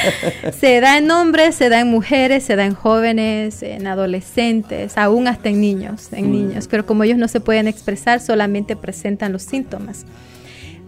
Se 0.58 0.80
da 0.80 0.96
en 0.96 1.10
hombres, 1.10 1.54
se 1.56 1.68
da 1.68 1.80
en 1.80 1.88
mujeres, 1.88 2.42
se 2.44 2.56
da 2.56 2.64
en 2.64 2.72
jóvenes, 2.74 3.62
en 3.62 3.86
adolescentes, 3.86 4.96
aún 4.96 5.28
hasta 5.28 5.50
en 5.50 5.60
niños, 5.60 6.08
en 6.12 6.28
Mm. 6.28 6.32
niños. 6.32 6.68
Pero 6.68 6.86
como 6.86 7.04
ellos 7.04 7.18
no 7.18 7.28
se 7.28 7.40
pueden 7.40 7.68
expresar, 7.68 8.20
solamente 8.30 8.76
presentan 8.76 9.32
los 9.32 9.42
síntomas. 9.42 10.04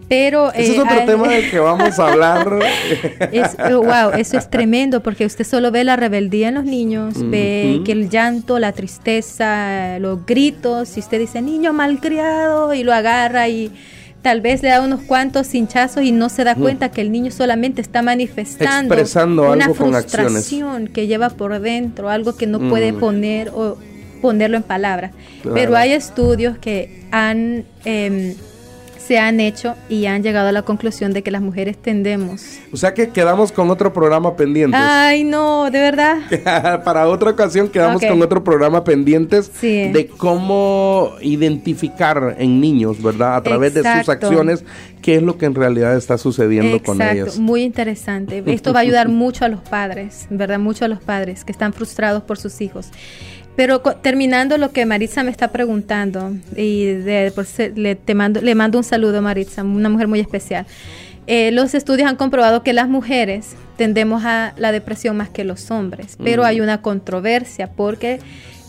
Pero 0.09 0.51
Ese 0.51 0.73
es 0.73 0.77
eh, 0.77 0.81
otro 0.81 0.99
hay- 0.99 1.05
tema 1.05 1.27
del 1.29 1.49
que 1.49 1.59
vamos 1.59 1.97
a 1.97 2.07
hablar. 2.11 2.47
Es, 3.31 3.55
oh, 3.71 3.77
wow, 3.83 4.11
eso 4.17 4.37
es 4.37 4.49
tremendo 4.49 5.01
porque 5.01 5.25
usted 5.25 5.45
solo 5.45 5.71
ve 5.71 5.83
la 5.83 5.95
rebeldía 5.95 6.49
en 6.49 6.55
los 6.55 6.65
niños, 6.65 7.15
ve 7.29 7.81
que 7.85 7.93
el 7.93 8.09
llanto, 8.09 8.59
la 8.59 8.73
tristeza, 8.73 9.97
los 9.99 10.25
gritos, 10.25 10.97
y 10.97 10.99
usted 10.99 11.19
dice 11.19 11.41
niño 11.41 11.73
malcriado 11.73 12.73
y 12.73 12.83
lo 12.83 12.93
agarra 12.93 13.47
y 13.47 13.71
tal 14.21 14.41
vez 14.41 14.61
le 14.61 14.69
da 14.69 14.81
unos 14.81 15.01
cuantos 15.01 15.53
hinchazos 15.55 16.03
y 16.03 16.11
no 16.11 16.29
se 16.29 16.43
da 16.43 16.55
cuenta 16.55 16.91
que 16.91 17.01
el 17.01 17.11
niño 17.11 17.31
solamente 17.31 17.81
está 17.81 18.01
manifestando 18.01 18.93
Expresando 18.93 19.51
una 19.51 19.65
algo 19.65 19.75
con 19.75 19.95
acciones. 19.95 20.31
frustración 20.31 20.87
que 20.87 21.07
lleva 21.07 21.29
por 21.29 21.59
dentro, 21.59 22.09
algo 22.09 22.35
que 22.35 22.45
no 22.47 22.59
puede 22.69 22.91
Mm. 22.93 22.99
poner 22.99 23.49
o 23.49 23.77
ponerlo 24.23 24.55
en 24.55 24.63
palabras. 24.63 25.11
Claro. 25.41 25.53
Pero 25.53 25.75
hay 25.75 25.91
estudios 25.91 26.57
que 26.57 27.03
han 27.11 27.65
em, 27.83 28.33
se 29.05 29.19
han 29.19 29.41
hecho 29.41 29.75
y 29.89 30.05
han 30.05 30.23
llegado 30.23 30.47
a 30.47 30.51
la 30.53 30.61
conclusión 30.61 31.11
de 31.11 31.23
que 31.23 31.29
las 31.31 31.41
mujeres 31.41 31.75
tendemos 31.77 32.41
O 32.71 32.77
sea 32.77 32.93
que 32.93 33.09
quedamos 33.09 33.51
con 33.51 33.69
otro 33.69 33.91
programa 33.91 34.35
pendientes. 34.37 34.79
Ay, 34.81 35.25
no, 35.25 35.69
de 35.69 35.79
verdad. 35.79 36.19
Para 36.85 37.07
otra 37.07 37.31
ocasión 37.31 37.67
quedamos 37.67 38.01
con 38.01 38.21
otro 38.21 38.43
programa 38.45 38.83
pendientes 38.85 39.51
Sí. 39.59 39.89
de 39.91 40.07
cómo 40.07 41.11
identificar 41.21 42.35
en 42.39 42.61
niños, 42.61 43.01
¿verdad? 43.01 43.35
A 43.35 43.43
través 43.43 43.73
de 43.73 43.81
sus 43.81 44.07
acciones, 44.07 44.63
qué 45.01 45.15
es 45.15 45.21
lo 45.21 45.37
que 45.37 45.47
en 45.47 45.55
realidad 45.55 45.97
está 45.97 46.17
sucediendo 46.17 46.81
con 46.81 47.01
ellos. 47.01 47.37
muy 47.37 47.63
interesante. 47.63 48.41
Esto 48.45 48.71
va 48.71 48.79
a 48.79 48.83
ayudar 48.83 49.09
mucho 49.23 49.43
a 49.43 49.49
los 49.49 49.59
padres, 49.61 50.27
¿verdad? 50.29 50.59
Mucho 50.59 50.85
a 50.85 50.87
los 50.87 51.01
padres 51.01 51.43
que 51.43 51.51
están 51.51 51.73
frustrados 51.73 52.23
por 52.23 52.37
sus 52.37 52.61
hijos. 52.61 52.87
Pero 53.55 53.81
terminando 53.81 54.57
lo 54.57 54.71
que 54.71 54.85
Maritza 54.85 55.23
me 55.23 55.29
está 55.31 55.51
preguntando, 55.51 56.33
y 56.55 56.85
de, 56.85 57.31
por 57.35 57.45
ser- 57.45 57.77
le, 57.77 57.95
te 57.95 58.15
mando, 58.15 58.41
le 58.41 58.55
mando 58.55 58.79
un 58.79 58.83
saludo, 58.83 59.21
Maritza, 59.21 59.63
una 59.63 59.89
mujer 59.89 60.07
muy 60.07 60.19
especial. 60.19 60.65
Eh, 61.27 61.51
los 61.51 61.73
estudios 61.75 62.09
han 62.09 62.15
comprobado 62.15 62.63
que 62.63 62.73
las 62.73 62.89
mujeres 62.89 63.55
tendemos 63.77 64.23
a 64.25 64.53
la 64.57 64.71
depresión 64.71 65.15
más 65.17 65.29
que 65.29 65.43
los 65.43 65.69
hombres, 65.71 66.17
pero 66.23 66.41
Mm. 66.43 66.45
hay 66.45 66.61
una 66.61 66.81
controversia 66.81 67.67
porque 67.67 68.19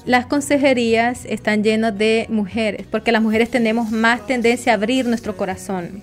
las 0.04 0.26
consejerías 0.26 1.24
están 1.24 1.64
llenas 1.64 1.96
de 1.96 2.26
mujeres, 2.28 2.86
porque 2.90 3.10
las 3.10 3.22
mujeres 3.22 3.50
tenemos 3.50 3.90
más 3.90 4.26
tendencia 4.26 4.72
a 4.72 4.74
abrir 4.76 5.06
nuestro 5.06 5.36
corazón, 5.36 6.02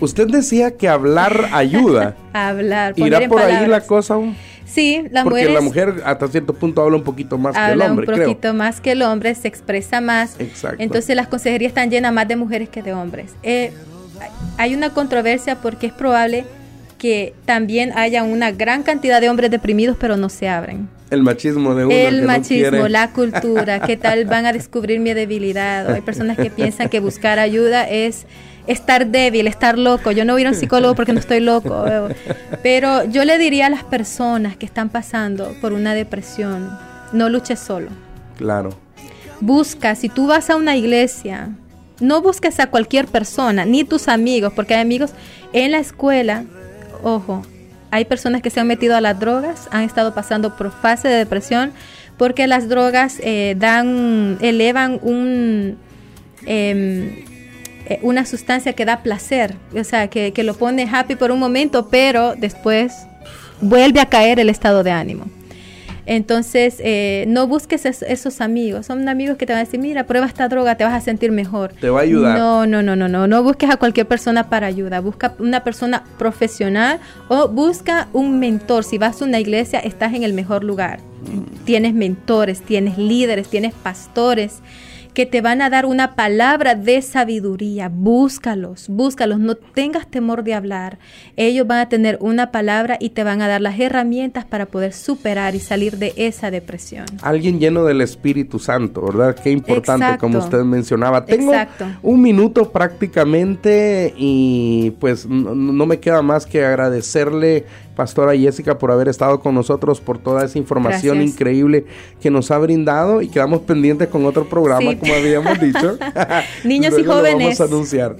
Usted 0.00 0.26
decía 0.28 0.76
que 0.76 0.88
hablar 0.88 1.48
ayuda. 1.52 2.16
a 2.32 2.48
hablar, 2.50 2.94
poner 2.94 3.08
¿Irá 3.08 3.22
en 3.24 3.28
por 3.30 3.42
ahí 3.42 3.66
la 3.68 3.80
cosa 3.82 4.14
aún? 4.14 4.34
Sí, 4.72 5.06
las 5.10 5.24
Porque 5.24 5.40
mujeres 5.40 5.54
la 5.54 5.60
mujer 5.60 6.02
hasta 6.06 6.28
cierto 6.28 6.54
punto 6.54 6.82
habla 6.82 6.96
un 6.96 7.02
poquito 7.02 7.36
más 7.36 7.54
que 7.54 7.60
el 7.60 7.72
habla 7.72 7.90
hombre, 7.90 8.06
un 8.08 8.14
creo. 8.14 8.28
poquito 8.28 8.54
más 8.54 8.80
que 8.80 8.92
el 8.92 9.02
hombre, 9.02 9.34
se 9.34 9.48
expresa 9.48 10.00
más. 10.00 10.36
Exacto. 10.38 10.82
Entonces 10.82 11.14
las 11.14 11.26
consejerías 11.28 11.70
están 11.70 11.90
llenas 11.90 12.12
más 12.12 12.26
de 12.26 12.36
mujeres 12.36 12.68
que 12.70 12.82
de 12.82 12.94
hombres. 12.94 13.32
Eh, 13.42 13.72
hay 14.56 14.74
una 14.74 14.90
controversia 14.90 15.56
porque 15.56 15.88
es 15.88 15.92
probable 15.92 16.46
que 16.98 17.34
también 17.44 17.92
haya 17.98 18.22
una 18.22 18.50
gran 18.52 18.82
cantidad 18.82 19.20
de 19.20 19.28
hombres 19.28 19.50
deprimidos, 19.50 19.96
pero 20.00 20.16
no 20.16 20.28
se 20.28 20.48
abren. 20.48 20.88
El 21.12 21.22
machismo 21.22 21.74
de 21.74 21.84
uno. 21.84 21.94
El 21.94 22.22
machismo, 22.22 22.88
la 22.88 23.10
cultura, 23.12 23.80
qué 23.80 23.98
tal 23.98 24.24
van 24.24 24.46
a 24.46 24.52
descubrir 24.54 24.98
mi 24.98 25.12
debilidad. 25.12 25.90
O 25.90 25.94
hay 25.94 26.00
personas 26.00 26.38
que 26.38 26.48
piensan 26.48 26.88
que 26.88 27.00
buscar 27.00 27.38
ayuda 27.38 27.86
es 27.86 28.24
estar 28.66 29.06
débil, 29.06 29.46
estar 29.46 29.78
loco. 29.78 30.10
Yo 30.10 30.24
no 30.24 30.32
voy 30.32 30.40
a 30.40 30.44
ir 30.44 30.46
a 30.46 30.50
un 30.52 30.56
psicólogo 30.56 30.94
porque 30.94 31.12
no 31.12 31.20
estoy 31.20 31.40
loco. 31.40 31.84
Pero 32.62 33.04
yo 33.04 33.26
le 33.26 33.36
diría 33.36 33.66
a 33.66 33.68
las 33.68 33.84
personas 33.84 34.56
que 34.56 34.64
están 34.64 34.88
pasando 34.88 35.54
por 35.60 35.74
una 35.74 35.92
depresión, 35.92 36.70
no 37.12 37.28
luches 37.28 37.60
solo. 37.60 37.90
Claro. 38.38 38.70
Busca, 39.42 39.94
si 39.96 40.08
tú 40.08 40.28
vas 40.28 40.48
a 40.48 40.56
una 40.56 40.76
iglesia, 40.76 41.50
no 42.00 42.22
busques 42.22 42.58
a 42.58 42.68
cualquier 42.68 43.06
persona, 43.06 43.66
ni 43.66 43.84
tus 43.84 44.08
amigos, 44.08 44.54
porque 44.54 44.72
hay 44.72 44.80
amigos 44.80 45.10
en 45.52 45.72
la 45.72 45.78
escuela, 45.78 46.44
ojo, 47.02 47.42
hay 47.92 48.06
personas 48.06 48.40
que 48.40 48.48
se 48.48 48.58
han 48.58 48.66
metido 48.66 48.96
a 48.96 49.02
las 49.02 49.20
drogas, 49.20 49.68
han 49.70 49.82
estado 49.82 50.14
pasando 50.14 50.56
por 50.56 50.72
fase 50.72 51.08
de 51.08 51.16
depresión, 51.18 51.72
porque 52.16 52.46
las 52.46 52.66
drogas 52.66 53.20
eh, 53.22 53.54
dan, 53.58 54.38
elevan 54.40 54.98
un, 55.02 55.76
em, 56.46 57.10
eh, 57.86 57.98
una 58.00 58.24
sustancia 58.24 58.72
que 58.72 58.86
da 58.86 59.02
placer, 59.02 59.56
o 59.78 59.84
sea, 59.84 60.08
que, 60.08 60.32
que 60.32 60.42
lo 60.42 60.54
pone 60.54 60.88
happy 60.90 61.16
por 61.16 61.30
un 61.30 61.38
momento, 61.38 61.90
pero 61.90 62.34
después 62.34 62.94
vuelve 63.60 64.00
a 64.00 64.06
caer 64.06 64.40
el 64.40 64.48
estado 64.48 64.82
de 64.82 64.90
ánimo. 64.90 65.26
Entonces, 66.06 66.76
eh, 66.80 67.24
no 67.28 67.46
busques 67.46 67.86
es- 67.86 68.02
esos 68.02 68.40
amigos. 68.40 68.86
Son 68.86 69.08
amigos 69.08 69.36
que 69.36 69.46
te 69.46 69.52
van 69.52 69.62
a 69.62 69.64
decir, 69.64 69.78
mira, 69.80 70.04
prueba 70.06 70.26
esta 70.26 70.48
droga, 70.48 70.74
te 70.76 70.84
vas 70.84 70.94
a 70.94 71.00
sentir 71.00 71.30
mejor. 71.32 71.72
Te 71.80 71.90
va 71.90 72.00
a 72.00 72.02
ayudar. 72.02 72.38
No, 72.38 72.66
no, 72.66 72.82
no, 72.82 72.96
no, 72.96 73.08
no. 73.08 73.26
No 73.26 73.42
busques 73.42 73.70
a 73.70 73.76
cualquier 73.76 74.06
persona 74.06 74.48
para 74.48 74.66
ayuda. 74.66 75.00
Busca 75.00 75.34
una 75.38 75.62
persona 75.64 76.04
profesional 76.18 76.98
o 77.28 77.48
busca 77.48 78.08
un 78.12 78.38
mentor. 78.38 78.84
Si 78.84 78.98
vas 78.98 79.22
a 79.22 79.24
una 79.24 79.38
iglesia, 79.40 79.78
estás 79.80 80.12
en 80.14 80.22
el 80.24 80.32
mejor 80.32 80.64
lugar. 80.64 80.98
Tienes 81.64 81.94
mentores, 81.94 82.62
tienes 82.62 82.98
líderes, 82.98 83.48
tienes 83.48 83.72
pastores 83.74 84.58
que 85.14 85.26
te 85.26 85.40
van 85.40 85.60
a 85.60 85.70
dar 85.70 85.86
una 85.86 86.14
palabra 86.14 86.74
de 86.74 87.02
sabiduría. 87.02 87.90
Búscalos, 87.92 88.88
búscalos. 88.88 89.38
No 89.38 89.54
tengas 89.54 90.06
temor 90.06 90.42
de 90.42 90.54
hablar. 90.54 90.98
Ellos 91.36 91.66
van 91.66 91.80
a 91.80 91.88
tener 91.88 92.18
una 92.20 92.50
palabra 92.50 92.96
y 92.98 93.10
te 93.10 93.24
van 93.24 93.42
a 93.42 93.48
dar 93.48 93.60
las 93.60 93.78
herramientas 93.78 94.44
para 94.44 94.66
poder 94.66 94.92
superar 94.92 95.54
y 95.54 95.60
salir 95.60 95.98
de 95.98 96.14
esa 96.16 96.50
depresión. 96.50 97.06
Alguien 97.20 97.60
lleno 97.60 97.84
del 97.84 98.00
Espíritu 98.00 98.58
Santo, 98.58 99.02
¿verdad? 99.02 99.36
Qué 99.42 99.50
importante, 99.50 100.04
Exacto. 100.04 100.26
como 100.26 100.38
usted 100.38 100.62
mencionaba. 100.62 101.24
Tengo 101.24 101.52
Exacto. 101.52 101.86
un 102.02 102.22
minuto 102.22 102.70
prácticamente 102.70 104.14
y 104.16 104.92
pues 104.98 105.26
no, 105.26 105.54
no 105.54 105.86
me 105.86 106.00
queda 106.00 106.22
más 106.22 106.46
que 106.46 106.64
agradecerle, 106.64 107.66
Pastora 107.96 108.36
Jessica, 108.36 108.78
por 108.78 108.90
haber 108.90 109.08
estado 109.08 109.40
con 109.40 109.54
nosotros, 109.54 110.00
por 110.00 110.18
toda 110.18 110.44
esa 110.44 110.58
información 110.58 111.16
Gracias. 111.16 111.34
increíble 111.34 111.84
que 112.20 112.30
nos 112.30 112.50
ha 112.50 112.58
brindado 112.58 113.20
y 113.22 113.28
quedamos 113.28 113.60
pendientes 113.62 114.08
con 114.08 114.24
otro 114.24 114.48
programa, 114.48 114.90
Sí. 114.92 114.96
como 114.96 115.14
habíamos 115.14 115.60
dicho. 115.60 115.98
Niños 116.64 116.94
y 116.98 117.02
Luego 117.02 117.12
lo 117.14 117.18
jóvenes. 117.18 117.58
vamos 117.58 117.60
a 117.60 117.64
anunciar. 117.64 118.16